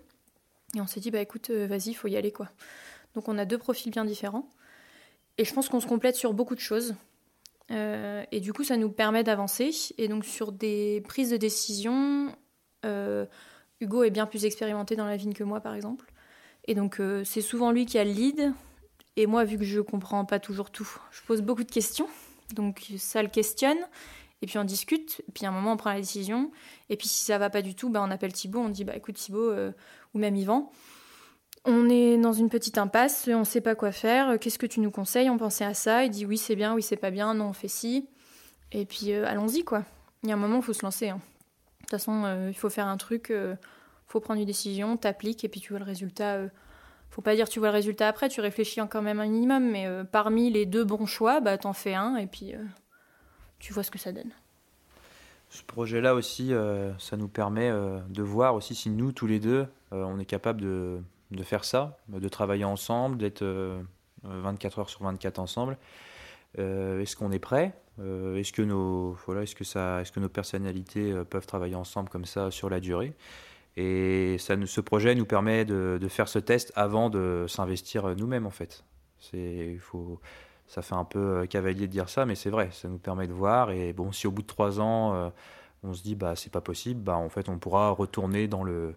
Et 0.75 0.82
on 0.82 0.88
s'est 0.88 0.99
dit, 0.99 1.12
bah 1.12 1.21
écoute, 1.21 1.49
euh, 1.49 1.67
vas-y, 1.67 1.93
faut 1.93 2.08
y 2.08 2.17
aller 2.17 2.32
quoi. 2.32 2.49
Donc 3.15 3.27
on 3.27 3.38
a 3.38 3.45
deux 3.45 3.58
profils 3.58 3.91
bien 3.91 4.05
différents. 4.05 4.47
Et 5.38 5.45
je 5.45 5.53
pense 5.53 5.69
qu'on 5.69 5.79
se 5.79 5.88
complète 5.88 6.15
sur 6.15 6.34
beaucoup 6.34 6.55
de 6.55 6.60
choses. 6.60 6.95
Euh, 7.71 8.23
et 8.32 8.39
du 8.39 8.53
coup, 8.53 8.63
ça 8.63 8.77
nous 8.77 8.89
permet 8.89 9.23
d'avancer. 9.23 9.71
Et 9.97 10.08
donc 10.08 10.25
sur 10.25 10.51
des 10.51 11.01
prises 11.08 11.32
de 11.32 11.38
décision, 11.38 12.36
Hugo 13.82 14.03
est 14.03 14.10
bien 14.10 14.25
plus 14.25 14.45
expérimenté 14.45 14.95
dans 14.95 15.05
la 15.05 15.17
vigne 15.17 15.34
que 15.34 15.43
moi, 15.43 15.62
par 15.62 15.75
exemple. 15.75 16.12
Et 16.67 16.75
donc 16.75 17.01
c'est 17.23 17.41
souvent 17.41 17.71
lui 17.71 17.86
qui 17.86 17.97
a 17.97 18.03
le 18.03 18.12
lead. 18.12 18.53
Et 19.15 19.27
moi, 19.27 19.43
vu 19.43 19.58
que 19.58 19.63
je 19.63 19.82
comprends 19.82 20.23
pas 20.25 20.39
toujours 20.39 20.71
tout, 20.71 20.89
je 21.12 21.21
pose 21.23 21.41
beaucoup 21.41 21.63
de 21.63 21.71
questions. 21.71 22.08
Donc 22.53 22.88
ça 22.97 23.21
le 23.21 23.29
questionne. 23.29 23.77
Et 24.41 24.45
puis 24.45 24.58
on 24.58 24.63
discute. 24.63 25.21
Et 25.27 25.32
puis 25.34 25.45
à 25.45 25.49
un 25.49 25.51
moment, 25.51 25.73
on 25.73 25.77
prend 25.77 25.91
la 25.91 25.99
décision. 25.99 26.51
Et 26.89 26.95
puis 26.95 27.08
si 27.08 27.25
ça 27.25 27.38
va 27.38 27.49
pas 27.49 27.62
du 27.62 27.75
tout, 27.75 27.89
bah, 27.89 28.01
on 28.03 28.12
appelle 28.12 28.34
Thibaut. 28.34 28.60
On 28.60 28.69
dit 28.69 28.84
bah 28.84 28.95
écoute 28.95 29.15
Thibaut, 29.15 29.49
euh, 29.49 29.71
ou 30.13 30.19
même 30.19 30.36
Yvan. 30.36 30.72
On 31.65 31.89
est 31.89 32.17
dans 32.17 32.34
une 32.34 32.50
petite 32.50 32.78
impasse, 32.78 33.30
on 33.32 33.43
sait 33.43 33.62
pas 33.62 33.76
quoi 33.76 33.91
faire. 33.91 34.39
Qu'est-ce 34.39 34.60
que 34.60 34.65
tu 34.65 34.80
nous 34.80 34.91
conseilles? 34.91 35.30
On 35.30 35.38
pensait 35.38 35.65
à 35.65 35.74
ça. 35.74 36.06
Il 36.06 36.10
dit 36.10 36.26
oui, 36.26 36.38
c'est 36.38 36.56
bien, 36.56 36.74
oui, 36.74 36.82
c'est 36.82 36.95
pas 36.95 37.12
bien, 37.12 37.34
non, 37.34 37.48
on 37.50 37.54
fait 37.54 37.67
ci. 37.67 38.08
Et 38.72 38.86
puis 38.86 39.13
euh, 39.13 39.26
allons-y, 39.28 39.63
quoi. 39.63 39.84
Il 40.24 40.30
y 40.30 40.32
a 40.32 40.36
un 40.36 40.39
moment, 40.39 40.58
il 40.58 40.63
faut 40.63 40.74
se 40.74 40.84
lancer. 40.84 41.10
Hein. 41.10 41.17
De 41.17 41.82
toute 41.82 41.91
façon, 41.91 42.24
euh, 42.26 42.50
il 42.50 42.58
faut 42.58 42.69
faire 42.69 42.88
un 42.88 42.98
truc, 42.98 43.28
il 43.30 43.58
faut 44.08 44.19
prendre 44.19 44.39
une 44.39 44.45
décision, 44.45 44.98
t'appliques, 44.98 45.43
et 45.43 45.50
puis 45.50 45.60
tu 45.60 45.74
vois 45.74 45.80
le 45.80 45.86
résultat 45.86 46.50
faut 47.10 47.22
pas 47.22 47.36
dire 47.36 47.50
tu 47.50 47.60
vois 47.60 47.69
le 47.69 47.74
résultat 47.74 48.08
après, 48.08 48.30
tu 48.30 48.41
réfléchis 48.41 48.80
quand 48.89 49.02
même 49.02 49.19
un 49.19 49.28
minimum, 49.28 49.69
mais 49.69 49.88
euh, 49.88 50.04
parmi 50.04 50.50
les 50.50 50.65
deux 50.65 50.84
bons 50.84 51.06
choix, 51.06 51.41
bah 51.41 51.58
t'en 51.58 51.74
fais 51.74 51.93
un 51.93 52.15
et 52.15 52.28
puis 52.28 52.54
euh, 52.54 52.63
tu 53.60 53.74
vois 53.74 53.84
ce 53.84 53.91
que 53.91 53.98
ça 53.98 54.12
donne. 54.12 54.32
Ce 55.50 55.63
projet-là 55.63 56.13
aussi, 56.13 56.54
euh, 56.54 56.95
ça 57.00 57.17
nous 57.17 57.28
permet 57.28 57.72
de 57.72 58.22
voir 58.22 58.54
aussi 58.54 58.76
si 58.76 58.89
nous, 58.91 59.12
tous 59.12 59.26
les 59.26 59.39
deux, 59.39 59.65
on 59.91 60.19
est 60.19 60.25
capable 60.25 60.62
de, 60.62 61.02
de, 61.32 61.43
faire 61.43 61.63
ça, 61.63 61.97
de 62.08 62.28
travailler 62.30 62.65
ensemble, 62.65 63.17
d'être 63.17 63.45
24 64.23 64.80
heures 64.80 64.89
sur 64.89 65.04
24 65.04 65.39
ensemble. 65.39 65.78
Est-ce 66.58 67.15
qu'on 67.15 67.32
est 67.32 67.39
prêt? 67.39 67.73
Est-ce 67.99 68.54
que 68.54 68.62
nos 68.62 69.17
voilà, 69.25 69.43
est-ce 69.43 69.56
que 69.56 69.63
ça, 69.63 70.02
est-ce 70.02 70.12
que 70.12 70.19
nos 70.19 70.30
personnalités 70.30 71.13
peuvent 71.30 71.45
travailler 71.45 71.75
ensemble 71.75 72.10
comme 72.10 72.25
ça 72.25 72.52
sur 72.52 72.69
la 72.69 72.80
durée? 72.80 73.13
Et 73.78 74.38
ça, 74.39 74.56
ce 74.65 74.82
projet 74.82 75.15
nous 75.15 75.25
permet 75.25 75.63
de, 75.65 75.97
de 76.02 76.08
faire 76.08 76.28
ce 76.28 76.39
test 76.39 76.71
avant 76.75 77.10
de 77.10 77.45
s'investir 77.47 78.15
nous-mêmes 78.15 78.45
en 78.45 78.52
fait. 78.52 78.84
Il 79.34 79.80
faut, 79.80 80.19
ça 80.67 80.82
fait 80.82 80.95
un 80.95 81.04
peu 81.04 81.45
cavalier 81.47 81.88
de 81.88 81.91
dire 81.91 82.10
ça, 82.10 82.25
mais 82.25 82.36
c'est 82.36 82.49
vrai, 82.49 82.69
ça 82.71 82.88
nous 82.88 82.97
permet 82.97 83.28
de 83.28 83.34
voir. 83.34 83.71
Et 83.71 83.93
bon, 83.93 84.12
si 84.12 84.28
au 84.28 84.32
bout 84.32 84.41
de 84.41 84.47
trois 84.47 84.80
ans, 84.80 85.32
on 85.84 85.93
se 85.93 86.04
dit 86.04 86.15
bah 86.15 86.36
c'est 86.36 86.52
pas 86.52 86.62
possible, 86.62 87.02
bah 87.02 87.15
en 87.15 87.30
fait 87.30 87.49
on 87.49 87.58
pourra 87.58 87.89
retourner 87.89 88.47
dans 88.47 88.63
le 88.63 88.95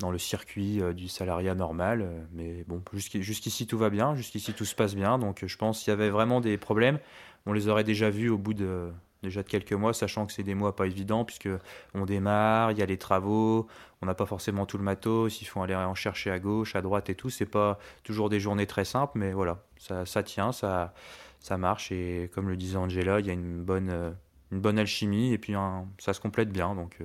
dans 0.00 0.10
le 0.10 0.18
circuit 0.18 0.82
euh, 0.82 0.92
du 0.92 1.08
salariat 1.08 1.54
normal. 1.54 2.02
Euh, 2.02 2.20
mais 2.32 2.64
bon, 2.66 2.82
jusqu'ici 2.92 3.66
tout 3.66 3.78
va 3.78 3.90
bien, 3.90 4.16
jusqu'ici 4.16 4.52
tout 4.52 4.64
se 4.64 4.74
passe 4.74 4.96
bien. 4.96 5.18
Donc 5.18 5.44
je 5.46 5.56
pense 5.56 5.80
qu'il 5.80 5.90
y 5.90 5.94
avait 5.94 6.10
vraiment 6.10 6.40
des 6.40 6.58
problèmes, 6.58 6.98
on 7.46 7.52
les 7.52 7.68
aurait 7.68 7.84
déjà 7.84 8.10
vus 8.10 8.28
au 8.28 8.38
bout 8.38 8.54
de 8.54 8.90
déjà 9.22 9.42
de 9.42 9.48
quelques 9.48 9.74
mois, 9.74 9.92
sachant 9.92 10.24
que 10.24 10.32
c'est 10.32 10.42
des 10.42 10.54
mois 10.54 10.74
pas 10.74 10.86
évidents 10.86 11.26
puisque 11.26 11.48
on 11.94 12.06
démarre, 12.06 12.72
il 12.72 12.78
y 12.78 12.82
a 12.82 12.86
les 12.86 12.96
travaux, 12.96 13.66
on 14.00 14.06
n'a 14.06 14.14
pas 14.14 14.24
forcément 14.24 14.64
tout 14.64 14.78
le 14.78 14.82
matos, 14.84 15.42
il 15.42 15.44
faut 15.44 15.62
aller 15.62 15.74
en 15.74 15.94
chercher 15.94 16.30
à 16.30 16.38
gauche, 16.38 16.74
à 16.74 16.80
droite 16.80 17.10
et 17.10 17.14
tout. 17.14 17.28
C'est 17.28 17.44
pas 17.44 17.78
toujours 18.02 18.30
des 18.30 18.40
journées 18.40 18.66
très 18.66 18.86
simples, 18.86 19.18
mais 19.18 19.32
voilà, 19.32 19.62
ça, 19.78 20.22
tient, 20.22 20.52
ça, 20.52 20.94
ça 21.38 21.58
marche 21.58 21.92
et 21.92 22.30
comme 22.34 22.48
le 22.48 22.56
disait 22.56 22.78
Angela, 22.78 23.20
il 23.20 23.26
y 23.26 23.30
a 23.30 23.34
une 23.34 23.62
bonne, 23.62 23.90
euh, 23.90 24.10
une 24.52 24.60
bonne 24.60 24.78
alchimie 24.78 25.34
et 25.34 25.38
puis 25.38 25.54
ça 25.98 26.14
se 26.14 26.20
complète 26.20 26.50
bien. 26.50 26.74
Donc 26.74 26.96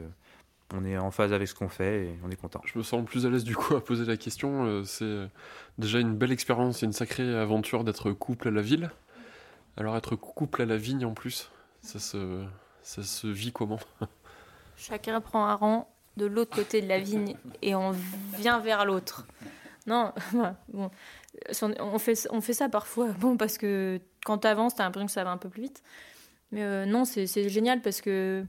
on 0.74 0.84
est 0.84 0.98
en 0.98 1.12
phase 1.12 1.34
avec 1.34 1.48
ce 1.48 1.56
qu'on 1.56 1.70
fait 1.70 2.06
et 2.06 2.20
on 2.24 2.32
est 2.32 2.36
content. 2.36 2.62
Je 2.66 2.78
me 2.78 2.84
sens 2.84 3.06
plus 3.06 3.26
à 3.26 3.30
l'aise 3.30 3.44
du 3.44 3.56
coup 3.56 3.76
à 3.76 3.84
poser 3.84 4.06
la 4.06 4.18
question. 4.18 4.66
Euh, 4.66 4.84
c'est 4.84 5.28
déjà 5.78 6.00
une 6.00 6.16
belle 6.16 6.32
expérience 6.32 6.82
et 6.84 6.86
une 6.86 6.94
sacrée 6.94 7.36
aventure 7.36 7.84
d'être 7.84 8.12
couple 8.12 8.48
à 8.48 8.52
la 8.52 8.62
ville. 8.62 8.90
Alors 9.78 9.96
être 9.98 10.16
couple 10.16 10.62
à 10.62 10.66
la 10.66 10.78
vigne 10.78 11.06
en 11.06 11.14
plus, 11.14 11.52
ça 11.82 12.00
se, 12.00 12.44
ça 12.82 13.04
se 13.04 13.28
vit 13.28 13.52
comment? 13.52 13.80
Chacun 14.78 15.22
prend 15.22 15.46
un 15.46 15.56
rang 15.56 15.94
de 16.18 16.26
l'autre 16.26 16.56
côté 16.56 16.82
de 16.82 16.88
la 16.88 17.00
vigne 17.00 17.36
et 17.62 17.76
on 17.76 17.92
vient 18.38 18.60
vers 18.60 18.86
l'autre. 18.86 19.26
Non, 19.88 20.14
bon, 20.74 20.90
on 21.80 22.00
fait, 22.00 22.28
on 22.32 22.42
fait 22.42 22.54
ça 22.54 22.70
parfois, 22.70 23.10
bon, 23.20 23.38
parce 23.38 23.58
que 23.58 24.00
quand 24.26 24.40
tu 24.40 24.48
avances, 24.48 24.76
tu 24.76 24.82
as 24.82 24.86
l'impression 24.86 25.06
que 25.06 25.12
ça 25.12 25.24
va 25.24 25.32
un 25.32 25.38
peu 25.38 25.50
plus 25.50 25.62
vite. 25.62 25.84
Mais 26.52 26.64
euh, 26.64 26.86
non, 26.86 27.06
c'est 27.06 27.50
génial 27.50 27.82
parce 27.82 28.02
que 28.02 28.46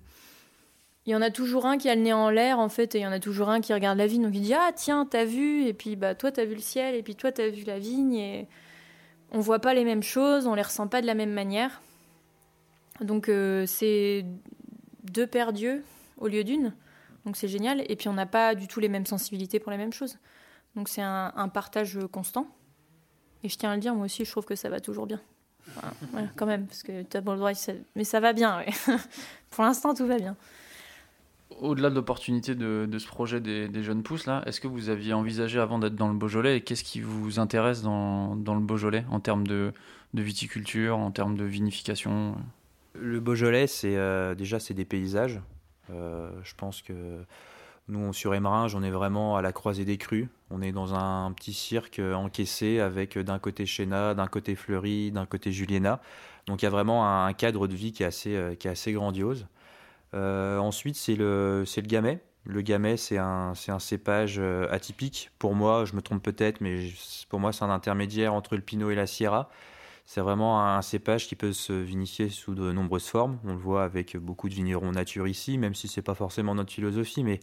il 1.06 1.12
y 1.12 1.14
en 1.14 1.22
a 1.22 1.30
toujours 1.30 1.66
un 1.66 1.78
qui 1.78 1.88
a 1.88 1.94
le 1.94 2.00
nez 2.00 2.12
en 2.12 2.30
l'air 2.30 2.58
en 2.58 2.68
fait 2.68 2.94
et 2.94 2.98
il 2.98 3.02
y 3.02 3.06
en 3.06 3.12
a 3.12 3.20
toujours 3.20 3.48
un 3.48 3.60
qui 3.60 3.72
regarde 3.72 3.96
la 3.96 4.08
vigne. 4.08 4.22
Donc 4.22 4.34
il 4.34 4.42
dit 4.42 4.54
ah 4.54 4.72
tiens 4.74 5.06
t'as 5.08 5.24
vu 5.24 5.64
et 5.64 5.72
puis 5.72 5.94
bah 5.94 6.16
toi 6.16 6.32
t'as 6.32 6.44
vu 6.44 6.54
le 6.54 6.60
ciel 6.60 6.96
et 6.96 7.02
puis 7.02 7.14
toi 7.14 7.30
t'as 7.30 7.48
vu 7.48 7.62
la 7.64 7.78
vigne 7.78 8.14
et 8.14 8.48
on 9.30 9.38
voit 9.38 9.60
pas 9.60 9.72
les 9.72 9.84
mêmes 9.84 10.02
choses 10.02 10.46
on 10.46 10.54
les 10.54 10.62
ressent 10.62 10.88
pas 10.88 11.00
de 11.00 11.06
la 11.06 11.14
même 11.14 11.32
manière. 11.32 11.80
Donc 13.00 13.28
euh, 13.28 13.66
c'est 13.66 14.24
deux 15.04 15.28
paires 15.28 15.52
d'yeux 15.52 15.84
au 16.18 16.26
lieu 16.26 16.42
d'une. 16.42 16.74
Donc 17.24 17.36
c'est 17.36 17.48
génial. 17.48 17.84
Et 17.88 17.94
puis 17.94 18.08
on 18.08 18.14
n'a 18.14 18.26
pas 18.26 18.56
du 18.56 18.66
tout 18.66 18.80
les 18.80 18.88
mêmes 18.88 19.06
sensibilités 19.06 19.60
pour 19.60 19.70
les 19.70 19.78
mêmes 19.78 19.92
choses. 19.92 20.18
Donc 20.74 20.88
c'est 20.88 21.02
un, 21.02 21.48
partage 21.54 21.98
constant. 22.10 22.48
Et 23.44 23.48
je 23.48 23.56
tiens 23.56 23.70
à 23.70 23.74
le 23.76 23.80
dire 23.80 23.94
moi 23.94 24.06
aussi 24.06 24.24
je 24.24 24.30
trouve 24.30 24.44
que 24.44 24.56
ça 24.56 24.68
va 24.70 24.80
toujours 24.80 25.06
bien. 25.06 25.20
Quand 26.34 26.46
même 26.46 26.66
parce 26.66 26.82
que 26.82 27.02
tu 27.02 27.16
as 27.16 27.20
le 27.20 27.36
droit 27.36 27.52
mais 27.94 28.04
ça 28.04 28.18
va 28.18 28.32
bien 28.32 28.64
pour 29.50 29.64
l'instant 29.64 29.94
tout 29.94 30.06
va 30.06 30.16
bien 30.16 30.36
au-delà 31.60 31.90
de 31.90 31.94
l'opportunité 31.94 32.54
de, 32.54 32.98
ce 32.98 33.06
projet 33.06 33.40
des, 33.40 33.82
jeunes 33.82 34.02
pousses, 34.02 34.26
là, 34.26 34.42
est-ce 34.46 34.60
que 34.60 34.68
vous 34.68 34.88
aviez 34.88 35.12
envisagé 35.12 35.58
avant 35.58 35.78
d'être 35.78 35.94
dans 35.94 36.08
le 36.08 36.14
Beaujolais 36.14 36.58
et 36.58 36.60
qu'est-ce 36.60 36.84
qui 36.84 37.00
vous 37.00 37.38
intéresse 37.38 37.82
dans, 37.82 38.34
le 38.34 38.60
Beaujolais 38.60 39.04
en 39.10 39.20
termes 39.20 39.46
de, 39.46 39.72
viticulture, 40.14 40.98
en 40.98 41.10
termes 41.10 41.36
de 41.36 41.44
vinification? 41.44 42.34
Le 42.94 43.20
Beaujolais, 43.20 43.66
c'est 43.66 43.96
euh, 43.96 44.34
déjà 44.34 44.58
c'est 44.58 44.74
des 44.74 44.84
paysages. 44.84 45.40
Euh, 45.90 46.30
je 46.42 46.54
pense 46.54 46.82
que 46.82 46.92
nous, 47.88 48.12
sur 48.12 48.34
Émeringes, 48.34 48.74
on 48.74 48.82
est 48.82 48.90
vraiment 48.90 49.36
à 49.36 49.42
la 49.42 49.52
croisée 49.52 49.84
des 49.84 49.98
crues. 49.98 50.28
On 50.50 50.60
est 50.60 50.72
dans 50.72 50.94
un 50.94 51.30
petit 51.32 51.52
cirque 51.52 52.00
encaissé 52.00 52.80
avec 52.80 53.16
d'un 53.18 53.38
côté 53.38 53.66
Chéna, 53.66 54.14
d'un 54.14 54.26
côté 54.26 54.56
Fleury, 54.56 55.12
d'un 55.12 55.26
côté 55.26 55.52
Juliena. 55.52 56.00
Donc 56.46 56.62
il 56.62 56.64
y 56.64 56.68
a 56.68 56.70
vraiment 56.70 57.24
un, 57.24 57.32
cadre 57.32 57.66
de 57.66 57.74
vie 57.74 57.92
qui 57.92 58.02
est 58.02 58.06
assez, 58.06 58.34
euh, 58.34 58.54
qui 58.54 58.68
est 58.68 58.70
assez 58.70 58.92
grandiose. 58.92 59.46
Euh, 60.14 60.58
ensuite, 60.58 60.96
c'est 60.96 61.16
le, 61.16 61.64
le 61.64 61.82
gamay. 61.82 62.20
Le 62.44 62.60
gamay, 62.62 62.96
c'est 62.96 63.18
un, 63.18 63.52
un 63.68 63.78
cépage 63.78 64.36
euh, 64.38 64.68
atypique. 64.70 65.30
Pour 65.38 65.54
moi, 65.54 65.84
je 65.84 65.94
me 65.94 66.02
trompe 66.02 66.22
peut-être, 66.22 66.60
mais 66.60 66.88
pour 67.28 67.40
moi, 67.40 67.52
c'est 67.52 67.64
un 67.64 67.70
intermédiaire 67.70 68.34
entre 68.34 68.54
le 68.54 68.62
pinot 68.62 68.90
et 68.90 68.94
la 68.94 69.06
sierra. 69.06 69.50
C'est 70.04 70.20
vraiment 70.20 70.62
un 70.64 70.82
cépage 70.82 71.26
qui 71.26 71.34
peut 71.34 71.52
se 71.52 71.72
vinifier 71.72 72.28
sous 72.28 72.54
de 72.54 72.70
nombreuses 72.70 73.08
formes. 73.08 73.38
On 73.44 73.52
le 73.52 73.58
voit 73.58 73.82
avec 73.82 74.16
beaucoup 74.16 74.48
de 74.48 74.54
vignerons 74.54 74.92
nature 74.92 75.26
ici, 75.26 75.58
même 75.58 75.74
si 75.74 75.88
c'est 75.88 76.02
pas 76.02 76.14
forcément 76.14 76.54
notre 76.54 76.72
philosophie, 76.72 77.24
mais 77.24 77.40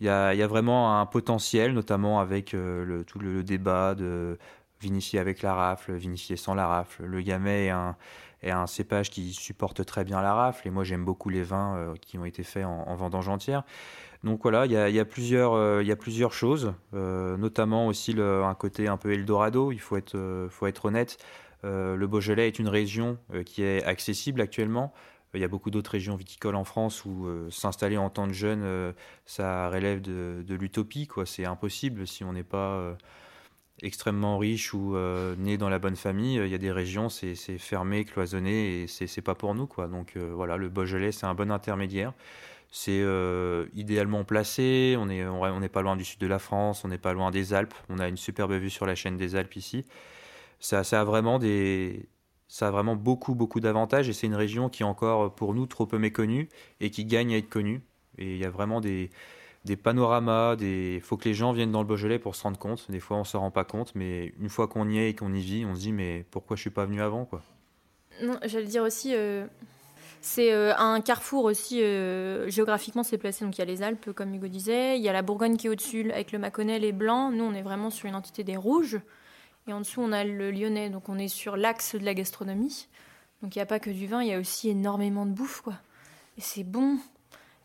il 0.00 0.06
y 0.06 0.08
a, 0.08 0.34
y 0.34 0.42
a, 0.42 0.46
vraiment 0.46 0.98
un 0.98 1.04
potentiel, 1.04 1.74
notamment 1.74 2.20
avec 2.20 2.54
euh, 2.54 3.02
tout 3.04 3.18
le, 3.18 3.44
débat 3.44 3.94
de 3.94 4.38
vinifier 4.80 5.18
avec 5.18 5.42
la 5.42 5.54
rafle, 5.54 5.92
vinifier 5.94 6.36
sans 6.36 6.54
la 6.54 6.66
rafle. 6.66 7.04
Le 7.04 7.20
gamay 7.20 7.66
est 7.66 7.70
un, 7.70 7.96
et 8.42 8.50
un 8.50 8.66
cépage 8.66 9.10
qui 9.10 9.32
supporte 9.32 9.84
très 9.84 10.04
bien 10.04 10.22
la 10.22 10.34
rafle. 10.34 10.66
Et 10.66 10.70
moi, 10.70 10.84
j'aime 10.84 11.04
beaucoup 11.04 11.28
les 11.28 11.42
vins 11.42 11.76
euh, 11.76 11.94
qui 12.00 12.18
ont 12.18 12.24
été 12.24 12.42
faits 12.42 12.64
en, 12.64 12.94
vendange 12.94 13.28
entière. 13.28 13.64
Donc 14.24 14.42
voilà, 14.42 14.66
il 14.66 14.72
y 14.72 15.00
a, 15.00 15.04
plusieurs, 15.04 15.54
euh, 15.54 15.82
y 15.82 15.92
a 15.92 15.96
plusieurs 15.96 16.32
choses, 16.32 16.74
euh, 16.94 17.38
notamment 17.38 17.86
aussi 17.86 18.14
un 18.18 18.54
côté 18.54 18.86
un 18.86 18.98
peu 18.98 19.12
Eldorado. 19.12 19.72
Il 19.72 19.80
faut 19.80 19.96
être, 19.96 20.48
faut 20.50 20.66
être 20.66 20.86
honnête. 20.86 21.18
le 21.62 22.06
Beaujolais 22.06 22.46
est 22.46 22.58
une 22.58 22.68
région 22.68 23.18
qui 23.46 23.62
est 23.62 23.82
accessible 23.84 24.40
actuellement. 24.40 24.92
Il 25.32 25.40
y 25.40 25.44
a 25.44 25.48
beaucoup 25.48 25.70
d'autres 25.70 25.92
régions 25.92 26.16
viticoles 26.16 26.56
en 26.56 26.64
France 26.64 27.04
où 27.04 27.28
s'installer 27.50 27.96
en 27.96 28.10
tant 28.10 28.26
que 28.26 28.34
jeune, 28.34 28.92
ça 29.24 29.70
relève 29.70 30.02
de, 30.02 30.44
de 30.46 30.54
l'utopie. 30.54 31.08
C'est 31.24 31.46
impossible 31.46 32.06
si 32.06 32.22
on 32.22 32.34
n'est 32.34 32.42
pas 32.42 32.94
extrêmement 33.82 34.38
riche 34.38 34.74
ou 34.74 34.96
euh, 34.96 35.34
dans 35.56 35.68
la 35.68 35.78
bonne 35.78 35.96
famille, 35.96 36.36
il 36.36 36.48
y 36.48 36.54
a 36.54 36.58
des 36.58 36.72
régions, 36.72 37.08
c'est 37.08 37.34
fermé, 37.58 38.04
cloisonné 38.04 38.82
et 38.82 38.86
c'est 38.86 39.22
pas 39.22 39.34
pour 39.34 39.54
nous. 39.54 39.66
quoi. 39.66 39.88
Donc 39.88 40.14
euh, 40.16 40.32
voilà, 40.34 40.56
le 40.56 40.68
Beaujolais, 40.68 41.12
c'est 41.12 41.26
un 41.26 41.34
bon 41.34 41.50
intermédiaire. 41.50 42.12
C'est 42.72 43.00
euh, 43.02 43.66
idéalement 43.74 44.22
placé, 44.24 44.96
on 44.96 45.06
n'est 45.06 45.26
on, 45.26 45.60
pas 45.68 45.82
loin 45.82 45.96
du 45.96 46.04
sud 46.04 46.20
de 46.20 46.26
la 46.28 46.38
France, 46.38 46.84
on 46.84 46.88
n'est 46.88 46.98
pas 46.98 47.12
loin 47.12 47.32
des 47.32 47.52
Alpes, 47.52 47.74
on 47.88 47.98
a 47.98 48.06
une 48.06 48.16
superbe 48.16 48.52
vue 48.52 48.70
sur 48.70 48.86
la 48.86 48.94
chaîne 48.94 49.16
des 49.16 49.34
Alpes 49.34 49.56
ici. 49.56 49.84
Ça, 50.60 50.84
ça 50.84 51.00
a 51.00 51.04
vraiment 51.04 51.40
des, 51.40 52.08
ça 52.46 52.68
a 52.68 52.70
vraiment 52.70 52.94
beaucoup, 52.94 53.34
beaucoup 53.34 53.58
d'avantages 53.58 54.08
et 54.08 54.12
c'est 54.12 54.28
une 54.28 54.36
région 54.36 54.68
qui 54.68 54.82
est 54.84 54.86
encore 54.86 55.34
pour 55.34 55.54
nous 55.54 55.66
trop 55.66 55.86
peu 55.86 55.98
méconnue 55.98 56.48
et 56.80 56.90
qui 56.90 57.04
gagne 57.04 57.34
à 57.34 57.38
être 57.38 57.48
connue. 57.48 57.82
Et 58.18 58.34
il 58.34 58.38
y 58.38 58.44
a 58.44 58.50
vraiment 58.50 58.80
des, 58.80 59.10
des 59.64 59.76
panoramas, 59.76 60.56
des... 60.56 61.00
faut 61.02 61.16
que 61.16 61.28
les 61.28 61.34
gens 61.34 61.52
viennent 61.52 61.72
dans 61.72 61.82
le 61.82 61.86
Beaujolais 61.86 62.18
pour 62.18 62.34
se 62.34 62.42
rendre 62.42 62.58
compte. 62.58 62.90
Des 62.90 63.00
fois, 63.00 63.16
on 63.18 63.24
se 63.24 63.36
rend 63.36 63.50
pas 63.50 63.64
compte, 63.64 63.92
mais 63.94 64.32
une 64.40 64.48
fois 64.48 64.68
qu'on 64.68 64.88
y 64.88 64.98
est 64.98 65.10
et 65.10 65.14
qu'on 65.14 65.32
y 65.34 65.40
vit, 65.40 65.66
on 65.66 65.74
se 65.74 65.80
dit 65.80 65.92
mais 65.92 66.24
pourquoi 66.30 66.56
je 66.56 66.62
suis 66.62 66.70
pas 66.70 66.86
venu 66.86 67.02
avant 67.02 67.24
quoi? 67.24 67.42
Non, 68.22 68.38
j'allais 68.44 68.66
dire 68.66 68.82
aussi, 68.82 69.14
euh, 69.14 69.46
c'est 70.20 70.52
euh, 70.52 70.76
un 70.76 71.00
carrefour 71.00 71.44
aussi 71.44 71.82
euh, 71.82 72.48
géographiquement 72.50 73.02
c'est 73.02 73.18
placé. 73.18 73.44
Donc 73.44 73.56
il 73.56 73.60
y 73.60 73.62
a 73.62 73.66
les 73.66 73.82
Alpes 73.82 74.12
comme 74.12 74.34
Hugo 74.34 74.48
disait, 74.48 74.98
il 74.98 75.02
y 75.02 75.08
a 75.08 75.12
la 75.12 75.22
Bourgogne 75.22 75.56
qui 75.56 75.66
est 75.66 75.70
au-dessus 75.70 76.10
avec 76.10 76.32
le 76.32 76.38
Mâconnais 76.38 76.78
les 76.78 76.92
blancs. 76.92 77.32
Nous 77.34 77.44
on 77.44 77.54
est 77.54 77.62
vraiment 77.62 77.90
sur 77.90 78.08
une 78.08 78.14
entité 78.14 78.44
des 78.44 78.56
rouges 78.56 79.00
et 79.66 79.72
en 79.72 79.80
dessous 79.80 80.02
on 80.02 80.12
a 80.12 80.24
le 80.24 80.50
Lyonnais. 80.50 80.90
Donc 80.90 81.08
on 81.08 81.18
est 81.18 81.28
sur 81.28 81.56
l'axe 81.56 81.94
de 81.94 82.04
la 82.04 82.14
gastronomie. 82.14 82.88
Donc 83.42 83.56
il 83.56 83.58
n'y 83.58 83.62
a 83.62 83.66
pas 83.66 83.80
que 83.80 83.90
du 83.90 84.06
vin, 84.06 84.22
il 84.22 84.28
y 84.28 84.34
a 84.34 84.38
aussi 84.38 84.68
énormément 84.68 85.24
de 85.24 85.32
bouffe 85.32 85.62
quoi. 85.62 85.74
Et 86.36 86.42
c'est 86.42 86.64
bon. 86.64 86.98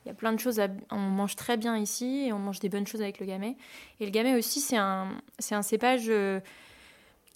Il 0.05 0.09
y 0.09 0.11
a 0.11 0.13
plein 0.13 0.33
de 0.33 0.39
choses. 0.39 0.61
On 0.91 0.97
mange 0.97 1.35
très 1.35 1.57
bien 1.57 1.75
ici 1.77 2.25
et 2.27 2.33
on 2.33 2.37
mange 2.37 2.59
des 2.59 2.69
bonnes 2.69 2.85
choses 2.85 3.01
avec 3.01 3.19
le 3.19 3.25
gamay. 3.25 3.57
Et 3.99 4.05
le 4.05 4.11
gamay 4.11 4.35
aussi, 4.35 4.61
c'est 4.61 4.77
un, 4.77 5.09
c'est 5.39 5.55
un 5.55 5.63
cépage 5.63 6.05
euh, 6.09 6.39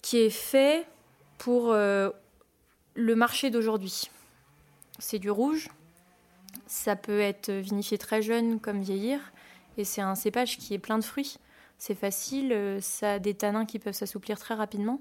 qui 0.02 0.18
est 0.18 0.30
fait 0.30 0.86
pour 1.38 1.72
euh, 1.72 2.10
le 2.94 3.16
marché 3.16 3.50
d'aujourd'hui. 3.50 4.08
C'est 5.00 5.18
du 5.18 5.32
rouge. 5.32 5.68
Ça 6.66 6.94
peut 6.94 7.18
être 7.18 7.50
vinifié 7.50 7.98
très 7.98 8.22
jeune 8.22 8.60
comme 8.60 8.80
vieillir. 8.80 9.18
Et 9.76 9.82
c'est 9.82 10.02
un 10.02 10.14
cépage 10.14 10.56
qui 10.56 10.72
est 10.72 10.78
plein 10.78 10.98
de 10.98 11.04
fruits. 11.04 11.38
C'est 11.76 11.96
facile, 11.96 12.52
euh, 12.52 12.80
ça 12.80 13.14
a 13.14 13.18
des 13.18 13.34
tanins 13.34 13.64
qui 13.64 13.80
peuvent 13.80 13.94
s'assouplir 13.94 14.38
très 14.38 14.54
rapidement. 14.54 15.00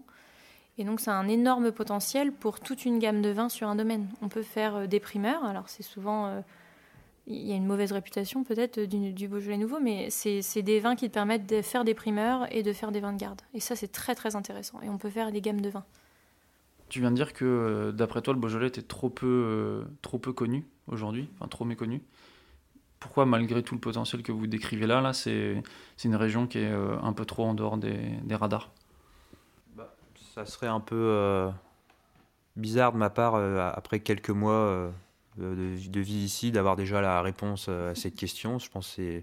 Et 0.80 0.86
donc, 0.86 1.02
ça 1.02 1.12
a 1.12 1.16
un 1.16 1.28
énorme 1.28 1.72
potentiel 1.72 2.32
pour 2.32 2.62
toute 2.62 2.86
une 2.86 2.98
gamme 2.98 3.22
de 3.22 3.30
vins 3.30 3.50
sur 3.50 3.68
un 3.68 3.76
domaine. 3.76 4.08
On 4.24 4.30
peut 4.30 4.42
faire 4.42 4.88
des 4.88 5.00
primeurs. 5.00 5.44
Alors, 5.44 5.68
c'est 5.68 5.84
souvent 5.84 6.42
il 7.30 7.48
y 7.48 7.54
a 7.54 7.56
une 7.56 7.66
mauvaise 7.66 7.92
réputation 7.92 8.44
peut-être 8.44 8.80
du, 8.80 9.14
du, 9.14 9.28
Beaujolais 9.28 9.58
nouveau, 9.58 9.80
mais 9.80 10.10
c'est 10.10 10.64
des 10.64 10.80
vins 10.80 10.96
qui 10.96 11.08
te 11.08 11.14
permettent 11.14 11.48
de 11.48 11.62
faire 11.62 11.86
des 11.86 11.94
primeurs 11.94 12.48
et 12.54 12.64
de 12.64 12.74
faire 12.74 12.92
des 12.92 13.00
vins 13.00 13.14
de 13.14 13.20
garde. 13.20 13.42
Et 13.54 13.60
ça, 13.60 13.76
c'est 13.76 13.92
très 13.92 14.16
très 14.16 14.36
intéressant. 14.36 14.82
Et 14.82 14.90
on 14.90 14.98
peut 14.98 15.12
faire 15.12 15.32
des 15.32 15.40
gammes 15.40 15.62
de 15.62 15.70
vins. 15.70 15.86
Tu 16.90 17.02
viens 17.02 17.12
de 17.12 17.16
dire 17.16 17.34
que 17.34 17.46
euh, 17.46 17.92
d'après 17.92 18.24
toi, 18.24 18.34
le 18.34 18.40
Beaujolais 18.40 18.68
était 18.68 18.82
trop 18.82 19.12
peu, 19.12 19.28
euh, 19.28 19.84
trop 20.02 20.18
peu 20.18 20.34
connu 20.34 20.66
aujourd'hui, 20.88 21.30
enfin 21.36 21.48
trop 21.48 21.66
méconnu. 21.66 22.02
Pourquoi, 23.00 23.28
malgré 23.28 23.62
tout 23.62 23.76
le 23.76 23.80
potentiel 23.80 24.24
que 24.24 24.32
vous 24.32 24.48
décrivez 24.48 24.88
là, 24.88 25.00
là 25.00 25.14
c'est 25.14 25.62
une 26.04 26.16
région 26.16 26.48
qui 26.48 26.58
est 26.58 26.72
euh, 26.72 26.98
un 27.02 27.14
peu 27.14 27.26
trop 27.26 27.46
en 27.46 27.54
dehors 27.54 27.78
des, 27.78 28.10
des 28.24 28.36
radars? 28.36 28.72
Bah, 29.78 29.94
Ça 30.34 30.48
serait 30.48 30.68
un 30.68 30.80
peu 30.80 31.48
bizarre 32.56 32.92
de 32.92 32.98
ma 32.98 33.12
part, 33.12 33.36
après 33.36 34.00
quelques 34.00 34.32
mois 34.32 34.92
de, 35.40 36.00
vie 36.00 36.24
ici, 36.24 36.52
d'avoir 36.52 36.76
déjà 36.76 37.02
la 37.02 37.22
réponse 37.22 37.70
à 37.70 37.96
cette 37.96 38.16
question. 38.16 38.60
Je 38.60 38.70
pense 38.70 38.96
que 38.96 39.22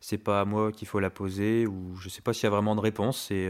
c'est, 0.00 0.18
pas 0.18 0.40
à 0.40 0.44
moi 0.44 0.72
qu'il 0.72 0.86
faut 0.86 1.00
la 1.00 1.10
poser, 1.10 1.66
ou 1.66 1.96
je 1.96 2.08
sais 2.08 2.22
pas 2.22 2.32
s'il 2.32 2.44
y 2.44 2.46
a 2.46 2.50
vraiment 2.50 2.76
de 2.76 2.80
réponse. 2.80 3.26
C'est 3.28 3.48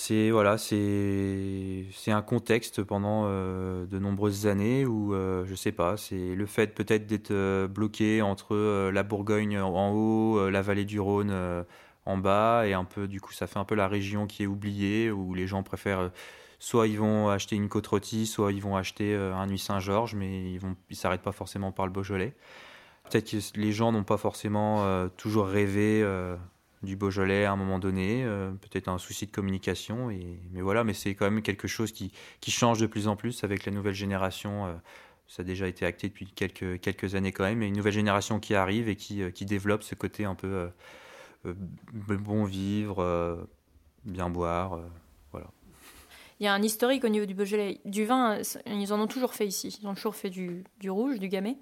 c'est 0.00 0.30
voilà, 0.30 0.58
c'est 0.58 1.86
un 2.06 2.22
contexte 2.22 2.84
pendant 2.84 3.24
euh, 3.26 3.84
de 3.84 3.98
nombreuses 3.98 4.46
années 4.46 4.86
où 4.86 5.12
euh, 5.12 5.44
je 5.44 5.56
sais 5.56 5.72
pas, 5.72 5.96
c'est 5.96 6.36
le 6.36 6.46
fait 6.46 6.68
peut-être 6.68 7.08
d'être 7.08 7.32
euh, 7.32 7.66
bloqué 7.66 8.22
entre 8.22 8.90
la 8.90 9.02
Bourgogne 9.02 9.58
en 9.58 9.90
haut, 9.92 10.50
la 10.50 10.62
vallée 10.62 10.84
du 10.84 11.00
Rhône 11.00 11.34
en 12.06 12.16
bas 12.16 12.64
et 12.68 12.74
un 12.74 12.84
peu 12.84 13.08
du 13.08 13.20
coup 13.20 13.32
ça 13.32 13.48
fait 13.48 13.58
un 13.58 13.64
peu 13.64 13.74
la 13.74 13.88
région 13.88 14.28
qui 14.28 14.44
est 14.44 14.46
oubliée 14.46 15.10
où 15.10 15.34
les 15.34 15.48
gens 15.48 15.64
préfèrent 15.64 16.12
soit 16.58 16.88
ils 16.88 16.98
vont 16.98 17.28
acheter 17.28 17.56
une 17.56 17.68
côte 17.68 17.86
rôtie, 17.86 18.26
soit 18.26 18.52
ils 18.52 18.62
vont 18.62 18.76
acheter 18.76 19.14
un 19.14 19.46
Nuit 19.46 19.58
Saint-Georges, 19.58 20.14
mais 20.14 20.52
ils 20.52 20.58
vont 20.58 20.76
ils 20.90 20.96
s'arrêtent 20.96 21.22
pas 21.22 21.32
forcément 21.32 21.72
par 21.72 21.86
le 21.86 21.92
Beaujolais. 21.92 22.34
Peut-être 23.08 23.30
que 23.30 23.58
les 23.58 23.72
gens 23.72 23.92
n'ont 23.92 24.04
pas 24.04 24.18
forcément 24.18 25.08
toujours 25.16 25.46
rêvé 25.46 26.02
du 26.82 26.96
Beaujolais 26.96 27.44
à 27.44 27.52
un 27.52 27.56
moment 27.56 27.78
donné, 27.78 28.24
euh, 28.24 28.50
peut-être 28.50 28.88
un 28.88 28.98
souci 28.98 29.26
de 29.26 29.32
communication, 29.32 30.10
et, 30.10 30.38
mais 30.52 30.60
voilà, 30.60 30.84
mais 30.84 30.94
c'est 30.94 31.14
quand 31.14 31.24
même 31.30 31.42
quelque 31.42 31.68
chose 31.68 31.92
qui, 31.92 32.12
qui, 32.40 32.50
change 32.50 32.78
de 32.78 32.86
plus 32.86 33.08
en 33.08 33.16
plus 33.16 33.44
avec 33.44 33.64
la 33.66 33.72
nouvelle 33.72 33.94
génération. 33.94 34.66
Euh, 34.66 34.74
ça 35.26 35.42
a 35.42 35.44
déjà 35.44 35.66
été 35.66 35.84
acté 35.84 36.08
depuis 36.08 36.26
quelques, 36.26 36.80
quelques 36.80 37.14
années 37.14 37.32
quand 37.32 37.44
même, 37.44 37.58
mais 37.58 37.68
une 37.68 37.76
nouvelle 37.76 37.92
génération 37.92 38.40
qui 38.40 38.54
arrive 38.54 38.88
et 38.88 38.96
qui, 38.96 39.22
euh, 39.22 39.30
qui 39.30 39.44
développe 39.44 39.82
ce 39.82 39.94
côté 39.94 40.24
un 40.24 40.34
peu 40.34 40.70
bon 41.44 42.44
vivre, 42.44 43.46
bien 44.04 44.30
boire. 44.30 44.80
Il 46.40 46.44
y 46.44 46.46
a 46.46 46.54
un 46.54 46.62
historique 46.62 47.04
au 47.04 47.08
niveau 47.08 47.26
du 47.26 47.34
Beaujolais. 47.34 47.80
Du 47.84 48.04
vin, 48.04 48.38
ils 48.66 48.92
en 48.92 49.00
ont 49.00 49.06
toujours 49.06 49.34
fait 49.34 49.46
ici. 49.46 49.76
Ils 49.82 49.88
ont 49.88 49.94
toujours 49.94 50.14
fait 50.14 50.30
du, 50.30 50.64
rouge, 50.86 51.18
du 51.18 51.28
gamay. 51.28 51.56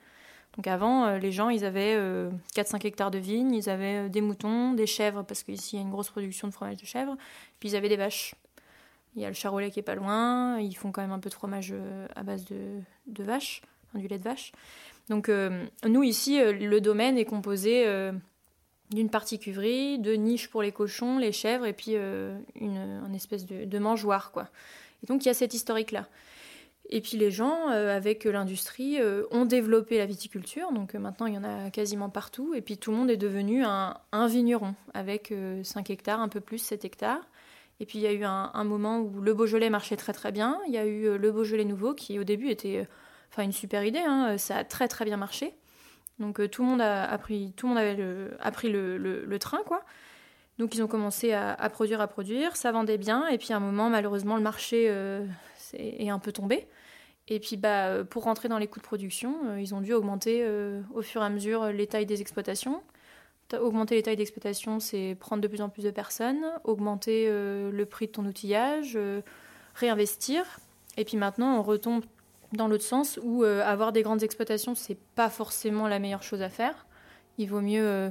Donc 0.56 0.66
avant, 0.66 1.06
euh, 1.06 1.18
les 1.18 1.32
gens, 1.32 1.48
ils 1.50 1.64
avaient 1.64 1.96
4-5 1.96 1.96
euh, 1.98 2.78
hectares 2.84 3.10
de 3.10 3.18
vignes, 3.18 3.54
ils 3.54 3.68
avaient 3.68 4.06
euh, 4.06 4.08
des 4.08 4.22
moutons, 4.22 4.72
des 4.72 4.86
chèvres, 4.86 5.22
parce 5.22 5.42
qu'ici, 5.42 5.76
il 5.76 5.78
y 5.78 5.82
a 5.82 5.82
une 5.82 5.90
grosse 5.90 6.08
production 6.08 6.48
de 6.48 6.52
fromage 6.52 6.78
de 6.78 6.86
chèvre, 6.86 7.16
puis 7.60 7.70
ils 7.70 7.76
avaient 7.76 7.90
des 7.90 7.96
vaches. 7.96 8.34
Il 9.16 9.22
y 9.22 9.24
a 9.24 9.28
le 9.28 9.34
charolais 9.34 9.70
qui 9.70 9.80
est 9.80 9.82
pas 9.82 9.94
loin, 9.94 10.58
ils 10.58 10.74
font 10.74 10.92
quand 10.92 11.02
même 11.02 11.12
un 11.12 11.18
peu 11.18 11.28
de 11.28 11.34
fromage 11.34 11.74
à 12.14 12.22
base 12.22 12.44
de, 12.44 12.80
de 13.06 13.24
vaches, 13.24 13.62
du 13.94 14.08
lait 14.08 14.18
de 14.18 14.24
vache. 14.24 14.52
Donc 15.08 15.30
nous, 15.84 16.02
ici, 16.02 16.38
le 16.38 16.80
domaine 16.82 17.16
est 17.16 17.24
composé 17.24 17.86
d'une 18.90 19.10
partie 19.10 19.38
cuverie, 19.38 19.98
de 19.98 20.12
niches 20.12 20.48
pour 20.48 20.62
les 20.62 20.72
cochons, 20.72 21.18
les 21.18 21.32
chèvres, 21.32 21.66
et 21.66 21.72
puis 21.72 21.94
une, 21.96 23.14
espèce 23.14 23.46
de, 23.46 23.78
mangeoire. 23.78 24.30
Quoi. 24.30 24.48
Et 25.02 25.06
donc 25.06 25.24
il 25.24 25.28
y 25.28 25.30
a 25.30 25.34
cet 25.34 25.54
historique-là. 25.54 26.08
Et 26.88 27.00
puis 27.00 27.16
les 27.16 27.30
gens, 27.30 27.70
euh, 27.70 27.94
avec 27.96 28.24
l'industrie, 28.24 29.00
euh, 29.00 29.24
ont 29.30 29.44
développé 29.44 29.98
la 29.98 30.06
viticulture. 30.06 30.72
Donc 30.72 30.94
euh, 30.94 30.98
maintenant, 30.98 31.26
il 31.26 31.34
y 31.34 31.38
en 31.38 31.44
a 31.44 31.70
quasiment 31.70 32.10
partout. 32.10 32.54
Et 32.54 32.60
puis 32.60 32.78
tout 32.78 32.90
le 32.90 32.96
monde 32.96 33.10
est 33.10 33.16
devenu 33.16 33.64
un, 33.64 33.96
vigneron, 34.28 34.74
avec 34.94 35.32
5 35.62 35.90
hectares, 35.90 36.20
un 36.20 36.28
peu 36.28 36.40
plus, 36.40 36.58
7 36.58 36.84
hectares. 36.84 37.26
Et 37.80 37.86
puis 37.86 37.98
il 37.98 38.02
y 38.02 38.06
a 38.06 38.12
eu 38.12 38.24
un, 38.24 38.64
moment 38.64 39.00
où 39.00 39.20
le 39.20 39.34
Beaujolais 39.34 39.68
marchait 39.68 39.96
très 39.96 40.12
très 40.12 40.32
bien. 40.32 40.60
Il 40.66 40.72
y 40.72 40.78
a 40.78 40.86
eu 40.86 41.18
le 41.18 41.32
Beaujolais 41.32 41.64
nouveau, 41.64 41.92
qui 41.94 42.18
au 42.18 42.24
début 42.24 42.48
était 42.48 42.86
enfin, 43.30 43.42
une 43.42 43.52
super 43.52 43.84
idée. 43.84 44.02
Hein. 44.06 44.38
Ça 44.38 44.58
a 44.58 44.64
très 44.64 44.88
très 44.88 45.04
bien 45.04 45.16
marché. 45.16 45.54
Donc 46.18 46.50
tout 46.50 46.62
le 46.62 46.68
monde 46.68 46.80
a, 46.80 47.18
pris, 47.18 47.52
tout 47.56 47.66
le 47.66 47.74
monde 47.74 47.78
avait 47.78 48.50
pris 48.52 48.70
le, 48.70 49.36
train, 49.38 49.62
quoi. 49.66 49.82
Donc 50.58 50.74
ils 50.74 50.82
ont 50.82 50.86
commencé 50.86 51.32
à, 51.32 51.68
produire, 51.68 52.00
à 52.00 52.06
produire, 52.06 52.56
ça 52.56 52.72
vendait 52.72 52.98
bien, 52.98 53.26
et 53.28 53.36
puis 53.36 53.52
à 53.52 53.56
un 53.56 53.60
moment, 53.60 53.90
malheureusement, 53.90 54.36
le 54.36 54.42
marché 54.42 54.86
est, 55.74 56.08
un 56.08 56.18
peu 56.18 56.32
tombé. 56.32 56.66
Et 57.28 57.40
puis 57.40 57.56
bah, 57.56 57.88
euh, 57.88 58.04
pour 58.04 58.24
rentrer 58.24 58.48
dans 58.48 58.58
les 58.58 58.66
coûts 58.66 58.78
de 58.78 58.84
production, 58.84 59.36
euh, 59.46 59.60
ils 59.60 59.74
ont 59.74 59.80
dû 59.80 59.92
augmenter 59.92 60.42
euh, 60.42 60.80
au 60.94 61.02
fur 61.02 61.22
et 61.22 61.24
à 61.24 61.28
mesure 61.28 61.66
les 61.72 61.86
tailles 61.86 62.06
des 62.06 62.20
exploitations. 62.20 62.82
Augmenter 63.60 63.94
les 63.94 64.02
tailles 64.02 64.16
d'exploitation, 64.16 64.80
c'est 64.80 65.16
prendre 65.18 65.40
de 65.40 65.46
plus 65.46 65.62
en 65.62 65.68
plus 65.68 65.84
de 65.84 65.92
personnes, 65.92 66.44
augmenter 66.64 67.28
le 67.30 67.84
prix 67.84 68.08
de 68.08 68.10
ton 68.10 68.24
outillage, 68.24 68.98
réinvestir. 69.76 70.44
Et 70.96 71.04
puis 71.04 71.16
maintenant, 71.16 71.56
on 71.56 71.62
retombe 71.62 72.04
dans 72.56 72.68
l'autre 72.68 72.84
sens 72.84 73.20
où 73.22 73.44
avoir 73.44 73.92
des 73.92 74.02
grandes 74.02 74.22
exploitations, 74.22 74.74
c'est 74.74 74.98
pas 75.14 75.30
forcément 75.30 75.88
la 75.88 75.98
meilleure 75.98 76.22
chose 76.22 76.42
à 76.42 76.48
faire. 76.48 76.86
Il 77.38 77.48
vaut 77.48 77.60
mieux 77.60 78.10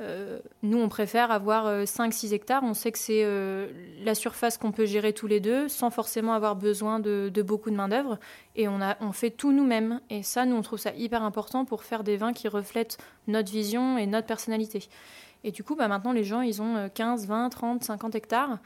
euh, 0.00 0.38
nous, 0.62 0.78
on 0.78 0.88
préfère 0.88 1.30
avoir 1.30 1.84
5-6 1.84 2.28
euh, 2.28 2.34
hectares. 2.34 2.62
On 2.64 2.74
sait 2.74 2.90
que 2.92 2.98
c'est 2.98 3.22
euh, 3.24 3.68
la 4.02 4.14
surface 4.14 4.56
qu'on 4.56 4.72
peut 4.72 4.86
gérer 4.86 5.12
tous 5.12 5.26
les 5.26 5.40
deux 5.40 5.68
sans 5.68 5.90
forcément 5.90 6.32
avoir 6.32 6.56
besoin 6.56 7.00
de, 7.00 7.30
beaucoup 7.42 7.70
de 7.70 7.76
main-d'œuvre. 7.76 8.18
Et 8.56 8.66
on, 8.66 8.80
a, 8.80 8.96
on 9.00 9.12
fait 9.12 9.30
tout 9.30 9.52
nous-mêmes. 9.52 10.00
Et 10.08 10.22
ça, 10.22 10.46
nous, 10.46 10.56
on 10.56 10.62
trouve 10.62 10.78
ça 10.78 10.92
hyper 10.94 11.22
important 11.22 11.64
pour 11.64 11.84
faire 11.84 12.02
des 12.02 12.16
vins 12.16 12.32
qui 12.32 12.48
reflètent 12.48 12.98
notre 13.26 13.52
vision 13.52 13.98
et 13.98 14.06
notre 14.06 14.26
personnalité. 14.26 14.88
Et 15.44 15.52
du 15.52 15.62
coup, 15.62 15.76
bah, 15.76 15.88
maintenant, 15.88 16.12
les 16.12 16.24
gens, 16.24 16.40
ils 16.40 16.62
ont 16.62 16.88
15, 16.92 17.26
20, 17.26 17.50
30, 17.50 17.84
50 17.84 18.14
hectares. 18.14 18.58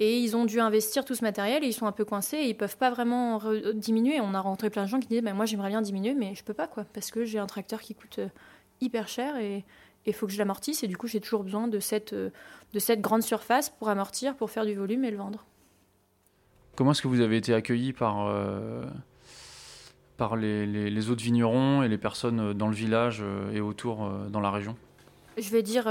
Et 0.00 0.20
ils 0.20 0.36
ont 0.36 0.44
dû 0.44 0.60
investir 0.60 1.04
tout 1.04 1.16
ce 1.16 1.24
matériel 1.24 1.64
et 1.64 1.66
ils 1.66 1.72
sont 1.72 1.86
un 1.86 1.92
peu 1.92 2.04
coincés 2.04 2.36
et 2.36 2.48
ils 2.48 2.56
peuvent 2.56 2.76
pas 2.76 2.90
vraiment 2.90 3.40
diminuer. 3.74 4.20
On 4.20 4.32
a 4.32 4.40
rencontré 4.40 4.70
plein 4.70 4.84
de 4.84 4.88
gens 4.88 5.00
qui 5.00 5.08
disaient 5.08 5.22
bah, 5.22 5.32
Moi, 5.32 5.44
j'aimerais 5.44 5.70
bien 5.70 5.82
diminuer, 5.82 6.14
mais 6.14 6.34
je 6.36 6.44
peux 6.44 6.54
pas, 6.54 6.68
quoi, 6.68 6.84
parce 6.92 7.10
que 7.10 7.24
j'ai 7.24 7.40
un 7.40 7.46
tracteur 7.46 7.80
qui 7.80 7.94
coûte 7.94 8.20
hyper 8.80 9.08
cher 9.08 9.36
et 9.38 9.64
il 10.08 10.14
faut 10.14 10.26
que 10.26 10.32
je 10.32 10.38
l'amortisse. 10.38 10.82
Et 10.82 10.88
du 10.88 10.96
coup, 10.96 11.06
j'ai 11.06 11.20
toujours 11.20 11.44
besoin 11.44 11.68
de 11.68 11.78
cette, 11.80 12.12
euh, 12.12 12.30
de 12.72 12.78
cette 12.78 13.00
grande 13.00 13.22
surface 13.22 13.70
pour 13.70 13.88
amortir, 13.88 14.34
pour 14.36 14.50
faire 14.50 14.64
du 14.64 14.74
volume 14.74 15.04
et 15.04 15.10
le 15.10 15.16
vendre. 15.16 15.44
Comment 16.76 16.92
est-ce 16.92 17.02
que 17.02 17.08
vous 17.08 17.20
avez 17.20 17.36
été 17.36 17.54
accueilli 17.54 17.92
par, 17.92 18.26
euh, 18.26 18.84
par 20.16 20.36
les, 20.36 20.66
les, 20.66 21.10
autres 21.10 21.22
vignerons 21.22 21.82
et 21.82 21.88
les 21.88 21.98
personnes 21.98 22.52
dans 22.52 22.68
le 22.68 22.74
village 22.74 23.18
euh, 23.20 23.52
et 23.52 23.60
autour 23.60 24.08
dans 24.30 24.40
la 24.40 24.50
région? 24.50 24.76
Je 25.36 25.50
vais 25.50 25.62
dire 25.62 25.88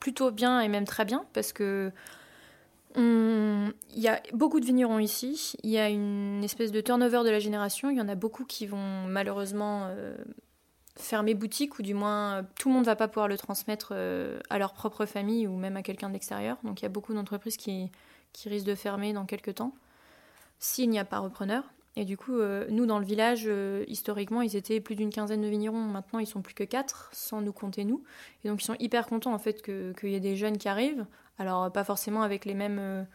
plutôt 0.00 0.30
bien 0.30 0.62
et 0.62 0.68
même 0.68 0.86
très 0.86 1.04
bien 1.04 1.26
parce 1.34 1.52
que 1.52 1.92
il 2.98 4.02
y 4.02 4.08
a 4.08 4.20
beaucoup 4.32 4.60
de 4.60 4.66
vignerons 4.66 4.98
ici. 4.98 5.54
Il 5.62 5.70
y 5.70 5.78
a 5.78 5.88
une 5.88 6.42
espèce 6.44 6.72
de 6.72 6.80
turnover 6.80 7.22
de 7.24 7.30
la 7.30 7.38
génération. 7.38 7.90
Il 7.90 7.96
y 7.96 8.00
en 8.00 8.08
a 8.08 8.14
beaucoup 8.14 8.44
qui 8.44 8.66
vont 8.66 9.04
malheureusement 9.06 9.88
fermer 10.98 11.34
boutique 11.34 11.78
ou 11.78 11.82
du 11.82 11.94
moins 11.94 12.44
tout 12.58 12.68
le 12.68 12.74
monde 12.74 12.82
ne 12.82 12.86
va 12.86 12.96
pas 12.96 13.08
pouvoir 13.08 13.28
le 13.28 13.38
transmettre 13.38 13.90
euh, 13.92 14.40
à 14.50 14.58
leur 14.58 14.72
propre 14.74 15.06
famille 15.06 15.46
ou 15.46 15.56
même 15.56 15.76
à 15.76 15.82
quelqu'un 15.82 16.10
d'extérieur. 16.10 16.58
Donc 16.64 16.80
il 16.80 16.82
y 16.82 16.86
a 16.86 16.90
beaucoup 16.90 17.14
d'entreprises 17.14 17.56
qui, 17.56 17.90
risquent 18.44 18.66
de 18.66 18.74
fermer 18.74 19.12
dans 19.12 19.24
quelques 19.24 19.56
temps 19.56 19.74
s'il 20.58 20.90
n'y 20.90 20.98
a 20.98 21.04
pas 21.04 21.18
repreneur. 21.18 21.64
Et 21.96 22.04
du 22.04 22.16
coup, 22.16 22.38
euh, 22.38 22.66
nous 22.70 22.86
dans 22.86 23.00
le 23.00 23.04
village, 23.04 23.44
euh, 23.46 23.84
historiquement, 23.88 24.42
ils 24.42 24.54
étaient 24.54 24.80
plus 24.80 24.94
d'une 24.94 25.10
quinzaine 25.10 25.40
de 25.40 25.48
vignerons. 25.48 25.80
Maintenant, 25.80 26.20
ils 26.20 26.26
sont 26.26 26.42
plus 26.42 26.54
que 26.54 26.62
quatre, 26.62 27.10
sans 27.12 27.40
nous 27.40 27.52
compter 27.52 27.84
nous. 27.84 28.04
Et 28.44 28.48
donc 28.48 28.62
ils 28.62 28.64
sont 28.64 28.76
hyper 28.78 29.06
contents 29.06 29.34
en 29.34 29.38
fait 29.38 29.62
qu'il 29.62 30.10
y 30.10 30.14
ait 30.14 30.20
des 30.20 30.36
jeunes 30.36 30.58
qui 30.58 30.68
arrivent. 30.68 31.06
Alors 31.38 31.70
pas 31.70 31.84
forcément 31.84 32.22
avec 32.22 32.44
les 32.44 32.54
mêmes 32.54 33.06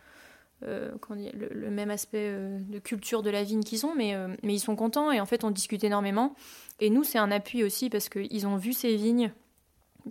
euh, 0.66 0.92
le, 1.34 1.70
même 1.70 1.90
aspect 1.90 2.30
euh, 2.30 2.58
de 2.70 2.80
culture 2.80 3.22
de 3.22 3.30
la 3.30 3.44
vigne 3.44 3.64
qu'ils 3.64 3.86
ont, 3.86 3.96
mais, 3.96 4.16
euh, 4.16 4.30
mais 4.44 4.54
ils 4.54 4.60
sont 4.60 4.76
contents 4.76 5.12
et 5.12 5.20
en 5.20 5.26
fait 5.26 5.44
on 5.44 5.52
discute 5.52 5.84
énormément. 5.84 6.36
Et 6.80 6.90
nous 6.90 7.04
c'est 7.04 7.18
un 7.18 7.32
appui 7.32 7.64
aussi 7.64 7.90
parce 7.90 8.08
qu'ils 8.08 8.48
ont 8.48 8.56
vu 8.56 8.72
ces 8.72 8.96
vignes 8.96 9.32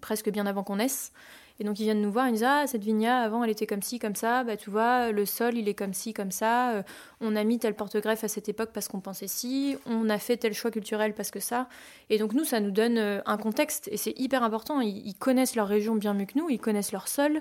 presque 0.00 0.30
bien 0.30 0.46
avant 0.46 0.62
qu'on 0.62 0.76
naisse. 0.76 1.12
Et 1.58 1.64
donc 1.64 1.78
ils 1.80 1.84
viennent 1.84 2.02
nous 2.02 2.12
voir, 2.12 2.28
ils 2.28 2.32
disent 2.32 2.44
ah 2.44 2.66
cette 2.66 2.82
vigne-là 2.82 3.22
avant 3.22 3.44
elle 3.44 3.50
était 3.50 3.66
comme 3.66 3.82
ci 3.82 3.98
comme 3.98 4.14
ça, 4.14 4.42
bah 4.44 4.56
tu 4.56 4.68
vois 4.68 5.12
le 5.12 5.24
sol 5.24 5.56
il 5.56 5.68
est 5.68 5.74
comme 5.74 5.94
ci 5.94 6.12
comme 6.12 6.32
ça, 6.32 6.82
on 7.20 7.36
a 7.36 7.44
mis 7.44 7.58
tel 7.58 7.74
porte-greffe 7.74 8.24
à 8.24 8.28
cette 8.28 8.48
époque 8.48 8.70
parce 8.74 8.88
qu'on 8.88 9.00
pensait 9.00 9.28
ci, 9.28 9.76
on 9.86 10.08
a 10.10 10.18
fait 10.18 10.38
tel 10.38 10.54
choix 10.54 10.70
culturel 10.70 11.14
parce 11.14 11.30
que 11.30 11.40
ça. 11.40 11.68
Et 12.10 12.18
donc 12.18 12.32
nous 12.32 12.44
ça 12.44 12.60
nous 12.60 12.70
donne 12.72 13.22
un 13.24 13.36
contexte 13.36 13.88
et 13.92 13.96
c'est 13.96 14.18
hyper 14.18 14.42
important. 14.42 14.80
ils, 14.80 15.14
connaissent 15.14 15.54
leur 15.54 15.68
région 15.68 15.94
bien 15.94 16.14
mieux 16.14 16.26
que 16.26 16.36
nous, 16.36 16.50
ils 16.50 16.58
connaissent 16.58 16.92
leur 16.92 17.06
sol, 17.06 17.36
euh, 17.36 17.40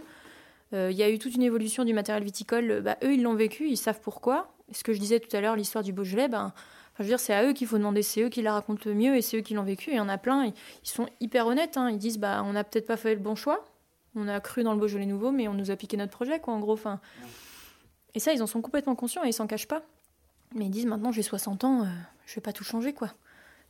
il 0.74 0.96
y 0.96 1.04
a 1.04 1.10
eu 1.10 1.20
toute 1.20 1.36
une 1.36 1.44
évolution 1.44 1.84
du 1.84 1.94
matériel 1.94 2.24
viticole. 2.24 2.82
Bah, 2.82 2.98
eux, 3.04 3.14
ils 3.14 3.22
l'ont 3.24 3.36
vécu, 3.36 3.68
ils 3.68 3.78
savent 3.78 4.00
pourquoi. 4.02 4.54
Ce 4.72 4.84
que 4.84 4.94
je 4.94 5.00
disais 5.00 5.20
tout 5.20 5.36
à 5.36 5.42
l'heure, 5.42 5.56
l'histoire 5.56 5.84
du 5.84 5.92
Beaujolais, 5.92 6.30
ben, 6.30 6.54
je 6.98 7.04
veux 7.04 7.10
dire, 7.10 7.20
c'est 7.20 7.34
à 7.34 7.44
eux 7.46 7.54
qu'il 7.54 7.68
faut 7.68 7.78
demander, 7.78 8.04
c'est 8.04 8.22
eux 8.22 8.30
qui 8.30 8.42
la 8.42 8.54
racontent 8.54 8.84
le 8.86 8.94
mieux 8.94 9.16
et 9.16 9.22
c'est 9.22 9.38
eux 9.38 9.42
qui 9.42 9.54
l'ont 9.54 9.64
vécu. 9.64 9.92
il 9.92 9.98
y 9.98 10.00
en 10.00 10.10
a 10.10 10.18
plein, 10.18 10.46
ils, 10.46 10.54
sont 10.84 11.08
hyper 11.20 11.48
honnêtes. 11.48 11.78
Hein. 11.78 11.90
Ils 11.90 11.98
disent, 11.98 12.20
bah, 12.20 12.44
on 12.46 12.54
n'a 12.54 12.64
peut-être 12.64 12.86
pas 12.86 12.98
fait 12.98 13.16
le 13.16 13.22
bon 13.22 13.36
choix. 13.36 13.68
On 14.16 14.28
a 14.28 14.40
cru 14.40 14.64
dans 14.64 14.74
le 14.74 14.80
Beaujolais 14.80 15.06
nouveau, 15.06 15.32
mais 15.32 15.48
on 15.48 15.54
nous 15.54 15.72
a 15.72 15.76
piqué 15.76 15.98
notre 15.98 16.12
projet, 16.12 16.40
quoi, 16.40 16.54
en 16.54 16.60
gros. 16.60 16.76
Fin... 16.76 17.00
Et 18.14 18.20
ça, 18.20 18.34
ils 18.34 18.44
en 18.44 18.48
sont 18.48 18.62
complètement 18.62 18.96
conscients 18.96 19.24
et 19.24 19.30
ils 19.30 19.34
s'en 19.34 19.48
cachent 19.48 19.68
pas. 19.68 19.84
Mais 20.54 20.66
ils 20.66 20.70
disent, 20.70 20.86
maintenant, 20.86 21.12
j'ai 21.12 21.24
60 21.24 21.64
ans, 21.64 21.84
je 21.84 21.90
euh, 21.90 21.94
je 22.26 22.36
vais 22.36 22.42
pas 22.42 22.54
tout 22.54 22.66
changer, 22.66 22.94
quoi. 22.94 23.10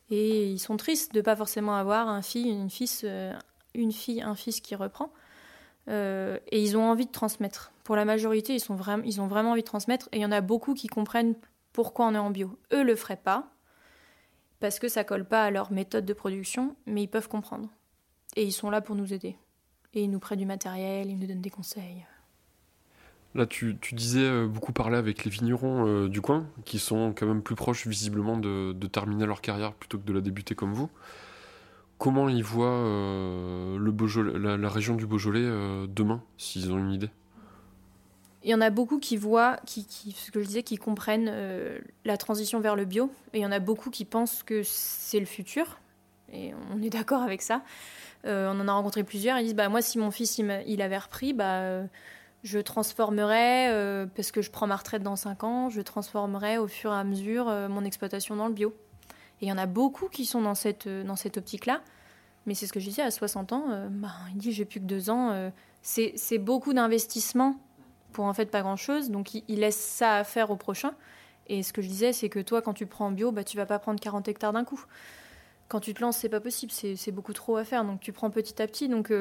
Et 0.09 0.47
ils 0.47 0.59
sont 0.59 0.75
tristes 0.77 1.13
de 1.13 1.21
pas 1.21 1.35
forcément 1.35 1.75
avoir 1.75 2.09
un 2.09 2.21
fille, 2.21 2.49
une 2.49 2.69
fils, 2.69 3.03
euh, 3.03 3.33
une 3.75 3.91
fille, 3.91 4.21
un 4.21 4.35
fils 4.35 4.59
qui 4.59 4.75
reprend. 4.75 5.11
Euh, 5.87 6.37
et 6.51 6.61
ils 6.61 6.77
ont 6.77 6.83
envie 6.83 7.05
de 7.05 7.11
transmettre. 7.11 7.71
Pour 7.83 7.95
la 7.95 8.05
majorité, 8.05 8.53
ils, 8.53 8.59
sont 8.59 8.75
vraiment, 8.75 9.03
ils 9.03 9.21
ont 9.21 9.27
vraiment 9.27 9.51
envie 9.51 9.61
de 9.61 9.67
transmettre. 9.67 10.09
Et 10.11 10.17
il 10.17 10.21
y 10.21 10.25
en 10.25 10.31
a 10.31 10.41
beaucoup 10.41 10.73
qui 10.73 10.87
comprennent 10.87 11.35
pourquoi 11.73 12.07
on 12.07 12.15
est 12.15 12.19
en 12.19 12.31
bio. 12.31 12.57
Eux 12.73 12.83
le 12.83 12.95
feraient 12.95 13.17
pas, 13.17 13.49
parce 14.59 14.79
que 14.79 14.87
ça 14.87 15.03
colle 15.03 15.25
pas 15.25 15.45
à 15.45 15.51
leur 15.51 15.71
méthode 15.71 16.05
de 16.05 16.13
production, 16.13 16.75
mais 16.85 17.03
ils 17.03 17.07
peuvent 17.07 17.27
comprendre. 17.27 17.69
Et 18.35 18.43
ils 18.43 18.51
sont 18.51 18.69
là 18.69 18.81
pour 18.81 18.95
nous 18.95 19.13
aider. 19.13 19.35
Et 19.93 20.03
ils 20.03 20.11
nous 20.11 20.19
prêtent 20.19 20.39
du 20.39 20.45
matériel, 20.45 21.09
ils 21.09 21.17
nous 21.17 21.27
donnent 21.27 21.41
des 21.41 21.49
conseils. 21.49 22.05
Là, 23.33 23.45
tu, 23.45 23.77
disais 23.93 24.19
euh, 24.19 24.47
beaucoup 24.47 24.73
parler 24.73 24.97
avec 24.97 25.23
les 25.23 25.31
vignerons 25.31 25.87
euh, 25.87 26.09
du 26.09 26.21
coin, 26.21 26.45
qui 26.65 26.79
sont 26.79 27.13
quand 27.17 27.25
même 27.25 27.41
plus 27.41 27.55
proches 27.55 27.87
visiblement 27.87 28.37
de 28.37 28.87
terminer 28.87 29.25
leur 29.25 29.41
carrière 29.41 29.73
plutôt 29.73 29.97
que 29.97 30.05
de 30.05 30.13
la 30.13 30.21
débuter 30.21 30.53
comme 30.53 30.73
vous. 30.73 30.89
Comment 32.01 32.29
ils 32.29 32.43
voient 32.43 32.65
euh, 32.65 34.57
la, 34.57 34.69
région 34.69 34.95
du 34.95 35.05
Beaujolais 35.05 35.43
euh, 35.43 35.85
demain, 35.87 36.23
s'ils 36.35 36.71
ont 36.71 36.79
une 36.79 36.93
idée? 36.93 37.11
Il 38.41 38.49
y 38.49 38.55
en 38.55 38.61
a 38.61 38.71
beaucoup 38.71 38.97
qui 38.97 39.17
voient, 39.17 39.57
qui, 39.67 39.85
ce 40.11 40.31
que 40.31 40.41
je 40.41 40.47
disais, 40.47 40.63
qui 40.63 40.77
comprennent 40.77 41.29
euh, 41.31 41.77
la 42.03 42.17
transition 42.17 42.59
vers 42.59 42.75
le 42.75 42.85
bio. 42.85 43.11
Et 43.33 43.37
il 43.37 43.41
y 43.43 43.45
en 43.45 43.51
a 43.51 43.59
beaucoup 43.59 43.91
qui 43.91 44.05
pensent 44.05 44.41
que 44.41 44.63
c'est 44.63 45.19
le 45.19 45.27
futur. 45.27 45.77
Et 46.33 46.53
on 46.73 46.81
est 46.81 46.89
d'accord 46.89 47.21
avec 47.21 47.43
ça. 47.43 47.61
On 48.23 48.59
en 48.59 48.67
a 48.67 48.73
rencontré 48.73 49.03
plusieurs. 49.03 49.37
Ils 49.37 49.43
disent 49.43 49.55
bah, 49.55 49.69
Moi, 49.69 49.83
si 49.83 49.99
mon 49.99 50.09
fils 50.09 50.39
il, 50.39 50.81
avait 50.81 50.97
repris, 50.97 51.33
bah, 51.33 51.83
je 52.41 52.57
transformerais, 52.57 54.07
parce 54.15 54.31
que 54.31 54.41
je 54.41 54.49
prends 54.49 54.65
ma 54.65 54.75
retraite 54.75 55.03
dans 55.03 55.15
5 55.15 55.43
ans, 55.43 55.69
je 55.69 55.81
transformerais 55.81 56.57
au 56.57 56.67
fur 56.67 56.91
et 56.91 56.95
à 56.95 57.03
mesure 57.03 57.45
mon 57.69 57.83
exploitation 57.83 58.35
dans 58.35 58.47
le 58.47 58.53
bio. 58.53 58.73
Et 59.41 59.45
il 59.45 59.49
y 59.49 59.51
en 59.51 59.57
a 59.57 59.65
beaucoup 59.65 60.07
qui 60.07 60.25
sont 60.25 60.41
dans 60.41 60.55
cette, 60.55 60.87
euh, 60.87 61.03
dans 61.03 61.15
cette 61.15 61.37
optique-là. 61.37 61.81
Mais 62.45 62.53
c'est 62.53 62.67
ce 62.67 62.73
que 62.73 62.79
je 62.79 62.85
disais, 62.85 63.01
à 63.01 63.11
60 63.11 63.53
ans, 63.53 63.65
euh, 63.69 63.87
bah, 63.89 64.09
il 64.31 64.37
dit 64.37 64.51
J'ai 64.51 64.65
plus 64.65 64.79
que 64.79 64.85
2 64.85 65.09
ans. 65.09 65.31
euh, 65.31 65.49
c'est 65.83 66.37
beaucoup 66.37 66.73
d'investissement 66.73 67.55
pour 68.13 68.25
en 68.25 68.33
fait 68.33 68.47
pas 68.47 68.61
grand 68.61 68.75
chose. 68.75 69.09
Donc 69.09 69.33
il, 69.33 69.59
laisse 69.59 69.79
ça 69.79 70.17
à 70.17 70.23
faire 70.23 70.51
au 70.51 70.55
prochain. 70.55 70.93
Et 71.47 71.63
ce 71.63 71.73
que 71.73 71.81
je 71.81 71.87
disais, 71.87 72.13
c'est 72.13 72.29
que 72.29 72.39
toi, 72.39 72.61
quand 72.61 72.73
tu 72.73 72.85
prends 72.85 73.07
en 73.07 73.11
bio, 73.11 73.31
bah, 73.31 73.43
tu 73.43 73.57
vas 73.57 73.65
pas 73.65 73.79
prendre 73.79 73.99
40 73.99 74.27
hectares 74.27 74.53
d'un 74.53 74.63
coup. 74.63 74.83
Quand 75.69 75.79
tu 75.79 75.93
te 75.93 76.01
lances, 76.01 76.17
c'est 76.17 76.29
pas 76.29 76.41
possible, 76.41 76.71
c'est 76.71 77.11
beaucoup 77.11 77.33
trop 77.33 77.55
à 77.57 77.63
faire. 77.63 77.83
Donc 77.83 77.99
tu 77.99 78.11
prends 78.11 78.29
petit 78.29 78.61
à 78.61 78.67
petit. 78.67 78.89
Donc 78.89 79.11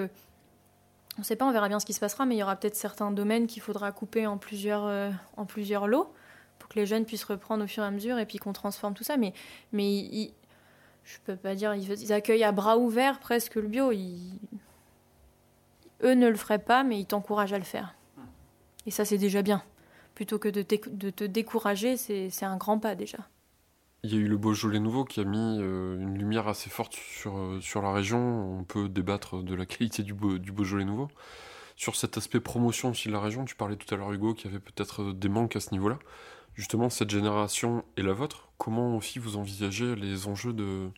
on 1.19 1.23
sait 1.23 1.37
pas, 1.37 1.47
on 1.47 1.53
verra 1.53 1.69
bien 1.69 1.81
ce 1.81 1.87
qui 1.87 1.93
se 1.93 2.01
passera, 2.01 2.27
mais 2.27 2.35
il 2.35 2.39
y 2.39 2.43
aura 2.43 2.57
peut-être 2.57 2.75
certains 2.75 3.11
domaines 3.11 3.47
qu'il 3.47 3.63
faudra 3.63 3.93
couper 3.93 4.27
en 4.27 4.37
plusieurs, 4.37 5.13
en 5.37 5.47
plusieurs 5.47 5.87
lots 5.87 6.13
pour 6.61 6.69
que 6.69 6.79
les 6.79 6.87
jeunes 6.87 7.05
puissent 7.05 7.25
reprendre 7.25 7.65
au 7.65 7.67
fur 7.67 7.83
et 7.83 7.87
à 7.87 7.91
mesure 7.91 8.19
et 8.21 8.27
puis 8.27 8.39
qu'on 8.39 8.53
transforme 8.53 8.95
tout 8.95 9.03
ça. 9.03 9.17
Mais, 9.17 9.33
mais 9.73 9.85
ils- 9.93 10.15
ils- 10.27 10.35
je 11.03 11.17
peux 11.25 11.35
pas 11.35 11.57
dire, 11.57 11.75
ils, 11.75 11.91
ils 12.01 12.13
accueillent 12.13 12.45
à 12.45 12.53
bras 12.53 12.79
ouverts 12.79 13.19
presque 13.19 13.57
le 13.57 13.67
bio. 13.67 13.91
Ils- 13.91 14.39
eux 16.03 16.15
ne 16.15 16.29
le 16.29 16.37
feraient 16.37 16.59
pas, 16.61 16.85
mais 16.85 17.01
ils 17.01 17.07
t'encouragent 17.07 17.53
à 17.53 17.59
le 17.59 17.65
faire. 17.65 17.95
Et 18.87 18.91
ça, 18.91 19.05
c'est 19.05 19.19
déjà 19.19 19.43
bien. 19.43 19.63
Plutôt 20.15 20.39
que 20.39 20.49
de, 20.49 20.65
de 20.91 21.11
te 21.11 21.25
décourager, 21.25 21.97
c'est 21.97 22.31
c'est 22.31 22.45
un 22.45 22.57
grand 22.57 22.79
pas 22.79 22.95
déjà. 22.95 23.19
Il 24.03 24.15
y 24.15 24.17
a 24.17 24.19
eu 24.19 24.27
le 24.29 24.39
Beaujolais 24.39 24.81
nouveau 24.81 25.05
qui 25.05 25.21
a 25.21 25.25
mis 25.25 25.59
euh, 25.61 25.99
une 26.01 26.17
lumière 26.17 26.49
assez 26.49 26.71
forte 26.71 26.95
sur, 26.95 27.37
euh, 27.37 27.61
sur 27.61 27.83
la 27.83 27.93
région. 27.93 28.59
On 28.59 28.65
peut 28.65 28.89
débattre 28.89 29.43
de 29.43 29.55
la 29.55 29.67
qualité 29.67 30.03
du, 30.03 30.15
Beau- 30.15 30.39
du 30.39 30.53
Beaujolais 30.53 30.87
nouveau. 30.87 31.09
Sur 31.77 31.97
cet 31.97 32.17
aspect 32.17 32.41
promotion 32.41 32.91
aussi 32.91 33.09
de 33.09 33.13
la 33.13 33.21
région, 33.21 33.45
tu 33.45 33.55
parlais 33.57 33.77
tout 33.77 33.93
à 33.95 33.99
l'heure, 33.99 34.11
Hugo, 34.13 34.33
qu'il 34.35 34.47
y 34.51 34.55
avait 34.55 34.61
peut-être 34.63 35.13
des 35.13 35.29
manques 35.29 35.57
à 35.57 35.61
ce 35.61 35.73
niveau-là. 35.73 35.99
Justement, 36.61 36.91
cette 36.91 37.09
génération 37.09 37.85
et 37.97 38.03
la 38.03 38.13
vôtre, 38.13 38.51
comment 38.59 38.95
aussi 38.95 39.19
vous 39.19 39.39
envisagez 39.39 39.97
les 39.97 40.27
enjeux 40.27 40.53
de, 40.53 40.91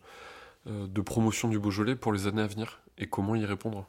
euh, 0.66 0.88
de 0.88 1.00
promotion 1.00 1.48
du 1.48 1.60
Beaujolais 1.60 1.94
pour 1.94 2.12
les 2.12 2.26
années 2.26 2.42
à 2.42 2.48
venir 2.48 2.80
et 2.98 3.06
comment 3.06 3.36
y 3.36 3.44
répondre? 3.44 3.86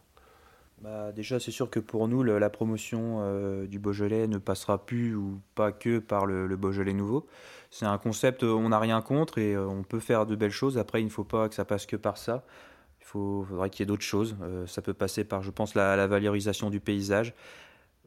Bah, 0.84 1.12
déjà, 1.12 1.40
c'est 1.40 1.50
sûr 1.50 1.72
que 1.72 1.80
pour 1.80 2.08
nous, 2.08 2.22
la 2.22 2.50
promotion 2.52 3.22
euh, 3.22 3.66
du 3.66 3.80
Beaujolais 3.80 4.28
ne 4.28 4.38
passera 4.38 4.86
plus 4.86 5.16
ou 5.16 5.42
pas 5.56 5.72
que 5.72 5.98
par 5.98 6.28
le, 6.28 6.56
Beaujolais 6.56 6.94
nouveau. 6.94 7.26
C'est 7.72 7.88
un 7.88 7.98
concept, 7.98 8.44
euh, 8.44 8.54
on 8.54 8.70
n'a 8.70 8.78
rien 8.78 9.02
contre 9.02 9.40
et 9.40 9.58
on 9.58 9.82
peut 9.82 10.00
faire 10.00 10.28
de 10.28 10.36
belles 10.36 10.52
choses. 10.52 10.78
Après, 10.78 11.02
il 11.02 11.06
ne 11.06 11.10
faut 11.10 11.24
pas 11.24 11.50
que 11.50 11.56
ça 11.56 11.66
passe 11.66 11.88
que 11.88 11.96
par 11.96 12.18
ça. 12.18 12.46
Il 13.02 13.06
faut, 13.06 13.48
faudrait 13.50 13.72
qu'il 13.72 13.80
y 13.80 13.84
ait 13.86 13.88
d'autres 13.88 14.04
choses. 14.04 14.36
Ça 14.68 14.84
peut 14.84 14.94
passer 14.94 15.24
par, 15.24 15.42
je 15.42 15.50
pense, 15.50 15.74
la 15.74 16.06
valorisation 16.06 16.70
du 16.70 16.80
paysage, 16.80 17.34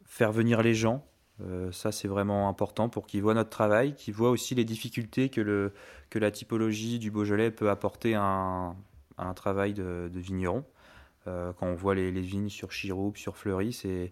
faire 0.05 0.31
venir 0.31 0.63
les 0.63 0.75
gens. 0.75 1.05
Euh, 1.43 1.71
ça, 1.71 1.93
c'est 1.93 2.09
vraiment 2.09 2.49
important 2.49 2.89
pour 2.89 3.07
qu'ils 3.07 3.23
voient 3.23 3.35
notre 3.35 3.51
travail, 3.51 3.95
qu'ils 3.95 4.15
voient 4.15 4.31
aussi 4.31 4.55
les 4.55 4.65
difficultés 4.65 5.29
que, 5.29 5.41
le, 5.41 5.73
que 6.11 6.19
la 6.19 6.31
typologie 6.31 6.99
du 6.99 7.11
Beaujolais 7.11 7.51
peut 7.51 7.69
apporter 7.71 8.15
à 8.15 8.75
un, 9.19 9.35
travail 9.35 9.75
de, 9.75 10.11
vigneron. 10.15 10.65
Euh, 11.27 11.53
quand 11.59 11.67
on 11.67 11.75
voit 11.75 11.95
les, 11.95 12.11
vignes 12.11 12.49
sur 12.49 12.73
Chiroupe, 12.73 13.17
sur 13.19 13.37
Fleury, 13.37 13.73
c'est 13.73 14.11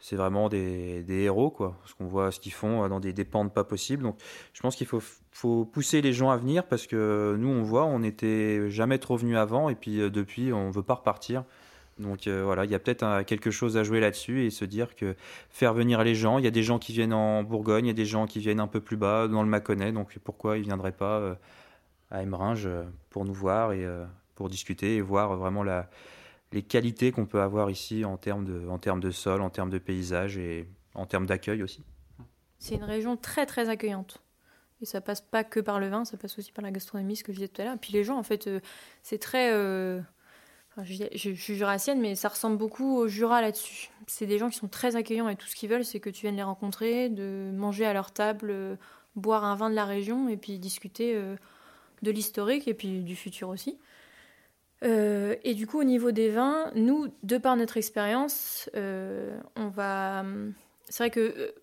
c'est 0.00 0.14
vraiment 0.14 0.48
des, 0.48 1.04
héros, 1.08 1.50
quoi. 1.50 1.76
Parce 1.80 1.92
qu'on 1.94 2.06
voit 2.06 2.30
ce 2.30 2.38
qu'ils 2.38 2.52
font 2.52 2.84
euh, 2.84 2.88
dans 2.88 3.00
des, 3.00 3.12
des 3.12 3.24
pentes 3.24 3.52
pas 3.52 3.64
possibles. 3.64 4.04
Donc, 4.04 4.16
je 4.52 4.60
pense 4.60 4.76
qu'il 4.76 4.86
faut, 4.86 5.02
faut 5.32 5.64
pousser 5.64 6.02
les 6.02 6.12
gens 6.12 6.30
à 6.30 6.36
venir 6.36 6.64
parce 6.68 6.86
que 6.86 7.34
nous, 7.36 7.48
on 7.48 7.62
voit, 7.64 7.84
on 7.84 7.98
n'était 7.98 8.70
jamais 8.70 8.98
trop 8.98 9.16
venus 9.16 9.36
avant 9.36 9.68
et 9.68 9.74
puis 9.74 9.98
depuis, 10.10 10.52
on 10.52 10.70
veut 10.70 10.84
pas 10.84 10.94
repartir. 10.94 11.42
Donc 11.98 12.26
euh, 12.26 12.42
voilà, 12.44 12.64
il 12.64 12.70
y 12.70 12.74
a 12.74 12.78
peut-être 12.78 13.02
un- 13.02 13.24
quelque 13.24 13.50
chose 13.50 13.76
à 13.76 13.82
jouer 13.84 14.00
là-dessus 14.00 14.44
et 14.44 14.50
se 14.50 14.64
dire 14.64 14.94
que 14.94 15.16
faire 15.50 15.74
venir 15.74 16.02
les 16.04 16.14
gens, 16.14 16.38
il 16.38 16.44
y 16.44 16.48
a 16.48 16.52
des 16.52 16.62
gens 16.62 16.78
qui 16.78 16.92
viennent 16.92 17.12
en 17.12 17.42
Bourgogne, 17.42 17.86
il 17.86 17.88
y 17.88 17.90
a 17.90 17.94
des 17.94 18.06
gens 18.06 18.26
qui 18.26 18.38
viennent 18.38 18.60
un 18.60 18.68
peu 18.68 18.80
plus 18.80 18.96
bas, 18.96 19.26
dans 19.28 19.42
le 19.42 19.48
Mâconnais, 19.48 19.92
donc 19.92 20.18
pourquoi 20.20 20.58
ils 20.58 20.64
viendraient 20.64 20.92
pas 20.92 21.18
euh, 21.18 21.34
à 22.10 22.22
Emeringes 22.22 22.66
euh, 22.66 22.84
pour 23.10 23.24
nous 23.24 23.34
voir 23.34 23.72
et 23.72 23.84
euh, 23.84 24.04
pour 24.36 24.48
discuter 24.48 24.96
et 24.96 25.00
voir 25.00 25.36
vraiment 25.36 25.64
les 26.52 26.62
qualités 26.62 27.10
qu'on 27.10 27.26
peut 27.26 27.40
avoir 27.40 27.70
ici 27.70 28.04
en 28.04 28.16
termes 28.16 28.44
de, 28.44 29.10
sol, 29.10 29.42
en 29.42 29.50
termes 29.50 29.70
de 29.70 29.78
paysage 29.78 30.38
et 30.38 30.68
en 30.94 31.06
termes 31.06 31.26
d'accueil 31.26 31.62
aussi. 31.62 31.82
C'est 32.58 32.76
une 32.76 32.84
région 32.84 33.16
très 33.16 33.46
très 33.46 33.68
accueillante. 33.68 34.22
Et 34.80 34.86
ça 34.86 35.00
passe 35.00 35.20
pas 35.20 35.42
que 35.42 35.58
par 35.58 35.80
le 35.80 35.88
vin, 35.88 36.04
ça 36.04 36.16
passe 36.16 36.38
aussi 36.38 36.52
par 36.52 36.62
la 36.62 36.70
gastronomie, 36.70 37.16
ce 37.16 37.24
que 37.24 37.32
je 37.32 37.38
disais 37.38 37.48
tout 37.48 37.60
à 37.60 37.64
l'heure. 37.64 37.74
Et 37.74 37.78
puis 37.78 37.92
les 37.92 38.04
gens, 38.04 38.16
en 38.16 38.22
fait, 38.22 38.46
euh, 38.46 38.60
c'est 39.02 39.18
très. 39.18 39.50
Je, 40.84 41.34
suis 41.34 41.56
jurassienne, 41.56 42.00
mais 42.00 42.14
ça 42.14 42.28
ressemble 42.28 42.56
beaucoup 42.56 42.96
au 42.96 43.08
Jura 43.08 43.40
là-dessus. 43.40 43.90
C'est 44.06 44.26
des 44.26 44.38
gens 44.38 44.48
qui 44.48 44.56
sont 44.56 44.68
très 44.68 44.96
accueillants 44.96 45.28
et 45.28 45.36
tout 45.36 45.46
ce 45.46 45.56
qu'ils 45.56 45.68
veulent, 45.68 45.84
c'est 45.84 46.00
que 46.00 46.10
tu 46.10 46.22
viennes 46.22 46.36
les 46.36 46.42
rencontrer, 46.42 47.08
de 47.08 47.50
manger 47.52 47.86
à 47.86 47.92
leur 47.92 48.12
table, 48.12 48.50
euh, 48.50 48.76
boire 49.16 49.44
un 49.44 49.56
vin 49.56 49.70
de 49.70 49.74
la 49.74 49.84
région 49.84 50.28
et 50.28 50.36
puis 50.36 50.58
discuter 50.58 51.14
euh, 51.14 51.36
de 52.02 52.10
l'historique 52.10 52.68
et 52.68 52.74
puis 52.74 53.00
du 53.00 53.16
futur 53.16 53.48
aussi. 53.48 53.78
Euh, 54.84 55.34
et 55.42 55.54
du 55.54 55.66
coup, 55.66 55.80
au 55.80 55.84
niveau 55.84 56.12
des 56.12 56.30
vins, 56.30 56.70
nous, 56.74 57.08
de 57.24 57.38
par 57.38 57.56
notre 57.56 57.76
expérience, 57.76 58.70
on 58.74 59.68
va. 59.68 60.24
C'est 60.88 61.02
vrai 61.02 61.10
que 61.10 61.54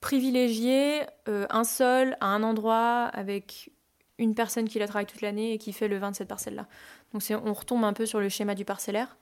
privilégier 0.00 1.02
un 1.26 1.64
sol 1.64 2.16
à 2.20 2.26
un 2.26 2.42
endroit 2.42 3.06
avec 3.12 3.72
une 4.18 4.34
personne 4.34 4.68
qui 4.68 4.78
la 4.78 4.86
travaille 4.86 5.06
toute 5.06 5.20
l'année 5.20 5.52
et 5.52 5.58
qui 5.58 5.72
fait 5.72 5.88
le 5.88 5.98
vin 5.98 6.10
de 6.10 6.16
cette 6.16 6.28
parcelle-là. 6.28 6.66
Donc 7.12 7.22
on 7.44 7.52
retombe 7.52 7.84
un 7.84 7.92
peu 7.92 8.06
sur 8.06 8.20
le 8.20 8.28
schéma 8.28 8.54
du 8.54 8.64
parcellaire 8.64 9.16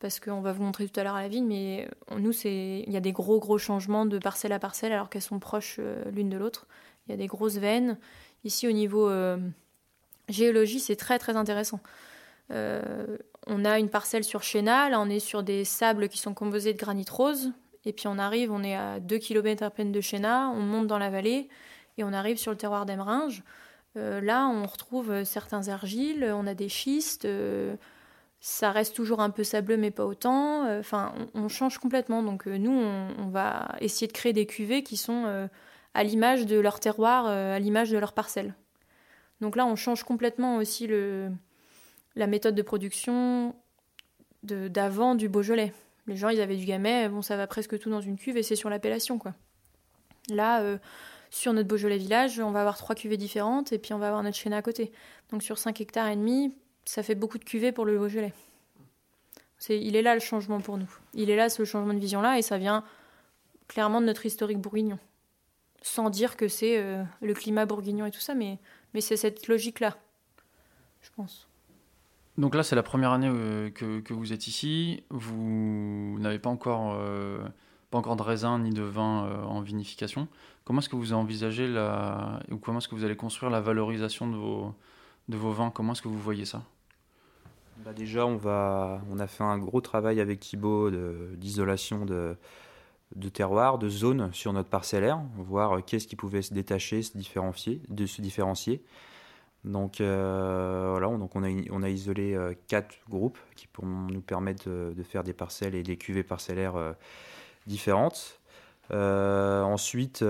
parce 0.00 0.20
qu'on 0.20 0.40
va 0.40 0.52
vous 0.52 0.62
montrer 0.62 0.86
tout 0.88 1.00
à 1.00 1.02
l'heure 1.04 1.16
à 1.16 1.22
la 1.22 1.28
vigne, 1.28 1.46
mais 1.46 1.88
euh, 2.12 2.18
nous 2.18 2.32
il 2.46 2.90
y 2.90 2.96
a 2.96 3.00
des 3.00 3.12
gros 3.12 3.40
gros 3.40 3.58
changements 3.58 4.06
de 4.06 4.18
parcelle 4.18 4.52
à 4.52 4.58
parcelle 4.58 4.92
alors 4.92 5.10
qu'elles 5.10 5.22
sont 5.22 5.38
proches 5.38 5.76
euh, 5.78 6.04
l'une 6.12 6.28
de 6.28 6.36
l'autre. 6.36 6.66
Il 7.06 7.10
y 7.10 7.14
a 7.14 7.16
des 7.16 7.26
grosses 7.26 7.56
veines. 7.56 7.98
Ici 8.44 8.68
au 8.68 8.72
niveau 8.72 9.08
euh, 9.08 9.38
géologie 10.28 10.78
c'est 10.78 10.96
très 10.96 11.18
très 11.18 11.36
intéressant. 11.36 11.80
On 12.50 13.64
a 13.64 13.78
une 13.78 13.90
parcelle 13.90 14.24
sur 14.24 14.42
Chéna, 14.42 14.88
là 14.88 15.00
on 15.00 15.08
est 15.10 15.20
sur 15.20 15.42
des 15.42 15.64
sables 15.64 16.08
qui 16.08 16.18
sont 16.18 16.32
composés 16.32 16.72
de 16.72 16.78
granit 16.78 17.04
rose, 17.10 17.52
et 17.84 17.92
puis 17.92 18.08
on 18.08 18.18
arrive, 18.18 18.50
on 18.50 18.62
est 18.62 18.74
à 18.74 19.00
2 19.00 19.18
km 19.18 19.62
à 19.62 19.70
peine 19.70 19.92
de 19.92 20.00
Chéna, 20.00 20.50
on 20.54 20.60
monte 20.60 20.86
dans 20.86 20.98
la 20.98 21.10
vallée 21.10 21.48
et 21.98 22.04
on 22.04 22.12
arrive 22.14 22.38
sur 22.38 22.50
le 22.50 22.56
terroir 22.56 22.86
d'Emeringes. 22.86 23.42
Euh, 23.96 24.20
là, 24.20 24.48
on 24.48 24.66
retrouve 24.66 25.10
euh, 25.10 25.24
certains 25.24 25.68
argiles, 25.68 26.24
on 26.34 26.46
a 26.46 26.54
des 26.54 26.68
schistes, 26.68 27.24
euh, 27.24 27.74
ça 28.40 28.70
reste 28.70 28.94
toujours 28.94 29.20
un 29.20 29.30
peu 29.30 29.44
sableux 29.44 29.76
mais 29.76 29.90
pas 29.90 30.04
autant. 30.04 30.78
Enfin, 30.78 31.14
on, 31.34 31.48
change 31.48 31.78
complètement. 31.78 32.22
Donc 32.22 32.46
nous, 32.46 32.70
on, 32.70 33.28
va 33.28 33.74
essayer 33.80 34.06
de 34.06 34.12
créer 34.12 34.32
des 34.32 34.46
cuvées 34.46 34.84
qui 34.84 34.96
sont 34.96 35.48
à 35.94 36.04
l'image 36.04 36.46
de 36.46 36.56
leur 36.60 36.78
terroir, 36.78 37.26
à 37.26 37.58
l'image 37.58 37.90
de 37.90 37.98
leur 37.98 38.12
parcelle. 38.12 38.54
Donc 39.40 39.56
là, 39.56 39.66
on 39.66 39.74
change 39.74 40.04
complètement 40.04 40.56
aussi 40.58 40.86
le, 40.86 41.32
la 42.14 42.28
méthode 42.28 42.54
de 42.54 42.62
production 42.62 43.56
d'avant 44.44 45.16
du 45.16 45.28
Beaujolais. 45.28 45.72
Les 46.06 46.14
gens, 46.14 46.28
ils 46.28 46.40
avaient 46.40 46.56
du 46.56 46.64
gamay, 46.64 47.08
bon, 47.08 47.22
ça 47.22 47.36
va 47.36 47.48
presque 47.48 47.76
tout 47.80 47.90
dans 47.90 48.00
une 48.00 48.16
cuve 48.16 48.36
et 48.36 48.44
c'est 48.44 48.54
sur 48.54 48.70
l'appellation, 48.70 49.18
quoi. 49.18 49.34
Là, 50.30 50.62
sur 51.30 51.52
notre 51.52 51.68
Beaujolais 51.68 51.98
village, 51.98 52.40
on 52.40 52.50
va 52.50 52.60
avoir 52.60 52.76
trois 52.76 52.94
cuvées 52.94 53.16
différentes 53.16 53.72
et 53.72 53.78
puis 53.78 53.92
on 53.92 53.98
va 53.98 54.08
avoir 54.08 54.22
notre 54.22 54.36
chêne 54.36 54.52
à 54.52 54.62
côté. 54.62 54.92
Donc 55.30 55.42
sur 55.42 55.58
5 55.58 55.80
hectares 55.80 56.08
et 56.08 56.16
demi, 56.16 56.54
ça 56.84 57.02
fait 57.02 57.14
beaucoup 57.14 57.38
de 57.38 57.44
cuvées 57.44 57.72
pour 57.72 57.84
le 57.84 57.98
Beaujolais. 57.98 58.32
C'est, 59.58 59.78
il 59.78 59.96
est 59.96 60.02
là 60.02 60.14
le 60.14 60.20
changement 60.20 60.60
pour 60.60 60.78
nous. 60.78 60.90
Il 61.14 61.30
est 61.30 61.36
là 61.36 61.48
ce 61.48 61.64
changement 61.64 61.92
de 61.92 61.98
vision-là 61.98 62.38
et 62.38 62.42
ça 62.42 62.58
vient 62.58 62.84
clairement 63.66 64.00
de 64.00 64.06
notre 64.06 64.24
historique 64.24 64.58
bourguignon. 64.58 64.98
Sans 65.82 66.10
dire 66.10 66.36
que 66.36 66.48
c'est 66.48 66.78
euh, 66.78 67.02
le 67.20 67.34
climat 67.34 67.66
bourguignon 67.66 68.06
et 68.06 68.10
tout 68.10 68.20
ça, 68.20 68.34
mais, 68.34 68.58
mais 68.94 69.00
c'est 69.00 69.16
cette 69.16 69.46
logique-là, 69.48 69.96
je 71.00 71.10
pense. 71.14 71.48
Donc 72.36 72.54
là, 72.54 72.62
c'est 72.62 72.76
la 72.76 72.82
première 72.82 73.10
année 73.10 73.28
euh, 73.30 73.70
que, 73.70 74.12
vous 74.12 74.32
êtes 74.32 74.46
ici. 74.46 75.02
Vous 75.10 76.16
n'avez 76.20 76.38
pas 76.38 76.50
encore, 76.50 76.96
euh, 77.00 77.38
pas 77.90 77.98
encore 77.98 78.16
de 78.16 78.22
raisin 78.22 78.60
ni 78.60 78.70
de 78.70 78.82
vin 78.82 79.44
en 79.44 79.60
vinification. 79.60 80.28
Comment 80.68 80.80
est-ce 80.80 80.90
que 80.90 80.96
vous 80.96 81.14
envisagez 81.14 81.66
la, 81.66 82.40
ou 82.50 82.58
comment 82.58 82.76
est-ce 82.76 82.88
que 82.88 82.94
vous 82.94 83.04
allez 83.04 83.16
construire 83.16 83.50
la 83.50 83.62
valorisation 83.62 84.30
de 84.30 84.36
vos, 84.36 84.74
de 85.30 85.36
vos 85.38 85.50
vins? 85.50 85.70
Comment 85.70 85.94
est-ce 85.94 86.02
que 86.02 86.08
vous 86.08 86.18
voyez 86.18 86.44
ça? 86.44 86.62
Bah 87.78 87.94
déjà, 87.94 88.26
on, 88.26 88.36
va, 88.36 89.00
on 89.10 89.18
a 89.18 89.26
fait 89.26 89.44
un 89.44 89.56
gros 89.56 89.80
travail 89.80 90.20
avec 90.20 90.40
Thibaut 90.40 90.90
d'isolation 90.90 92.04
de, 92.04 92.36
de 93.16 93.28
terroir, 93.30 93.78
de 93.78 93.88
zones 93.88 94.30
sur 94.34 94.52
notre 94.52 94.68
parcellaire, 94.68 95.22
voir 95.38 95.82
qu'est-ce 95.86 96.06
qui 96.06 96.16
pouvait 96.16 96.42
se 96.42 96.52
détacher, 96.52 97.00
se 97.00 97.16
différencier, 97.16 97.80
de 97.88 98.04
se 98.04 98.20
différencier. 98.20 98.84
Donc 99.64 100.02
voilà, 100.02 101.16
donc 101.16 101.34
on 101.34 101.44
a, 101.44 101.48
on 101.70 101.82
a 101.82 101.88
isolé 101.88 102.38
quatre 102.66 102.94
groupes 103.08 103.38
qui 103.56 103.68
pourront 103.68 103.88
nous 104.10 104.20
permettre 104.20 104.68
de, 104.68 105.02
faire 105.02 105.24
des 105.24 105.32
parcelles 105.32 105.74
et 105.74 105.82
des 105.82 105.96
cuvées 105.96 106.24
parcellaires 106.24 106.94
différentes. 107.66 108.37
Ensuite, 108.90 110.24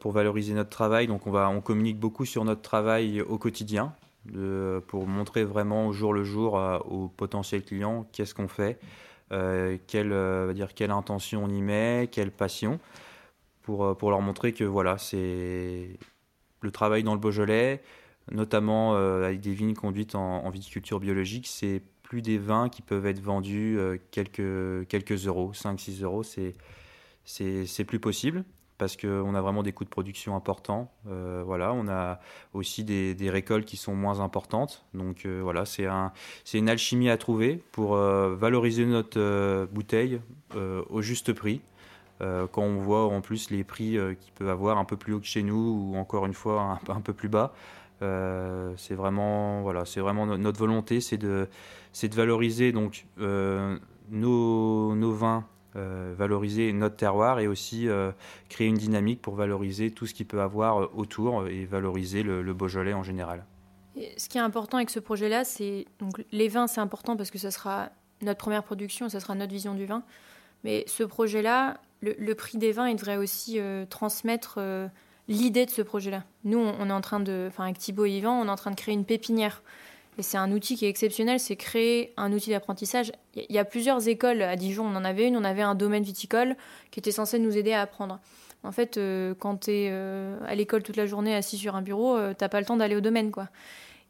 pour 0.00 0.12
valoriser 0.12 0.54
notre 0.54 0.70
travail, 0.70 1.06
donc 1.06 1.26
on, 1.26 1.30
va, 1.30 1.48
on 1.48 1.60
communique 1.60 1.98
beaucoup 1.98 2.24
sur 2.24 2.44
notre 2.44 2.62
travail 2.62 3.20
au 3.20 3.38
quotidien 3.38 3.94
pour 4.86 5.06
montrer 5.06 5.44
vraiment 5.44 5.86
au 5.86 5.92
jour 5.92 6.12
le 6.12 6.24
jour 6.24 6.54
aux 6.88 7.08
potentiels 7.08 7.62
clients 7.62 8.06
qu'est-ce 8.12 8.34
qu'on 8.34 8.48
fait, 8.48 8.78
euh, 9.32 9.78
quelle, 9.86 10.12
euh, 10.12 10.52
dire, 10.52 10.74
quelle 10.74 10.90
intention 10.90 11.44
on 11.44 11.48
y 11.48 11.62
met, 11.62 12.08
quelle 12.12 12.30
passion, 12.30 12.78
pour, 13.62 13.84
euh, 13.84 13.94
pour 13.94 14.10
leur 14.10 14.20
montrer 14.20 14.52
que 14.52 14.64
voilà, 14.64 14.98
c'est 14.98 15.98
le 16.60 16.70
travail 16.70 17.02
dans 17.02 17.14
le 17.14 17.20
Beaujolais, 17.20 17.82
notamment 18.30 18.94
avec 18.96 19.40
des 19.40 19.52
vignes 19.52 19.74
conduites 19.74 20.14
en, 20.14 20.48
viticulture 20.48 20.98
biologique, 20.98 21.46
c'est 21.46 21.82
plus 22.02 22.22
des 22.22 22.38
vins 22.38 22.70
qui 22.70 22.80
peuvent 22.80 23.06
être 23.06 23.20
vendus 23.20 23.78
quelques, 24.10 24.86
quelques 24.88 25.26
euros, 25.26 25.52
5-6 25.52 26.02
euros, 26.02 26.22
c'est 26.22 26.54
plus 27.86 28.00
possible 28.00 28.44
parce 28.78 28.96
qu'on 28.96 29.34
a 29.34 29.40
vraiment 29.40 29.62
des 29.62 29.72
coûts 29.72 29.84
de 29.84 29.88
production 29.88 30.34
importants. 30.36 30.92
Euh, 31.08 31.42
voilà, 31.44 31.72
on 31.72 31.88
a 31.88 32.20
aussi 32.52 32.84
des, 32.84 33.30
récoltes 33.30 33.64
qui 33.64 33.76
sont 33.76 33.94
moins 33.94 34.20
importantes. 34.20 34.84
Donc 34.94 35.26
euh, 35.26 35.40
voilà, 35.42 35.64
c'est 35.64 35.86
un, 35.86 36.12
une 36.52 36.68
alchimie 36.68 37.10
à 37.10 37.16
trouver 37.16 37.62
pour 37.72 37.96
euh, 37.96 38.34
valoriser 38.34 38.84
notre 38.86 39.66
bouteille 39.72 40.20
au 40.90 41.02
juste 41.02 41.32
prix. 41.32 41.60
quand 42.20 42.62
on 42.62 42.76
voit 42.76 43.06
en 43.06 43.20
plus 43.20 43.50
les 43.50 43.64
prix 43.64 43.98
qui 44.20 44.30
peuvent 44.32 44.48
avoir 44.48 44.78
un 44.78 44.84
peu 44.84 44.96
plus 44.96 45.14
haut 45.14 45.20
que 45.20 45.26
chez 45.26 45.42
nous 45.42 45.92
ou 45.92 45.96
encore 45.96 46.26
une 46.26 46.34
fois 46.34 46.78
un, 46.88 47.00
peu 47.00 47.12
plus 47.12 47.28
bas, 47.28 47.54
c'est 48.00 48.94
vraiment 48.94 49.62
voilà, 49.62 49.84
c'est 49.84 50.00
vraiment 50.00 50.26
notre 50.26 50.58
volonté, 50.58 51.00
c'est 51.00 51.18
de, 51.18 51.48
c'est 51.92 52.08
de 52.08 52.14
valoriser 52.14 52.70
donc 52.70 53.06
nos, 53.18 54.94
nos 54.94 55.12
vins 55.12 55.44
valoriser 55.74 56.72
notre 56.72 56.96
terroir 56.96 57.40
et 57.40 57.46
aussi 57.46 57.88
euh, 57.88 58.12
créer 58.48 58.68
une 58.68 58.76
dynamique 58.76 59.20
pour 59.20 59.34
valoriser 59.34 59.90
tout 59.90 60.06
ce 60.06 60.14
qu'il 60.14 60.26
peut 60.26 60.40
avoir 60.40 60.82
euh, 60.82 60.90
autour 60.94 61.48
et 61.48 61.64
valoriser 61.64 62.22
le, 62.22 62.54
Beaujolais 62.54 62.92
en 62.92 63.02
général. 63.02 63.44
ce 64.16 64.28
qui 64.28 64.38
est 64.38 64.42
important 64.42 64.76
avec 64.76 64.90
ce 64.90 65.00
projet-là, 65.00 65.44
c'est 65.44 65.86
donc 65.98 66.24
les 66.30 66.48
vins, 66.48 66.66
c'est 66.66 66.80
important 66.80 67.16
parce 67.16 67.30
que 67.30 67.38
ce 67.38 67.50
sera 67.50 67.90
notre 68.22 68.38
première 68.38 68.62
production, 68.62 69.08
ce 69.08 69.18
sera 69.18 69.34
notre 69.34 69.52
vision 69.52 69.74
du 69.74 69.86
vin. 69.86 70.02
Mais 70.62 70.84
ce 70.86 71.02
projet-là, 71.02 71.78
le, 72.00 72.34
prix 72.34 72.58
des 72.58 72.72
vins, 72.72 72.88
il 72.88 72.96
devrait 72.96 73.16
aussi 73.16 73.58
transmettre 73.90 74.58
l'idée 75.28 75.66
de 75.66 75.70
ce 75.70 75.82
projet-là. 75.82 76.24
Nous, 76.44 76.58
on, 76.58 76.88
est 76.88 76.92
en 76.92 77.00
train 77.00 77.20
de, 77.20 77.46
enfin 77.48 77.64
avec 77.64 77.78
Thibaut 77.78 78.06
et 78.06 78.12
Yvan, 78.12 78.40
on 78.40 78.46
est 78.46 78.50
en 78.50 78.56
train 78.56 78.70
de 78.70 78.76
créer 78.76 78.94
une 78.94 79.04
pépinière. 79.04 79.62
Et 80.18 80.22
c'est 80.22 80.36
un 80.36 80.52
outil 80.52 80.76
qui 80.76 80.86
est 80.86 80.88
exceptionnel, 80.88 81.40
c'est 81.40 81.56
créer 81.56 82.12
un 82.16 82.32
outil 82.32 82.50
d'apprentissage. 82.50 83.12
Il 83.34 83.52
y 83.52 83.58
a 83.58 83.64
plusieurs 83.64 84.06
écoles 84.08 84.42
à 84.42 84.56
Dijon, 84.56 84.86
on 84.86 84.94
en 84.96 85.04
avait 85.04 85.26
une, 85.26 85.36
on 85.36 85.44
avait 85.44 85.62
un 85.62 85.74
domaine 85.74 86.04
viticole 86.04 86.56
qui 86.90 87.00
était 87.00 87.10
censé 87.10 87.38
nous 87.38 87.56
aider 87.56 87.72
à 87.72 87.80
apprendre. 87.80 88.20
En 88.62 88.72
fait, 88.72 88.96
euh, 88.96 89.34
quand 89.38 89.64
tu 89.64 89.70
es 89.70 89.88
euh, 89.90 90.38
à 90.46 90.54
l'école 90.54 90.82
toute 90.82 90.96
la 90.96 91.06
journée 91.06 91.34
assis 91.34 91.58
sur 91.58 91.76
un 91.76 91.82
bureau, 91.82 92.16
euh, 92.16 92.32
t'as 92.36 92.48
pas 92.48 92.60
le 92.60 92.66
temps 92.66 92.76
d'aller 92.76 92.96
au 92.96 93.00
domaine. 93.00 93.30
quoi. 93.30 93.48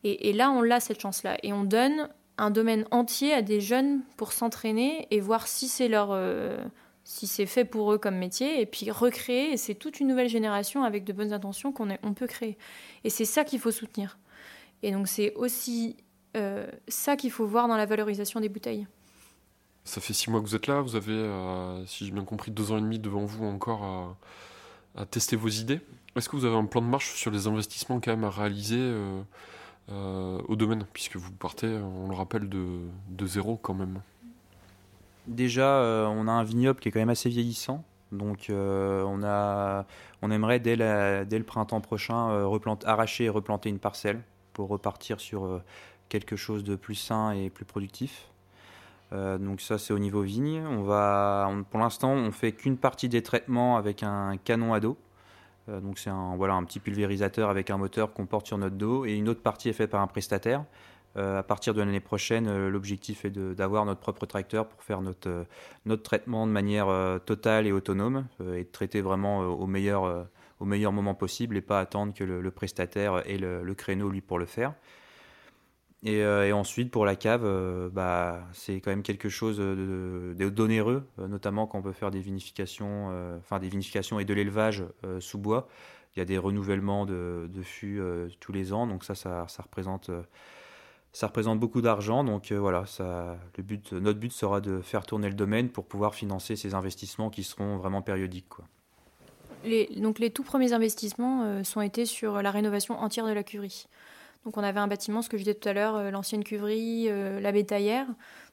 Et, 0.05 0.35
là, 0.35 0.51
on 0.51 0.61
l'a 0.61 0.81
cette 0.81 1.01
chance-là. 1.01 1.39
Et 1.43 1.55
on 1.55 1.65
donne 1.65 2.11
un 2.37 2.51
domaine 2.51 2.85
entier 2.91 3.33
à 3.33 3.41
des 3.41 3.61
jeunes 3.61 4.03
pour 4.19 4.33
s'entraîner 4.33 5.09
et 5.11 5.19
voir 5.21 5.47
si 5.47 5.67
c'est 5.67 5.89
leur 5.89 6.15
si 7.05 7.27
c'est 7.27 7.47
fait 7.47 7.65
pour 7.65 7.93
eux 7.93 7.99
comme 7.99 8.17
métier, 8.17 8.61
et 8.61 8.67
puis 8.67 8.91
recréer, 8.91 9.59
c'est 9.59 9.75
toute 9.75 10.01
une 10.01 10.09
nouvelle 10.09 10.29
génération 10.29 10.85
avec 10.85 11.05
de 11.05 11.13
bonnes 11.13 11.35
intentions 11.35 11.71
qu'on 11.71 11.89
on 12.03 12.15
peut 12.15 12.27
créer. 12.27 12.57
Et 13.05 13.11
c'est 13.11 13.27
ça 13.27 13.45
qu'il 13.45 13.61
faut 13.61 13.71
soutenir. 13.71 14.19
Et 14.83 14.93
donc 14.93 15.09
c'est 15.09 15.35
aussi 15.35 15.97
euh, 16.37 16.67
ça 16.89 17.17
qu'il 17.17 17.31
faut 17.31 17.47
voir 17.47 17.69
dans 17.69 17.77
la 17.77 17.87
valorisation 17.87 18.41
des 18.41 18.49
bouteilles. 18.49 18.87
Ça 19.85 20.01
fait 20.01 20.15
six 20.15 20.31
mois 20.31 20.41
que 20.41 20.47
vous 20.47 20.57
êtes 20.57 20.67
là, 20.67 20.81
vous 20.81 20.97
avez, 20.97 21.13
euh, 21.13 21.85
si 21.87 22.07
j'ai 22.07 22.11
bien 22.11 22.25
compris, 22.25 22.51
deux 22.51 22.73
ans 22.73 22.79
et 22.79 22.81
demi 22.81 22.99
devant 22.99 23.25
vous 23.25 23.45
encore 23.45 24.17
à, 24.97 25.07
tester 25.07 25.37
vos 25.37 25.49
idées. 25.49 25.81
Est-ce 26.17 26.29
que 26.29 26.37
vous 26.37 26.45
avez 26.45 26.57
un 26.57 26.65
plan 26.65 26.81
de 26.81 26.87
marche 26.87 27.15
sur 27.15 27.31
les 27.31 27.47
investissements 27.47 28.01
quand 28.01 28.13
même 28.13 28.25
à 28.25 28.31
réaliser 28.31 28.79
euh, 28.79 30.41
au 30.49 30.57
domaine, 30.57 30.87
puisque 30.93 31.17
vous 31.17 31.33
partez, 31.33 31.67
on 31.67 32.09
le 32.09 32.15
rappelle, 32.15 32.49
de, 32.49 32.79
de 33.11 33.27
zéro 33.27 33.57
quand 33.57 33.75
même 33.75 34.01
Déjà, 35.27 36.09
on 36.11 36.29
a 36.29 36.33
un 36.33 36.45
vignoble 36.45 36.81
qui 36.81 36.89
est 36.89 36.93
quand 36.93 37.01
même 37.01 37.11
assez 37.11 37.29
vieillissant. 37.29 37.85
Donc 38.13 38.47
on, 38.51 39.21
a, 39.25 39.87
on 40.23 40.31
aimerait 40.31 40.61
dès, 40.61 40.77
dès 40.77 41.39
le 41.39 41.45
printemps 41.45 41.81
prochain 41.81 42.49
arracher 42.85 43.25
et 43.25 43.29
replanter 43.29 43.69
une 43.69 43.79
parcelle 43.79 44.23
pour 44.55 44.69
repartir 44.69 45.21
sur 45.21 45.45
euh, 45.45 45.63
quelque 46.09 46.37
chose 46.37 46.65
de 46.65 46.77
plus 46.77 46.95
sain 46.95 47.33
et 47.33 47.51
plus 47.51 47.67
productif. 47.67 48.31
Euh, 49.13 49.37
donc 49.37 49.61
ça 49.61 49.77
c'est 49.77 49.93
au 49.93 49.99
niveau 49.99 50.23
vigne. 50.23 50.65
On 50.67 50.83
va, 50.83 51.51
pour 51.71 51.81
l'instant 51.81 52.13
on 52.13 52.33
fait 52.33 52.53
qu'une 52.53 52.79
partie 52.79 53.11
des 53.11 53.23
traitements 53.23 53.77
avec 53.77 54.03
un 54.03 54.39
canon 54.39 54.73
à 54.73 54.81
dos. 54.81 54.97
Euh, 55.69 55.81
donc 55.81 55.99
c'est 55.99 56.11
un, 56.11 56.37
voilà, 56.37 56.55
un 56.55 56.65
petit 56.65 56.81
pulvérisateur 56.81 57.51
avec 57.51 57.69
un 57.69 57.77
moteur 57.77 58.15
qu'on 58.15 58.25
porte 58.25 58.47
sur 58.47 58.57
notre 58.57 58.77
dos 58.77 59.05
et 59.05 59.13
une 59.13 59.29
autre 59.29 59.43
partie 59.43 59.69
est 59.69 59.75
faite 59.75 59.91
par 59.91 60.01
un 60.01 60.07
prestataire. 60.07 60.65
à 61.17 61.43
partir 61.43 61.75
de 61.75 61.81
l'année 61.81 62.01
prochaine, 62.01 62.69
l'objectif 62.69 63.25
est 63.25 63.31
d'avoir 63.31 63.85
notre 63.85 64.01
propre 64.01 64.27
tracteur 64.27 64.67
pour 64.67 64.83
faire 64.83 65.01
notre, 65.01 65.47
notre 65.87 66.03
traitement 66.03 66.47
de 66.47 66.53
manière 66.53 66.89
totale 67.25 67.67
et 67.69 67.73
autonome 67.73 68.27
et 68.41 68.65
de 68.65 68.73
traiter 68.73 69.01
vraiment 69.01 69.41
au 69.41 69.67
meilleur 69.69 70.27
au 70.65 70.67
meilleur 70.67 70.93
moment 70.93 71.15
possible 71.15 71.59
et 71.59 71.61
pas 71.61 71.79
attendre 71.79 72.15
que 72.15 72.25
le, 72.25 72.51
prestataire 72.51 73.23
ait 73.29 73.37
le, 73.37 73.75
créneau 73.75 74.09
lui 74.09 74.23
pour 74.23 74.39
le 74.39 74.47
faire. 74.47 74.75
Et, 76.03 76.23
euh, 76.23 76.55
ensuite 76.55 76.91
pour 76.91 77.05
la 77.05 77.17
cave, 77.17 77.43
euh, 77.45 77.91
bah, 77.91 78.43
c'est 78.53 78.81
quand 78.81 78.91
même 78.91 79.03
quelque 79.03 79.29
chose 79.29 79.59
d'onéreux, 79.59 81.07
de, 81.19 81.27
notamment 81.27 81.67
quand 81.67 81.79
on 81.79 81.83
peut 81.83 81.93
faire 81.93 82.11
des 82.11 82.21
vinifications, 82.21 83.11
euh, 83.11 83.39
des 83.61 83.69
vinifications 83.69 84.19
et 84.19 84.25
de 84.25 84.33
l'élevage 84.35 84.85
sous 85.21 85.39
bois. 85.39 85.69
Il 86.17 86.21
y 86.21 86.23
a 86.23 86.25
des 86.25 86.39
renouvellements 86.39 87.05
de, 87.05 87.49
fûts 87.63 88.01
tous 88.41 88.53
les 88.53 88.73
ans, 88.73 88.87
donc 88.87 89.05
ça, 89.05 89.15
ça, 89.15 89.47
représente 89.59 90.11
ça 91.13 91.27
représente 91.27 91.61
beaucoup 91.61 91.83
d'argent. 91.83 92.25
Donc 92.25 92.53
voilà, 92.53 92.87
ça, 92.87 93.37
le 93.59 93.63
but, 93.63 93.93
notre 93.93 94.19
but 94.19 94.33
sera 94.33 94.61
de 94.61 94.81
faire 94.81 95.05
tourner 95.05 95.29
le 95.29 95.35
domaine 95.35 95.69
pour 95.69 95.87
pouvoir 95.87 96.15
financer 96.15 96.57
ces 96.57 96.75
investissements 96.75 97.31
qui 97.31 97.43
seront 97.43 97.77
vraiment 97.77 98.03
périodiques. 98.03 98.49
Quoi 98.49 98.65
les, 99.65 99.87
donc 99.97 100.19
les 100.19 100.31
tout 100.31 100.43
premiers 100.43 100.73
investissements 100.73 101.43
euh, 101.43 101.65
sont 101.65 101.81
été 101.81 102.07
sur 102.07 102.43
la 102.43 102.51
rénovation 102.51 102.99
entière 102.99 103.27
de 103.27 103.33
la 103.33 103.43
cuverie. 103.43 103.87
Donc 104.45 104.57
on 104.57 104.63
avait 104.63 104.81
un 104.81 104.87
bâtiment, 104.87 105.23
ce 105.23 105.29
que 105.29 105.39
je 105.39 105.43
disais 105.43 105.55
tout 105.55 105.69
à 105.69 105.73
l'heure, 105.73 105.97
euh, 105.97 106.11
l'ancienne 106.11 106.45
cuverie, 106.45 107.07
euh, 107.09 107.41
la 107.41 107.53
bétaillère. 107.53 108.07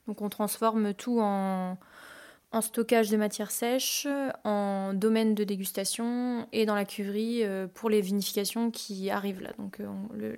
Donc 0.08 0.22
on 0.22 0.30
transforme 0.30 0.94
tout 0.94 1.20
en, 1.22 1.78
en 2.52 2.62
stockage 2.62 3.10
de 3.10 3.18
matières 3.18 3.52
sèches, 3.52 4.08
en 4.44 4.94
domaine 4.94 5.36
de 5.36 5.44
dégustation 5.44 6.48
et 6.52 6.66
dans 6.66 6.76
la 6.76 6.86
cuverie 6.86 7.44
pour 7.76 7.90
les 7.90 8.02
vinifications 8.02 8.72
qui 8.72 9.12
arrivent 9.12 9.42
là. 9.42 9.52
Donc 9.60 9.80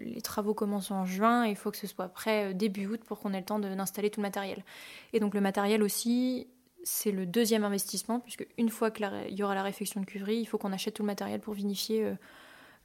les 0.01 0.21
travaux 0.21 0.53
commencent 0.53 0.91
en 0.91 1.05
juin 1.05 1.45
et 1.45 1.51
il 1.51 1.55
faut 1.55 1.71
que 1.71 1.77
ce 1.77 1.87
soit 1.87 2.09
prêt 2.09 2.53
début 2.53 2.87
août 2.87 2.99
pour 3.07 3.19
qu'on 3.19 3.33
ait 3.33 3.39
le 3.39 3.45
temps 3.45 3.57
d'installer 3.57 4.09
tout 4.09 4.19
le 4.19 4.27
matériel. 4.27 4.65
Et 5.13 5.21
donc 5.21 5.33
le 5.33 5.39
matériel 5.39 5.81
aussi, 5.81 6.45
c'est 6.83 7.11
le 7.11 7.25
deuxième 7.25 7.63
investissement, 7.63 8.19
puisque 8.19 8.45
une 8.57 8.69
fois 8.69 8.91
qu'il 8.91 9.09
y 9.31 9.43
aura 9.43 9.55
la 9.55 9.63
réfection 9.63 10.01
de 10.01 10.05
cuverie, 10.05 10.37
il 10.37 10.45
faut 10.45 10.57
qu'on 10.57 10.73
achète 10.73 10.95
tout 10.95 11.03
le 11.03 11.07
matériel 11.07 11.39
pour 11.39 11.53
vinifier 11.53 12.03
euh, 12.03 12.13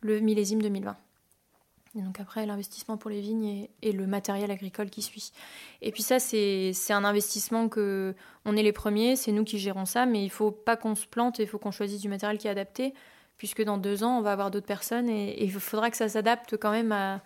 le 0.01 0.21
millésime 0.21 0.63
2020. 0.63 0.97
Et 1.97 2.03
donc 2.03 2.21
après, 2.21 2.47
l'investissement 2.47 2.97
pour 2.97 3.11
les 3.11 3.21
vignes 3.21 3.67
et, 3.83 3.93
le 3.93 4.07
matériel 4.07 4.51
agricole 4.51 4.91
qui 4.91 5.03
suit. 5.03 5.33
Et 5.83 5.91
puis 5.91 6.03
ça, 6.03 6.21
c'est 6.21 6.73
un 6.91 7.05
investissement 7.05 7.69
que 7.69 8.15
on 8.45 8.57
est 8.57 8.63
les 8.63 8.73
premiers, 8.73 9.17
c'est 9.17 9.33
nous 9.33 9.45
qui 9.45 9.59
gérons 9.59 9.87
ça, 9.87 10.07
mais 10.07 10.23
il 10.23 10.29
faut 10.29 10.51
pas 10.51 10.77
qu'on 10.77 10.95
se 10.95 11.07
plante, 11.07 11.39
il 11.39 11.47
faut 11.47 11.59
qu'on 11.59 11.71
choisisse 11.71 12.01
du 12.01 12.09
matériel 12.09 12.39
qui 12.39 12.47
est 12.47 12.51
adapté, 12.51 12.95
puisque 13.37 13.63
dans 13.63 13.79
deux 13.79 14.05
ans, 14.05 14.19
on 14.19 14.23
va 14.23 14.33
avoir 14.33 14.51
d'autres 14.51 14.67
personnes 14.67 15.09
et, 15.09 15.43
il 15.43 15.51
faudra 15.51 15.91
que 15.91 15.97
ça 15.97 16.09
s'adapte 16.09 16.57
quand 16.57 16.71
même 16.71 16.93
à, 16.93 17.23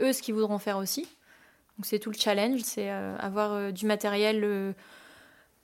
eux 0.00 0.12
ce 0.12 0.22
qu'ils 0.22 0.34
voudront 0.34 0.58
faire 0.58 0.78
aussi. 0.78 1.02
Donc 1.76 1.86
c'est 1.86 1.98
tout 1.98 2.10
le 2.10 2.18
challenge, 2.18 2.60
c'est 2.60 2.90
euh, 2.90 3.16
avoir 3.18 3.52
euh, 3.52 3.70
du 3.72 3.86
matériel 3.86 4.74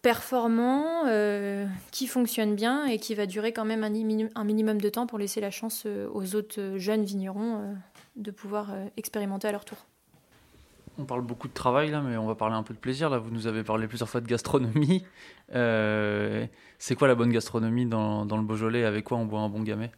performant, 0.05 1.07
euh, 1.07 1.67
qui 1.91 2.07
fonctionne 2.07 2.55
bien 2.55 2.85
et 2.85 2.99
qui 2.99 3.15
va 3.15 3.25
durer 3.25 3.55
quand 3.55 3.65
même 3.65 3.83
un, 3.83 4.45
minimum 4.45 4.79
de 4.79 4.89
temps 4.91 5.07
pour 5.07 5.19
laisser 5.19 5.41
la 5.41 5.51
chance 5.51 5.85
euh, 5.87 6.07
aux 6.13 6.35
autres 6.37 6.61
euh, 6.61 6.79
jeunes 6.79 7.05
vignerons 7.05 7.75
de 8.15 8.31
pouvoir 8.31 8.69
expérimenter 8.99 9.49
à 9.49 9.53
leur 9.53 9.65
tour. 9.65 9.79
On 10.99 11.05
parle 11.05 11.23
beaucoup 11.23 11.49
de 11.49 11.55
travail 11.55 11.91
là, 11.91 12.03
mais 12.03 12.19
on 12.19 12.27
va 12.27 12.35
parler 12.35 12.55
un 12.55 12.63
peu 12.63 12.75
de 12.75 12.79
plaisir. 12.79 13.09
Là, 13.09 13.19
vous 13.19 13.31
nous 13.31 13.47
avez 13.47 13.65
parlé 13.65 13.89
plusieurs 13.89 14.09
fois 14.09 14.21
de 14.21 14.27
gastronomie. 14.27 15.05
c'est 15.49 16.95
quoi 16.97 17.09
la 17.09 17.15
bonne 17.15 17.33
gastronomie 17.33 17.87
dans, 17.87 18.25
le 18.25 18.43
Beaujolais? 18.43 18.85
Avec 18.85 19.05
quoi 19.05 19.17
on 19.17 19.25
boit 19.25 19.41
un 19.41 19.49
bon 19.49 19.63
gamay? 19.63 19.91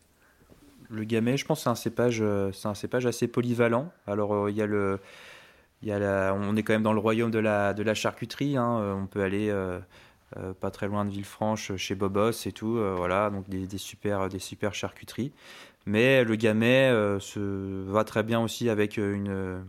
Le 0.89 1.03
gamay, 1.03 1.37
je 1.37 1.45
pense, 1.45 1.65
c'est 1.65 1.69
un 1.69 1.75
cépage, 1.75 2.23
c'est 2.53 2.69
un 2.69 2.75
cépage 2.75 3.07
assez 3.07 3.27
polyvalent. 3.27 3.91
Alors, 4.07 4.49
il 4.49 4.57
y 4.57 4.63
a 4.63 4.67
le 4.67 5.01
on 5.91 6.57
est 6.57 6.63
quand 6.63 6.73
même 6.73 6.83
dans 6.83 6.93
le 6.93 7.01
royaume 7.01 7.31
de 7.31 7.39
la, 7.39 7.95
charcuterie. 7.95 8.57
Hein. 8.57 8.79
Euh, 8.81 8.95
on 8.95 9.07
peut 9.07 9.23
aller 9.23 9.49
euh, 9.51 9.81
pas 10.61 10.71
très 10.71 10.89
loin 10.89 11.05
de 11.05 11.11
Villefranche, 11.11 11.75
chez 11.77 11.95
Bobos 11.95 12.47
et 12.47 12.53
tout. 12.53 12.79
voilà, 12.97 13.31
donc 13.31 13.49
des, 13.49 13.79
super, 13.79 14.29
des 14.29 14.39
super 14.39 14.75
charcuteries. 14.75 15.33
Mais 15.87 16.25
le 16.25 16.35
gamay 16.37 16.91
se 17.21 17.85
va 17.89 18.05
très 18.05 18.23
bien 18.23 18.41
aussi 18.41 18.69
avec 18.69 18.97
une, 18.97 19.65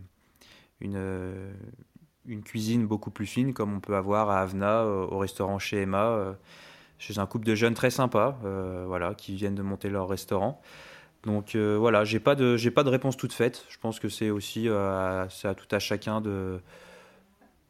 cuisine 2.44 2.86
beaucoup 2.86 3.10
plus 3.10 3.26
fine, 3.26 3.54
comme 3.54 3.74
on 3.74 3.80
peut 3.80 3.94
avoir 3.94 4.30
à 4.30 4.40
Avena, 4.40 4.84
au 4.84 5.18
restaurant 5.18 5.58
chez 5.58 5.82
Emma 5.82 6.36
chez 6.98 7.18
un 7.18 7.26
couple 7.26 7.46
de 7.46 7.54
jeunes 7.54 7.74
très 7.74 7.90
sympas, 7.90 8.38
euh, 8.44 8.84
voilà, 8.86 9.14
qui 9.14 9.34
viennent 9.34 9.54
de 9.54 9.62
monter 9.62 9.88
leur 9.88 10.08
restaurant. 10.08 10.60
Donc 11.24 11.54
euh, 11.54 11.76
voilà, 11.78 12.04
j'ai 12.04 12.20
pas 12.20 12.34
de 12.34 12.56
j'ai 12.56 12.70
pas 12.70 12.84
de 12.84 12.90
réponse 12.90 13.16
toute 13.16 13.32
faite. 13.32 13.64
Je 13.68 13.78
pense 13.78 14.00
que 14.00 14.08
c'est 14.08 14.30
aussi 14.30 14.68
euh, 14.68 15.24
à, 15.24 15.54
tout 15.54 15.66
à 15.74 15.78
chacun 15.78 16.20
de 16.20 16.60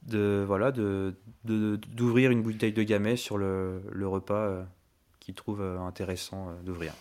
de 0.03 0.45
voilà 0.47 0.71
de 0.71 1.15
d'ouvrir 1.45 2.31
une 2.31 2.43
bouteille 2.43 2.73
de 2.73 2.83
gamay 2.83 3.17
sur 3.17 3.39
le, 3.39 3.83
le 3.91 4.07
repas 4.07 4.65
qu'il 5.21 5.35
trouve 5.35 5.63
intéressant 5.63 6.49
d'ouvrir. 6.63 6.93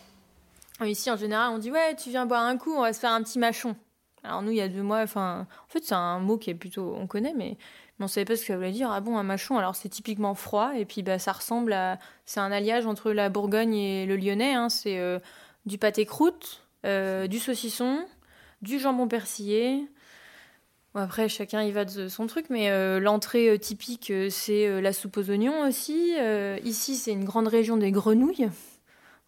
Ici, 0.85 1.09
en 1.11 1.17
général, 1.17 1.51
on 1.53 1.57
dit 1.57 1.71
ouais, 1.71 1.95
tu 1.95 2.09
viens 2.09 2.25
boire 2.25 2.43
un 2.43 2.57
coup, 2.57 2.73
on 2.73 2.81
va 2.81 2.93
se 2.93 2.99
faire 2.99 3.11
un 3.11 3.23
petit 3.23 3.39
machon. 3.39 3.75
Alors 4.23 4.41
nous, 4.41 4.51
il 4.51 4.57
y 4.57 4.61
a 4.61 4.67
deux 4.67 4.83
mois, 4.83 5.01
enfin, 5.01 5.47
en 5.67 5.71
fait, 5.71 5.83
c'est 5.83 5.95
un 5.95 6.19
mot 6.19 6.37
qui 6.37 6.49
est 6.49 6.55
plutôt, 6.55 6.95
on 6.97 7.07
connaît, 7.07 7.33
mais 7.35 7.57
mais 7.99 8.05
on 8.05 8.07
savait 8.07 8.25
pas 8.25 8.35
ce 8.35 8.41
que 8.41 8.47
ça 8.47 8.55
voulait 8.55 8.71
dire. 8.71 8.91
Ah 8.91 9.01
bon, 9.01 9.17
un 9.17 9.23
machon, 9.23 9.57
alors 9.57 9.75
c'est 9.75 9.89
typiquement 9.89 10.35
froid, 10.35 10.73
et 10.75 10.85
puis 10.85 11.01
bah, 11.01 11.17
ça 11.17 11.31
ressemble 11.31 11.73
à. 11.73 11.97
C'est 12.25 12.39
un 12.39 12.51
alliage 12.51 12.85
entre 12.85 13.11
la 13.11 13.29
Bourgogne 13.29 13.75
et 13.75 14.05
le 14.05 14.15
Lyonnais. 14.17 14.53
Hein. 14.53 14.69
C'est 14.69 14.99
euh, 14.99 15.19
du 15.67 15.77
pâté 15.77 16.05
croûte, 16.05 16.67
euh, 16.85 17.27
du 17.27 17.37
saucisson, 17.37 18.03
du 18.63 18.79
jambon 18.79 19.07
persillé. 19.07 19.87
après, 20.95 21.29
chacun 21.29 21.61
y 21.61 21.71
va 21.71 21.85
de 21.85 22.07
son 22.07 22.25
truc, 22.25 22.47
mais 22.49 22.71
euh, 22.71 22.99
l'entrée 22.99 23.59
typique, 23.59 24.11
c'est 24.31 24.81
la 24.81 24.93
soupe 24.93 25.17
aux 25.17 25.29
oignons 25.29 25.67
aussi. 25.67 26.15
ici, 26.63 26.95
c'est 26.95 27.11
une 27.11 27.25
grande 27.25 27.47
région 27.47 27.77
des 27.77 27.91
grenouilles, 27.91 28.49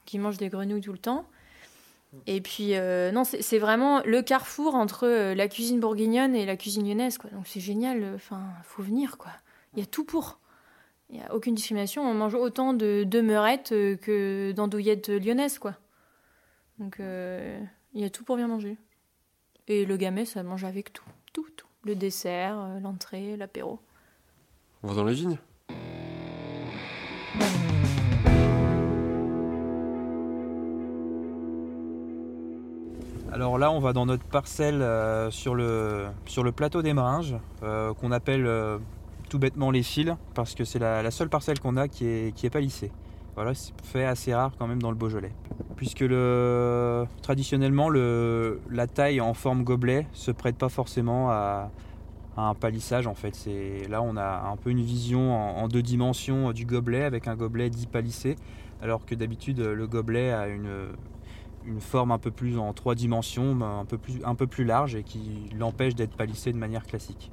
qui 0.06 0.18
mangent 0.18 0.38
des 0.38 0.50
grenouilles 0.50 0.82
tout 0.82 0.94
le 0.94 0.98
temps. 0.98 1.26
Et 2.26 2.42
puis, 2.42 2.76
euh, 2.76 3.12
non, 3.12 3.24
c'est 3.24 3.60
vraiment 3.60 4.02
le 4.04 4.22
carrefour 4.22 4.74
entre 4.76 5.06
euh, 5.06 5.36
la 5.36 5.48
cuisine 5.48 5.80
bourguignonne 5.80 6.36
et 6.36 6.46
la 6.46 6.58
cuisine 6.58 6.88
lyonnaise, 6.88 7.18
quoi. 7.18 7.30
Donc 7.30 7.46
c'est 7.46 7.60
génial, 7.60 8.04
euh, 8.04 8.16
enfin, 8.16 8.42
faut 8.64 8.82
venir, 8.82 9.18
quoi. 9.18 9.32
Il 9.74 9.80
y 9.80 9.84
a 9.84 9.86
tout 9.86 10.04
pour. 10.04 10.40
Il 11.12 11.18
n'y 11.18 11.24
a 11.24 11.34
aucune 11.34 11.54
discrimination. 11.54 12.02
On 12.04 12.14
mange 12.16 12.34
autant 12.34 12.74
de 12.74 13.04
demeurettes 13.04 13.70
que 13.70 14.52
d'andouillettes 14.54 15.10
lyonnaises, 15.10 15.60
quoi. 15.60 15.76
Donc, 16.80 16.98
il 17.00 18.02
y 18.02 18.06
a 18.06 18.10
tout 18.10 18.24
pour 18.24 18.38
bien 18.38 18.48
manger. 18.48 18.78
Et 19.68 19.86
le 19.86 19.98
gamay, 19.98 20.26
ça 20.26 20.44
mange 20.44 20.64
avec 20.64 20.94
tout. 20.94 21.06
Tout, 21.34 21.46
tout. 21.56 21.68
Le 21.84 21.96
dessert, 21.96 22.80
l'entrée, 22.82 23.38
l'apéro. 23.38 23.80
On 24.84 24.88
va 24.88 24.96
dans 24.96 25.04
les 25.04 25.14
vignes 25.14 25.38
Alors 33.32 33.58
là, 33.58 33.72
on 33.72 33.80
va 33.80 33.94
dans 33.94 34.06
notre 34.06 34.26
parcelle 34.26 34.82
euh, 34.82 35.30
sur, 35.32 35.56
le, 35.56 36.08
sur 36.26 36.44
le 36.44 36.52
plateau 36.52 36.82
des 36.82 36.94
Meringes, 36.94 37.36
euh, 37.64 37.94
qu'on 37.94 38.12
appelle 38.12 38.46
euh, 38.46 38.80
tout 39.30 39.40
bêtement 39.40 39.72
les 39.72 39.84
fils, 39.84 40.14
parce 40.34 40.56
que 40.56 40.66
c'est 40.66 40.80
la, 40.80 41.10
seule 41.12 41.30
parcelle 41.30 41.60
qu'on 41.60 41.78
a 41.78 41.88
qui 41.88 42.06
est, 42.06 42.36
qui 42.36 42.48
est 42.48 42.50
palissée. 42.50 42.92
Voilà, 43.40 43.54
c'est 43.54 43.72
fait 43.84 44.04
assez 44.04 44.34
rare 44.34 44.52
quand 44.60 44.68
même 44.68 44.82
dans 44.82 44.90
le 44.90 44.98
Beaujolais. 44.98 45.32
Puisque 45.78 46.02
le, 46.02 47.06
traditionnellement, 47.22 47.88
le, 47.88 48.60
la 48.70 48.86
taille 48.86 49.22
en 49.22 49.34
forme 49.34 49.64
gobelet 49.64 50.08
se 50.12 50.32
prête 50.32 50.58
pas 50.58 50.68
forcément 50.68 51.32
à, 51.32 51.72
un 52.36 52.54
palissage 52.54 53.08
en 53.08 53.14
fait. 53.14 53.48
Là, 53.88 54.02
on 54.02 54.18
a 54.18 54.50
un 54.52 54.58
peu 54.58 54.72
une 54.72 54.82
vision 54.82 55.58
en, 55.58 55.70
deux 55.70 55.82
dimensions 55.82 56.52
du 56.52 56.66
gobelet 56.66 57.06
avec 57.06 57.30
un 57.30 57.38
gobelet 57.38 57.70
dit 57.70 57.88
palissé, 57.88 58.36
alors 58.82 59.06
que 59.06 59.16
d'habitude, 59.16 59.62
le 59.62 59.88
gobelet 59.88 60.34
a 60.34 60.50
une 60.50 61.80
forme 61.80 62.12
un 62.12 62.20
peu 62.20 62.32
plus 62.32 62.58
en 62.58 62.74
trois 62.74 62.94
dimensions, 62.94 63.58
un 63.62 63.86
un 64.26 64.36
peu 64.36 64.48
plus 64.48 64.66
large 64.66 64.96
et 64.96 65.04
qui 65.04 65.50
l'empêche 65.58 65.96
d'être 65.96 66.18
palissé 66.18 66.52
de 66.52 66.58
manière 66.58 66.86
classique. 66.86 67.32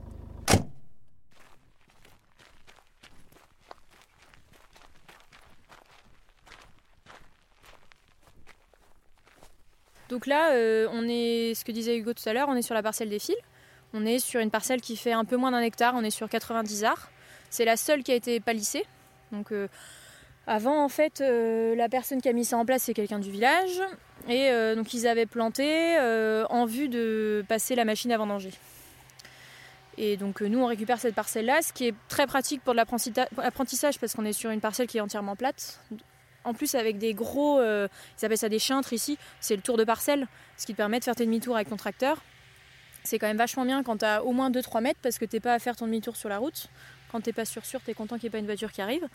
Donc 10.09 10.27
là, 10.27 10.53
euh, 10.53 10.87
on 10.93 11.07
est, 11.09 11.55
ce 11.55 11.65
que 11.65 11.73
disait 11.73 11.97
Hugo 11.97 12.13
tout 12.13 12.29
à 12.29 12.33
l'heure, 12.33 12.49
on 12.49 12.55
est 12.55 12.63
sur 12.63 12.75
la 12.75 12.83
parcelle 12.83 13.09
des 13.09 13.19
fils. 13.19 13.37
On 13.93 14.05
est 14.05 14.19
sur 14.19 14.41
une 14.41 14.51
parcelle 14.51 14.81
qui 14.81 14.97
fait 14.97 15.13
un 15.13 15.25
peu 15.25 15.37
moins 15.37 15.51
d'un 15.51 15.61
hectare, 15.61 15.95
on 15.97 16.05
est 16.05 16.11
sur 16.11 16.29
90 16.29 16.85
arts. 16.85 17.11
C'est 17.51 17.65
la 17.65 17.77
seule 17.77 18.03
qui 18.03 18.13
a 18.13 18.15
été 18.15 18.41
palissée. 18.41 18.85
Donc 19.33 19.53
euh, 19.53 19.69
avant, 20.47 20.85
en 20.85 20.89
fait, 20.89 21.21
euh, 21.21 21.75
la 21.75 21.89
personne 21.89 22.21
qui 22.21 22.29
a 22.29 22.33
mis 22.33 22.45
ça 22.45 22.57
en 22.57 22.65
place, 22.65 22.83
c'est 22.83 22.95
quelqu'un 22.95 23.19
du 23.19 23.31
village. 23.31 23.81
Et 24.29 24.51
donc 24.75 24.93
ils 24.93 25.07
avaient 25.07 25.27
planté 25.27 25.97
en 26.51 26.65
vue 26.65 26.89
de 26.89 27.45
passer 27.47 27.77
la 27.77 27.85
machine 27.85 28.11
à 28.11 28.19
vendanger. 28.19 28.51
Et 29.99 30.17
donc 30.17 30.41
nous 30.41 30.59
on 30.59 30.67
récupère 30.67 30.99
cette 30.99 31.15
parcelle-là, 31.15 31.63
ce 31.63 31.73
qui 31.73 31.87
est 31.87 31.95
très 32.09 32.27
pratique 32.27 32.61
pour 32.65 32.75
l'apprentissage 32.75 34.01
parce 34.01 34.15
qu'on 34.15 34.25
est 34.25 34.33
sur 34.33 34.51
une 34.51 34.61
parcelle 34.61 34.89
qui 34.89 34.99
est 34.99 35.01
entièrement 35.01 35.37
plate. 35.37 35.81
En 36.47 36.55
plus 36.55 36.75
avec 36.75 36.97
des 36.97 37.13
gros, 37.13 37.61
ils 37.61 38.25
appellent 38.25 38.39
ça 38.39 38.49
des 38.49 38.59
chantres 38.59 38.93
ici, 38.93 39.19
c'est 39.41 39.57
le 39.57 39.63
tour 39.63 39.77
de 39.77 39.85
parcelle, 39.85 40.27
ce 40.57 40.65
qui 40.65 40.73
te 40.73 40.77
permet 40.77 40.99
de 40.99 41.05
faire 41.05 41.17
tes 41.17 41.27
demi-tours 41.27 41.57
avec 41.57 41.69
ton 41.69 41.77
tracteur. 41.77 42.23
C'est 43.07 43.19
quand 43.19 43.29
même 43.29 43.37
vachement 43.37 43.65
bien 43.65 43.83
quand 43.83 43.99
tu 43.99 44.05
as 44.05 44.25
au 44.25 44.33
moins 44.33 44.51
2-3 44.51 44.81
mètres 44.83 44.99
parce 45.03 45.19
que 45.19 45.25
t'es 45.25 45.41
pas 45.41 45.55
à 45.55 45.59
faire 45.59 45.77
ton 45.77 45.87
demi-tour 45.87 46.17
sur 46.17 46.29
la 46.29 46.39
route. 46.39 46.69
Quand 47.13 47.21
t'es 47.21 47.33
pas 47.33 47.45
sûr 47.45 47.65
sûr, 47.65 47.81
t'es 47.81 47.95
content 47.95 48.17
qu'il 48.17 48.25
n'y 48.25 48.29
ait 48.29 48.31
pas 48.31 48.39
une 48.39 48.47
voiture 48.47 48.73
qui 48.73 48.83
arrive. 48.83 49.07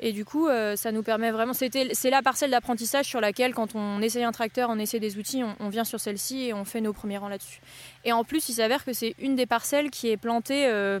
Et 0.00 0.12
du 0.12 0.24
coup, 0.24 0.48
euh, 0.48 0.76
ça 0.76 0.92
nous 0.92 1.02
permet 1.02 1.30
vraiment. 1.30 1.52
C'est 1.54 2.10
la 2.10 2.22
parcelle 2.22 2.50
d'apprentissage 2.50 3.06
sur 3.06 3.20
laquelle, 3.20 3.54
quand 3.54 3.74
on 3.74 4.02
essaye 4.02 4.24
un 4.24 4.32
tracteur, 4.32 4.68
on 4.70 4.78
essaie 4.78 5.00
des 5.00 5.16
outils, 5.16 5.42
on, 5.60 5.68
vient 5.68 5.84
sur 5.84 6.00
celle-ci 6.00 6.46
et 6.46 6.52
on 6.52 6.64
fait 6.64 6.80
nos 6.80 6.92
premiers 6.92 7.18
rangs 7.18 7.28
là-dessus. 7.28 7.60
Et 8.04 8.12
en 8.12 8.24
plus, 8.24 8.48
il 8.48 8.54
s'avère 8.54 8.84
que 8.84 8.92
c'est 8.92 9.14
une 9.18 9.36
des 9.36 9.46
parcelles 9.46 9.90
qui 9.90 10.08
est 10.08 10.16
plantée. 10.16 10.66
Euh, 10.66 11.00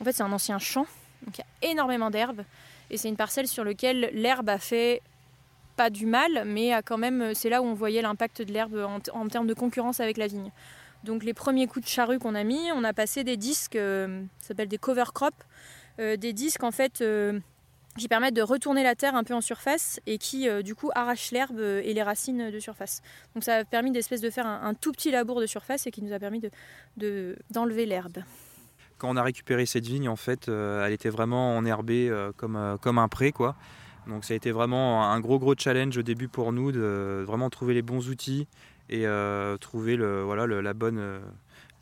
en 0.00 0.04
fait, 0.04 0.12
c'est 0.12 0.22
un 0.22 0.32
ancien 0.32 0.58
champ, 0.58 0.86
donc 1.24 1.38
il 1.38 1.40
y 1.40 1.66
a 1.66 1.70
énormément 1.70 2.10
d'herbe. 2.10 2.44
Et 2.90 2.96
c'est 2.96 3.08
une 3.08 3.16
parcelle 3.16 3.48
sur 3.48 3.64
laquelle 3.64 4.10
l'herbe 4.12 4.48
a 4.48 4.58
fait 4.58 5.02
pas 5.76 5.90
du 5.90 6.06
mal, 6.06 6.44
mais 6.46 6.72
a 6.72 6.82
quand 6.82 6.98
même. 6.98 7.34
C'est 7.34 7.48
là 7.48 7.62
où 7.62 7.64
on 7.64 7.74
voyait 7.74 8.02
l'impact 8.02 8.42
de 8.42 8.52
l'herbe 8.52 8.76
en, 9.12 9.28
termes 9.28 9.46
de 9.46 9.54
concurrence 9.54 10.00
avec 10.00 10.16
la 10.16 10.26
vigne. 10.26 10.52
Donc 11.02 11.24
les 11.24 11.34
premiers 11.34 11.66
coups 11.66 11.84
de 11.84 11.90
charrue 11.90 12.18
qu'on 12.18 12.34
a 12.34 12.44
mis, 12.44 12.72
on 12.72 12.84
a 12.84 12.92
passé 12.92 13.24
des 13.24 13.36
disques, 13.36 13.76
euh, 13.76 14.22
ça 14.40 14.48
s'appelle 14.48 14.68
des 14.68 14.78
cover 14.78 15.04
crops, 15.12 15.36
des 15.98 16.32
disques 16.32 16.64
en 16.64 16.70
fait 16.70 17.02
qui 17.98 18.08
permettent 18.08 18.34
de 18.34 18.42
retourner 18.42 18.82
la 18.82 18.94
terre 18.94 19.14
un 19.14 19.24
peu 19.24 19.34
en 19.34 19.40
surface 19.40 20.00
et 20.06 20.18
qui 20.18 20.48
euh, 20.48 20.62
du 20.62 20.74
coup 20.74 20.90
arrachent 20.94 21.30
l'herbe 21.30 21.60
et 21.60 21.94
les 21.94 22.02
racines 22.02 22.50
de 22.50 22.58
surface. 22.58 23.02
Donc 23.34 23.44
ça 23.44 23.56
a 23.56 23.64
permis 23.64 23.92
d'espèce 23.92 24.20
de 24.20 24.30
faire 24.30 24.46
un, 24.46 24.74
tout 24.74 24.92
petit 24.92 25.10
labour 25.10 25.40
de 25.40 25.46
surface 25.46 25.86
et 25.86 25.90
qui 25.90 26.02
nous 26.02 26.12
a 26.12 26.18
permis 26.18 26.40
de, 26.96 27.36
d'enlever 27.50 27.86
l'herbe. 27.86 28.18
Quand 29.04 29.10
on 29.10 29.16
a 29.16 29.22
récupéré 29.22 29.66
cette 29.66 29.84
vigne, 29.84 30.08
en 30.08 30.16
fait, 30.16 30.48
euh, 30.48 30.86
elle 30.86 30.94
était 30.94 31.10
vraiment 31.10 31.58
enherbée 31.58 32.08
euh, 32.08 32.32
comme, 32.34 32.78
comme 32.80 32.96
un 32.96 33.08
pré, 33.08 33.32
quoi. 33.32 33.54
Donc 34.06 34.24
ça 34.24 34.32
a 34.32 34.36
été 34.36 34.50
vraiment 34.50 35.04
un 35.04 35.20
gros 35.20 35.38
gros 35.38 35.54
challenge 35.54 35.98
au 35.98 36.02
début 36.02 36.28
pour 36.28 36.52
nous 36.54 36.72
de 36.72 37.22
vraiment 37.26 37.50
trouver 37.50 37.74
les 37.74 37.82
bons 37.82 38.08
outils 38.08 38.46
et 38.88 39.06
trouver 39.60 39.96
le, 39.96 40.22
voilà, 40.22 40.46
la, 40.46 40.74
bonne, 40.74 41.20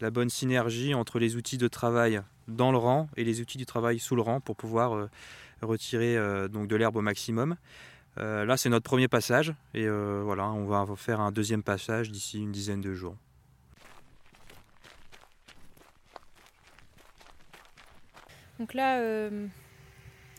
la 0.01 0.11
bonne 0.11 0.31
synergie 0.31 0.95
entre 0.95 1.19
les 1.19 1.35
outils 1.35 1.59
de 1.59 1.67
travail 1.67 2.21
dans 2.47 2.71
le 2.71 2.79
rang 2.79 3.09
et 3.17 3.25
les 3.25 3.41
outils 3.41 3.59
du 3.59 3.67
travail 3.67 3.99
sous 3.99 4.15
le 4.15 4.23
rang 4.23 4.41
pour 4.41 4.55
pouvoir 4.55 5.09
retirer 5.67 6.17
euh, 6.17 6.49
donc 6.49 6.69
de 6.69 6.77
l'herbe 6.77 6.97
au 6.97 7.03
maximum. 7.03 7.57
Euh, 8.19 8.45
là, 8.45 8.57
c'est 8.57 8.69
notre 8.69 8.85
premier 8.85 9.09
passage 9.09 9.55
et 9.75 9.87
euh, 9.87 10.23
voilà, 10.25 10.51
on 10.51 10.67
va 10.67 10.87
faire 10.97 11.21
un 11.21 11.33
deuxième 11.33 11.63
passage 11.63 12.11
d'ici 12.11 12.39
une 12.39 12.53
dizaine 12.53 12.81
de 12.81 12.93
jours. 12.93 13.17
Donc 18.63 18.75
là, 18.75 19.01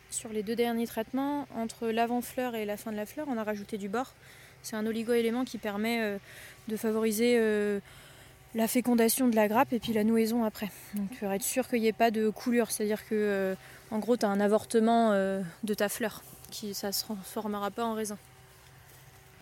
sur 0.10 0.30
les 0.30 0.44
deux 0.44 0.56
derniers 0.56 0.88
traitements, 0.88 1.46
entre 1.56 1.90
l'avant-fleur 1.90 2.56
et 2.56 2.64
la 2.64 2.78
fin 2.78 2.94
de 2.94 2.96
la 2.96 3.06
fleur, 3.06 3.28
on 3.30 3.38
a 3.38 3.44
rajouté 3.44 3.78
du 3.78 3.90
bord. 3.90 4.14
C'est 4.62 4.78
un 4.78 4.86
oligo-élément 4.86 5.44
qui 5.44 5.58
permet 5.58 6.18
de 6.70 6.78
favoriser 6.78 7.38
la 8.56 8.68
fécondation 8.68 9.28
de 9.28 9.36
la 9.36 9.48
grappe 9.48 9.74
et 9.74 9.80
puis 9.80 9.94
la 9.94 10.04
nouaison 10.04 10.44
après. 10.44 10.70
Donc 10.96 11.10
pour 11.18 11.32
être 11.32 11.44
sûr 11.44 11.68
qu'il 11.68 11.82
n'y 11.82 11.88
ait 11.88 11.94
pas 11.94 12.12
de 12.12 12.30
coulure, 12.30 12.72
c'est-à-dire 12.72 13.04
que 13.08 13.16
euh, 13.16 13.56
en 13.92 14.00
gros 14.00 14.16
tu 14.16 14.26
as 14.26 14.30
un 14.30 14.40
avortement 14.40 15.12
euh, 15.12 15.42
de 15.64 15.74
ta 15.74 15.90
fleur, 15.90 16.22
qui 16.52 16.74
ça 16.74 16.92
se 16.92 17.04
transformera 17.04 17.72
pas 17.72 17.84
en 17.84 17.94
raisin. 17.94 18.18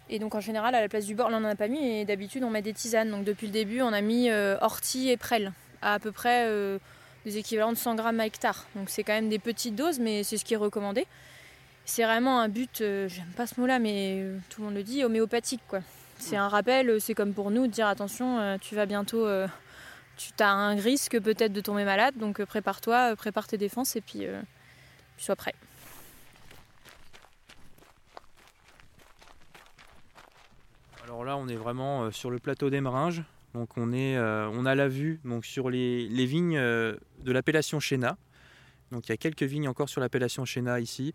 Et 0.10 0.20
donc 0.20 0.36
en 0.36 0.40
général 0.40 0.76
à 0.76 0.82
la 0.82 0.90
place 0.90 1.06
du 1.06 1.16
bord, 1.16 1.30
là 1.30 1.38
on 1.38 1.42
n'en 1.42 1.50
a 1.50 1.56
pas 1.56 1.68
mis 1.68 1.86
et 1.86 2.06
d'habitude 2.06 2.44
on 2.44 2.50
met 2.50 2.62
des 2.62 2.74
tisanes. 2.74 3.12
Donc 3.12 3.26
depuis 3.26 3.48
le 3.48 3.54
début 3.54 3.82
on 3.82 3.94
a 3.94 4.02
mis 4.02 4.30
euh, 4.30 4.58
ortie 4.62 5.10
et 5.10 5.18
prêle 5.18 5.52
à 5.82 6.00
peu 6.00 6.12
près 6.12 6.48
des 7.26 7.38
équivalents 7.38 7.72
de 7.72 7.78
100 7.78 7.96
grammes 7.96 8.20
à 8.20 8.26
hectare. 8.26 8.66
Donc 8.76 8.90
c'est 8.90 9.04
quand 9.04 9.14
même 9.14 9.30
des 9.30 9.40
petites 9.40 9.76
doses, 9.76 10.00
mais 10.00 10.24
c'est 10.24 10.38
ce 10.38 10.46
qui 10.46 10.54
est 10.54 10.58
recommandé. 10.58 11.06
C'est 11.86 12.04
vraiment 12.04 12.40
un 12.40 12.48
but, 12.48 12.82
euh, 12.82 13.08
j'aime 13.10 13.32
pas 13.36 13.48
ce 13.48 13.60
mot-là, 13.60 13.80
mais 13.80 14.20
euh, 14.22 14.38
tout 14.50 14.62
le 14.62 14.68
monde 14.68 14.76
le 14.76 14.84
dit, 14.84 15.04
homéopathique. 15.04 15.62
C'est 16.20 16.38
un 16.38 16.48
rappel, 16.48 16.90
euh, 16.90 17.00
c'est 17.00 17.14
comme 17.14 17.34
pour 17.34 17.52
nous, 17.52 17.68
de 17.68 17.72
dire 17.72 17.88
attention, 17.88 18.58
tu 18.62 18.76
vas 18.76 18.86
bientôt, 18.86 19.28
tu 20.18 20.32
as 20.40 20.50
un 20.50 20.76
risque 20.76 21.20
peut-être 21.20 21.52
de 21.54 21.62
tomber 21.62 21.84
malade, 21.84 22.16
donc 22.18 22.44
prépare-toi, 22.44 23.16
prépare 23.16 23.48
tes 23.48 23.58
défenses 23.58 23.96
et 23.96 24.02
puis, 24.02 24.28
puis 25.16 25.26
sois 25.26 25.36
prêt. 25.36 25.56
Alors 31.04 31.26
là, 31.26 31.36
on 31.36 31.48
est 31.48 31.56
vraiment 31.56 32.12
sur 32.12 32.30
le 32.30 32.40
plateau 32.40 32.70
des 32.70 32.80
Meringes. 32.80 33.24
Donc 33.54 33.70
euh, 33.78 34.50
on 34.54 34.66
a 34.66 34.76
la 34.76 34.88
vue 34.88 35.20
donc, 35.26 35.46
sur 35.46 35.70
les, 35.70 36.08
vignes 36.26 36.58
euh, 36.58 36.96
de 37.20 37.32
l'appellation 37.32 37.80
Chéna. 37.80 38.18
Donc 38.92 39.08
il 39.08 39.12
y 39.12 39.14
a 39.14 39.18
quelques 39.18 39.44
vignes 39.44 39.68
encore 39.68 39.90
sur 39.90 40.02
l'appellation 40.02 40.46
Chéna 40.46 40.80
ici. 40.80 41.14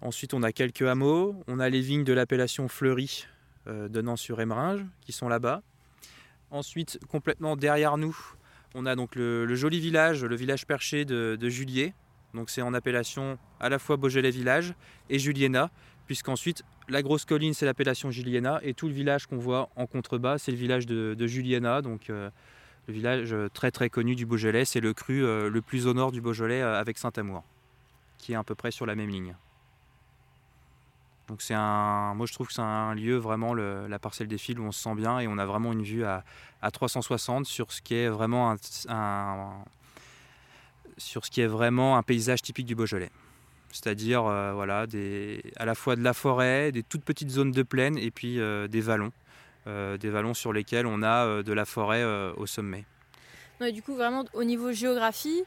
Ensuite, 0.00 0.34
on 0.34 0.42
a 0.42 0.52
quelques 0.52 0.82
hameaux. 0.82 1.36
On 1.46 1.60
a 1.60 1.68
les 1.68 1.80
vignes 1.80 2.04
de 2.04 2.12
l'appellation 2.12 2.68
Fleury 2.68 3.26
euh, 3.68 3.88
donnant 3.88 4.16
sur 4.16 4.40
Emeringes 4.40 4.84
qui 5.00 5.12
sont 5.12 5.28
là-bas. 5.28 5.62
Ensuite, 6.50 6.98
complètement 7.08 7.56
derrière 7.56 7.96
nous, 7.96 8.16
on 8.74 8.84
a 8.84 8.94
donc 8.94 9.14
le, 9.14 9.46
le 9.46 9.54
joli 9.54 9.80
village, 9.80 10.24
le 10.24 10.36
village 10.36 10.66
perché 10.66 11.04
de, 11.04 11.36
de 11.40 11.48
Julier. 11.48 11.94
Donc 12.34 12.50
c'est 12.50 12.62
en 12.62 12.74
appellation 12.74 13.38
à 13.60 13.68
la 13.68 13.78
fois 13.78 13.96
Beaujolais 13.96 14.30
village 14.30 14.74
et 15.08 15.18
Juliena, 15.18 15.70
puisqu'ensuite 16.06 16.64
la 16.92 17.02
grosse 17.02 17.24
colline 17.24 17.54
c'est 17.54 17.66
l'appellation 17.66 18.10
Juliena 18.10 18.60
et 18.62 18.74
tout 18.74 18.86
le 18.86 18.92
village 18.92 19.26
qu'on 19.26 19.38
voit 19.38 19.68
en 19.76 19.86
contrebas 19.86 20.38
c'est 20.38 20.52
le 20.52 20.58
village 20.58 20.86
de, 20.86 21.26
Juliena, 21.26 21.82
donc 21.82 22.10
euh, 22.10 22.30
le 22.86 22.94
village 22.94 23.32
euh, 23.32 23.48
très 23.48 23.70
très 23.70 23.88
connu 23.88 24.14
du 24.14 24.26
Beaujolais, 24.26 24.64
c'est 24.64 24.80
le 24.80 24.92
cru 24.92 25.24
euh, 25.24 25.48
le 25.48 25.62
plus 25.62 25.86
au 25.86 25.94
nord 25.94 26.12
du 26.12 26.20
Beaujolais 26.20 26.60
avec 26.60 26.98
Saint-Amour, 26.98 27.42
qui 28.18 28.32
est 28.32 28.36
à 28.36 28.44
peu 28.44 28.54
près 28.54 28.70
sur 28.70 28.86
la 28.86 28.94
même 28.94 29.08
ligne. 29.08 29.34
Donc 31.28 31.40
c'est 31.40 31.54
un, 31.54 32.12
moi 32.14 32.26
je 32.26 32.34
trouve 32.34 32.48
que 32.48 32.52
c'est 32.52 32.60
un 32.60 32.94
lieu 32.94 33.16
vraiment 33.16 33.54
la 33.54 33.98
parcelle 33.98 34.28
des 34.28 34.38
fils 34.38 34.58
où 34.58 34.62
on 34.62 34.72
se 34.72 34.82
sent 34.82 34.94
bien 34.94 35.18
et 35.20 35.28
on 35.28 35.38
a 35.38 35.46
vraiment 35.46 35.72
une 35.72 35.82
vue 35.82 36.04
à, 36.04 36.24
à 36.60 36.70
360 36.70 37.46
sur 37.46 37.72
ce 37.72 37.80
qui 37.80 37.94
est 37.94 38.08
vraiment 38.08 38.54
un- 38.88 39.64
sur 40.98 41.24
ce 41.24 41.30
qui 41.30 41.40
est 41.40 41.46
vraiment 41.46 41.96
un 41.96 42.02
paysage 42.02 42.42
typique 42.42 42.66
du 42.66 42.74
Beaujolais. 42.74 43.10
C'est-à-dire 43.72 44.26
euh, 44.26 44.52
voilà, 44.52 44.86
à 45.56 45.64
la 45.64 45.74
fois 45.74 45.96
de 45.96 46.02
la 46.02 46.12
forêt, 46.12 46.72
des 46.72 46.82
toutes 46.82 47.04
petites 47.04 47.30
zones 47.30 47.52
de 47.52 47.62
plaine 47.62 47.96
et 47.96 48.10
puis 48.10 48.38
euh, 48.38 48.68
des 48.68 48.82
vallons. 48.82 49.12
Euh, 49.66 49.96
des 49.96 50.10
vallons 50.10 50.34
sur 50.34 50.52
lesquels 50.52 50.86
on 50.86 51.02
a 51.02 51.42
de 51.42 51.52
la 51.52 51.64
forêt 51.64 52.04
au 52.36 52.46
sommet. 52.46 52.84
Du 53.72 53.80
coup, 53.80 53.94
vraiment, 53.94 54.24
au 54.34 54.44
niveau 54.44 54.72
géographie, 54.72 55.44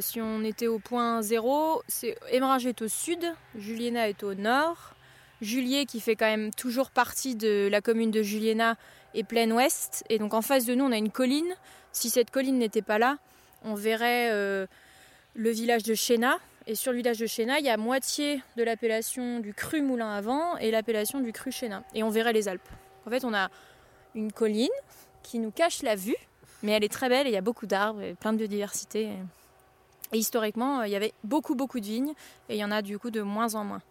si 0.00 0.20
on 0.20 0.44
était 0.44 0.68
au 0.68 0.78
point 0.78 1.22
zéro, 1.22 1.82
c'est 1.88 2.16
est 2.30 2.82
au 2.82 2.88
sud, 2.88 3.18
Juliena 3.56 4.08
est 4.08 4.22
au 4.22 4.34
nord, 4.34 4.94
Julier, 5.42 5.86
qui 5.86 6.00
fait 6.00 6.14
quand 6.14 6.26
même 6.26 6.52
toujours 6.54 6.90
partie 6.90 7.34
de 7.34 7.68
la 7.70 7.80
commune 7.80 8.12
de 8.12 8.22
Juliena, 8.22 8.76
est 9.12 9.24
plein 9.24 9.50
ouest. 9.50 10.04
Et 10.08 10.18
donc 10.18 10.32
en 10.32 10.42
face 10.42 10.64
de 10.64 10.74
nous, 10.74 10.84
on 10.84 10.92
a 10.92 10.96
une 10.96 11.10
colline. 11.10 11.52
Si 11.90 12.10
cette 12.10 12.30
colline 12.30 12.58
n'était 12.58 12.80
pas 12.80 12.98
là, 12.98 13.18
on 13.64 13.74
verrait 13.74 14.30
le 14.30 15.50
village 15.50 15.82
de 15.82 15.94
Chéna. 15.94 16.38
Et 16.66 16.74
sur 16.74 16.92
le 16.92 16.98
village 16.98 17.18
de 17.18 17.26
Chéna, 17.26 17.58
il 17.60 17.64
y 17.64 17.70
a 17.70 17.76
moitié 17.76 18.42
de 18.56 18.64
l'appellation 18.64 19.40
du 19.40 19.54
cru 19.54 19.82
Moulin 19.82 20.12
avant 20.12 20.56
et 20.56 20.70
l'appellation 20.70 21.20
du 21.20 21.32
cru 21.32 21.52
Chéna. 21.52 21.84
Et 21.94 22.02
on 22.02 22.10
verrait 22.10 22.32
les 22.32 22.48
Alpes. 22.48 22.68
En 23.06 23.10
fait, 23.10 23.24
on 23.24 23.32
a 23.32 23.50
une 24.14 24.32
colline 24.32 24.68
qui 25.22 25.38
nous 25.38 25.50
cache 25.50 25.82
la 25.82 25.94
vue 25.94 26.16
mais 26.62 26.72
elle 26.72 26.84
est 26.84 26.92
très 26.92 27.08
belle 27.08 27.26
et 27.26 27.30
il 27.30 27.32
y 27.32 27.38
a 27.38 27.42
beaucoup 27.42 27.66
d'arbres 27.66 28.02
et 28.02 28.14
plein 28.14 28.32
de 28.32 28.38
biodiversité. 28.38 29.10
Et 30.12 30.18
historiquement, 30.18 30.80
euh, 30.80 30.86
il 30.86 30.92
y 30.92 30.96
avait 30.96 31.12
beaucoup, 31.24 31.54
beaucoup 31.54 31.80
de 31.80 31.86
vignes 31.86 32.12
et 32.48 32.56
il 32.56 32.58
y 32.58 32.64
en 32.64 32.70
a 32.70 32.82
du 32.82 32.98
coup 32.98 33.10
de 33.10 33.22
moins 33.22 33.54
en 33.54 33.64
moins. 33.64 33.82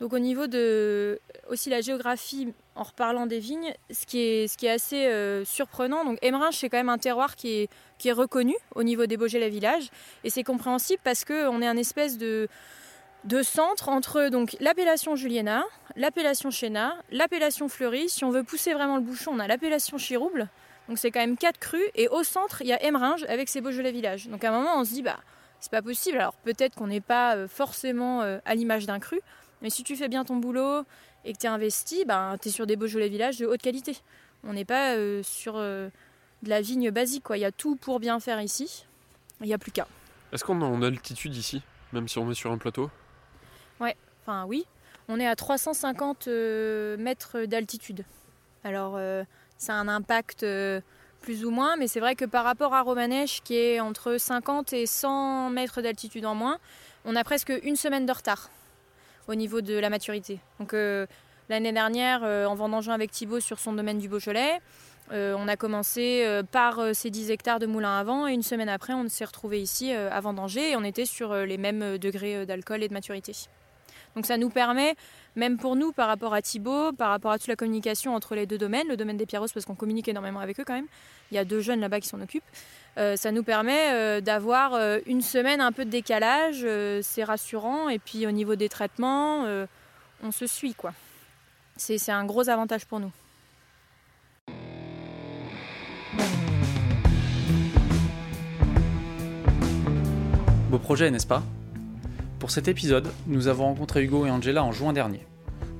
Donc 0.00 0.12
au 0.12 0.18
niveau 0.18 0.46
de 0.46 1.20
aussi 1.48 1.70
la 1.70 1.80
géographie, 1.80 2.52
en 2.76 2.82
reparlant 2.82 3.26
des 3.26 3.38
vignes, 3.38 3.72
ce 3.90 4.06
qui 4.06 4.18
est, 4.18 4.68
assez 4.68 5.06
euh, 5.06 5.44
surprenant, 5.44 6.04
donc 6.04 6.18
Emeringes 6.22 6.56
c'est 6.56 6.68
quand 6.68 6.76
même 6.76 6.88
un 6.88 6.98
terroir 6.98 7.36
qui 7.36 7.68
est, 7.68 7.68
reconnu 8.12 8.54
au 8.74 8.82
niveau 8.82 9.06
des 9.06 9.16
Beaujolais 9.16 9.48
villages 9.48 9.88
et 10.24 10.30
c'est 10.30 10.42
compréhensible 10.42 11.00
parce 11.02 11.24
qu'on 11.24 11.62
est 11.62 11.66
un 11.66 11.78
espèce 11.78 12.18
de, 12.18 12.48
centre 13.42 13.88
entre 13.88 14.28
donc 14.28 14.56
l'appellation 14.60 15.16
Juliena, 15.16 15.64
l'appellation 15.96 16.50
Chéna, 16.50 16.96
l'appellation 17.10 17.70
Fleury. 17.70 18.10
Si 18.10 18.22
on 18.22 18.30
veut 18.30 18.42
pousser 18.42 18.74
vraiment 18.74 18.96
le 18.96 19.02
bouchon, 19.02 19.30
on 19.34 19.38
a 19.38 19.46
l'appellation 19.46 19.96
Chirouble. 19.96 20.50
Donc 20.86 20.98
c'est 20.98 21.10
quand 21.10 21.20
même 21.20 21.38
quatre 21.38 21.58
crues 21.58 21.88
et 21.94 22.08
au 22.08 22.22
centre 22.22 22.60
il 22.60 22.66
y 22.66 22.74
a 22.74 22.84
Emeringes 22.84 23.24
avec 23.26 23.48
ses 23.48 23.62
Beaujolais 23.62 23.92
villages. 23.92 24.28
Donc 24.28 24.44
à 24.44 24.50
un 24.50 24.58
moment 24.58 24.76
on 24.76 24.84
se 24.84 24.90
dit 24.90 25.02
bah 25.02 25.20
c'est 25.60 25.70
pas 25.70 25.80
possible. 25.80 26.18
Alors 26.18 26.34
peut-être 26.34 26.74
qu'on 26.74 26.88
n'est 26.88 27.00
pas 27.00 27.36
euh, 27.36 27.48
forcément 27.48 28.20
euh, 28.20 28.38
à 28.44 28.54
l'image 28.54 28.84
d'un 28.84 28.98
cru, 28.98 29.18
mais 29.62 29.70
si 29.70 29.82
tu 29.82 29.96
fais 29.96 30.08
bien 30.08 30.26
ton 30.26 30.36
boulot 30.36 30.84
et 31.24 31.32
que 31.32 31.38
tu 31.38 31.46
es 31.46 31.48
investi, 31.48 32.04
ben 32.04 32.36
tu 32.40 32.48
es 32.48 32.50
sur 32.50 32.66
des 32.66 32.76
Beaujolais 32.76 33.08
villages 33.08 33.38
de 33.38 33.46
haute 33.46 33.62
qualité. 33.62 33.96
On 34.46 34.52
n'est 34.52 34.64
pas 34.64 34.94
euh, 34.94 35.22
sur 35.22 35.54
euh, 35.56 35.88
de 36.42 36.48
la 36.48 36.60
vigne 36.60 36.90
basique 36.90 37.24
quoi. 37.24 37.36
Il 37.36 37.40
y 37.40 37.46
a 37.46 37.52
tout 37.52 37.76
pour 37.76 38.00
bien 38.00 38.20
faire 38.20 38.40
ici. 38.40 38.86
Il 39.40 39.46
n'y 39.46 39.54
a 39.54 39.58
plus 39.58 39.72
qu'à. 39.72 39.86
Est-ce 40.32 40.44
qu'on 40.44 40.60
est 40.60 40.64
en 40.64 40.82
altitude 40.82 41.36
ici, 41.36 41.62
même 41.92 42.08
si 42.08 42.18
on 42.18 42.30
est 42.30 42.34
sur 42.34 42.50
un 42.50 42.58
plateau? 42.58 42.90
Enfin 44.26 44.46
oui, 44.46 44.64
on 45.08 45.20
est 45.20 45.26
à 45.26 45.36
350 45.36 46.28
euh, 46.28 46.96
mètres 46.96 47.44
d'altitude. 47.44 48.06
Alors 48.64 48.98
ça 49.58 49.74
a 49.74 49.76
un 49.76 49.88
impact 49.88 50.46
plus 51.20 51.44
ou 51.44 51.50
moins, 51.50 51.76
mais 51.76 51.88
c'est 51.88 52.00
vrai 52.00 52.14
que 52.14 52.24
par 52.24 52.42
rapport 52.42 52.72
à 52.72 52.80
Romanèche 52.80 53.42
qui 53.42 53.54
est 53.54 53.80
entre 53.80 54.16
50 54.16 54.72
et 54.72 54.86
100 54.86 55.50
mètres 55.50 55.82
d'altitude 55.82 56.24
en 56.24 56.34
moins, 56.34 56.58
on 57.04 57.16
a 57.16 57.22
presque 57.22 57.52
une 57.64 57.76
semaine 57.76 58.06
de 58.06 58.12
retard 58.12 58.48
au 59.28 59.34
niveau 59.34 59.60
de 59.60 59.74
la 59.74 59.90
maturité. 59.90 60.38
Donc 60.60 60.74
euh, 60.74 61.06
l'année 61.48 61.72
dernière, 61.72 62.22
euh, 62.24 62.46
en 62.46 62.54
vendangeant 62.54 62.92
avec 62.92 63.10
Thibaut 63.10 63.40
sur 63.40 63.58
son 63.58 63.72
domaine 63.72 63.98
du 63.98 64.08
Beaujolais, 64.08 64.60
euh, 65.12 65.36
on 65.38 65.48
a 65.48 65.56
commencé 65.56 66.26
par 66.50 66.80
ces 66.94 67.10
10 67.10 67.30
hectares 67.30 67.58
de 67.58 67.66
moulin 67.66 67.98
à 67.98 68.04
vent 68.04 68.26
et 68.26 68.32
une 68.32 68.42
semaine 68.42 68.70
après, 68.70 68.94
on 68.94 69.06
s'est 69.08 69.26
retrouvé 69.26 69.60
ici 69.60 69.92
à 69.92 70.18
vendanger 70.20 70.70
et 70.70 70.76
on 70.76 70.84
était 70.84 71.04
sur 71.04 71.34
les 71.34 71.58
mêmes 71.58 71.98
degrés 71.98 72.46
d'alcool 72.46 72.82
et 72.82 72.88
de 72.88 72.94
maturité. 72.94 73.32
Donc 74.14 74.26
ça 74.26 74.36
nous 74.36 74.50
permet, 74.50 74.94
même 75.36 75.58
pour 75.58 75.76
nous, 75.76 75.92
par 75.92 76.06
rapport 76.08 76.34
à 76.34 76.42
Thibaut, 76.42 76.92
par 76.92 77.10
rapport 77.10 77.32
à 77.32 77.38
toute 77.38 77.48
la 77.48 77.56
communication 77.56 78.14
entre 78.14 78.34
les 78.34 78.46
deux 78.46 78.58
domaines, 78.58 78.86
le 78.88 78.96
domaine 78.96 79.16
des 79.16 79.26
Pierros, 79.26 79.46
parce 79.52 79.66
qu'on 79.66 79.74
communique 79.74 80.08
énormément 80.08 80.40
avec 80.40 80.60
eux 80.60 80.64
quand 80.64 80.74
même, 80.74 80.86
il 81.30 81.34
y 81.34 81.38
a 81.38 81.44
deux 81.44 81.60
jeunes 81.60 81.80
là-bas 81.80 82.00
qui 82.00 82.08
s'en 82.08 82.20
occupent, 82.20 82.44
euh, 82.96 83.16
ça 83.16 83.32
nous 83.32 83.42
permet 83.42 83.92
euh, 83.92 84.20
d'avoir 84.20 84.74
euh, 84.74 84.98
une 85.06 85.20
semaine 85.20 85.60
un 85.60 85.72
peu 85.72 85.84
de 85.84 85.90
décalage, 85.90 86.64
c'est 87.02 87.24
rassurant, 87.24 87.88
et 87.88 87.98
puis 87.98 88.26
au 88.26 88.30
niveau 88.30 88.54
des 88.54 88.68
traitements, 88.68 89.46
on 90.22 90.30
se 90.30 90.46
suit 90.46 90.74
quoi. 90.74 90.92
C'est 91.76 92.10
un 92.10 92.24
gros 92.24 92.48
avantage 92.48 92.86
pour 92.86 93.00
nous. 93.00 93.10
Beau 100.70 100.78
projet, 100.78 101.10
n'est-ce 101.10 101.26
pas? 101.26 101.42
Pour 102.44 102.50
cet 102.50 102.68
épisode, 102.68 103.08
nous 103.26 103.48
avons 103.48 103.64
rencontré 103.64 104.04
Hugo 104.04 104.26
et 104.26 104.30
Angela 104.30 104.62
en 104.62 104.70
juin 104.70 104.92
dernier. 104.92 105.26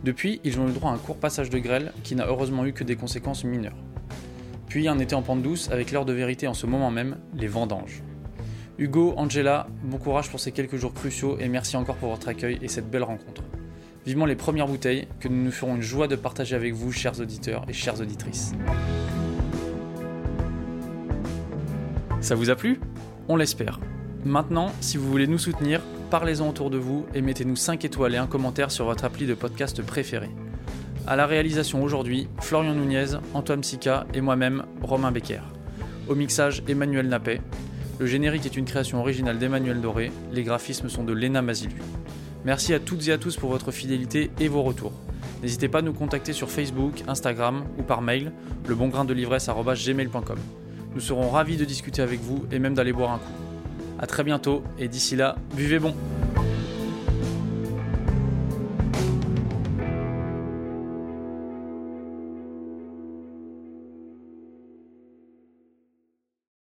Depuis, 0.03 0.41
ils 0.45 0.59
ont 0.59 0.67
eu 0.67 0.73
droit 0.73 0.93
à 0.93 0.95
un 0.95 0.97
court 0.97 1.19
passage 1.19 1.51
de 1.51 1.59
grêle 1.59 1.93
qui 2.05 2.17
n'a 2.17 2.27
heureusement 2.27 2.65
eu 2.65 2.73
que 2.73 2.85
des 2.85 2.97
conséquences 2.97 3.45
mineures. 3.45 3.77
Puis 4.67 4.89
un 4.89 4.99
été 4.99 5.15
en 5.15 5.21
pente 5.21 5.43
douce 5.43 5.69
avec 5.71 5.93
l'heure 5.93 6.07
de 6.07 6.15
vérité 6.15 6.49
en 6.49 6.55
ce 6.55 6.65
moment 6.65 6.91
même, 6.91 7.19
les 7.35 7.49
vendanges. 7.49 8.03
Hugo, 8.79 9.13
Angela, 9.19 9.67
bon 9.83 9.99
courage 9.99 10.31
pour 10.31 10.41
ces 10.41 10.53
quelques 10.53 10.77
jours 10.77 10.95
cruciaux 10.95 11.37
et 11.39 11.51
merci 11.51 11.77
encore 11.77 11.97
pour 11.97 12.09
votre 12.09 12.29
accueil 12.29 12.59
et 12.63 12.69
cette 12.69 12.91
belle 12.91 13.03
rencontre. 13.03 13.43
Vivement 14.07 14.25
les 14.25 14.35
premières 14.35 14.67
bouteilles 14.67 15.07
que 15.21 15.29
nous 15.29 15.45
nous 15.45 15.53
ferons 15.53 15.77
une 15.77 15.83
joie 15.83 16.09
de 16.09 16.17
partager 16.17 16.57
avec 16.57 16.73
vous, 16.73 16.93
chers 16.93 17.21
auditeurs 17.21 17.67
et 17.69 17.75
chères 17.75 18.01
auditrices. 18.01 18.55
Ça 22.23 22.35
vous 22.35 22.49
a 22.49 22.57
plu? 22.57 22.81
On 23.29 23.37
l'espère. 23.37 23.81
Maintenant, 24.25 24.73
si 24.81 24.97
vous 24.97 25.11
voulez 25.11 25.27
nous 25.27 25.39
soutenir, 25.39 25.83
parlez-en 26.11 26.49
autour 26.49 26.71
de 26.71 26.79
vous 26.79 27.05
et 27.15 27.21
mettez-nous 27.21 27.57
5 27.57 27.85
étoiles 27.85 28.15
et 28.15 28.19
un 28.19 28.27
commentaire 28.27 28.71
sur 28.71 28.87
votre 28.87 29.05
appli 29.05 29.27
de 29.27 29.35
podcast 29.35 29.83
préféré. 29.83 30.31
À 31.07 31.15
la 31.15 31.27
réalisation 31.27 31.83
aujourd'hui, 31.83 32.29
Florian 32.41 32.75
Nunez, 32.75 33.19
Antoine 33.35 33.63
Sica 33.63 34.07
et 34.15 34.23
moi-même, 34.23 34.65
Romain 34.81 35.13
Becker. 35.13 35.43
Au 36.09 36.15
mixage, 36.15 36.63
Emmanuel 36.67 37.09
Nappet. 37.09 37.43
Le 37.99 38.07
générique 38.07 38.47
est 38.47 38.57
une 38.57 38.65
création 38.65 38.99
originale 38.99 39.39
d'Emmanuel 39.39 39.83
Doré. 39.83 40.11
Les 40.33 40.43
graphismes 40.43 40.89
sont 40.89 41.05
de 41.05 41.13
Léna 41.13 41.43
Mazilu. 41.43 41.83
Merci 42.47 42.73
à 42.73 42.81
toutes 42.81 43.07
et 43.09 43.13
à 43.13 43.19
tous 43.19 43.37
pour 43.37 43.51
votre 43.51 43.73
fidélité 43.73 44.31
et 44.41 44.49
vos 44.49 44.63
retours. 44.63 44.93
N'hésitez 45.43 45.69
pas 45.69 45.81
à 45.81 45.83
nous 45.83 45.93
contacter 45.93 46.33
sur 46.33 46.51
Facebook, 46.51 47.03
Instagram 47.07 47.65
ou 47.79 47.83
par 47.83 48.01
mail, 48.01 48.33
lebongraindel'ivresse.gmail.com. 48.69 50.39
Nous 50.95 51.01
serons 51.01 51.29
ravis 51.29 51.59
de 51.59 51.67
discuter 51.67 52.01
avec 52.01 52.21
vous 52.21 52.47
et 52.51 52.59
même 52.59 52.75
d'aller 52.75 52.95
boire 52.95 53.13
un 53.13 53.19
coup. 53.19 53.44
A 53.99 54.07
très 54.07 54.25
bientôt 54.25 54.63
et 54.79 54.89
d'ici 54.89 55.17
là, 55.17 55.37
buvez 55.55 55.79
bon 55.79 55.95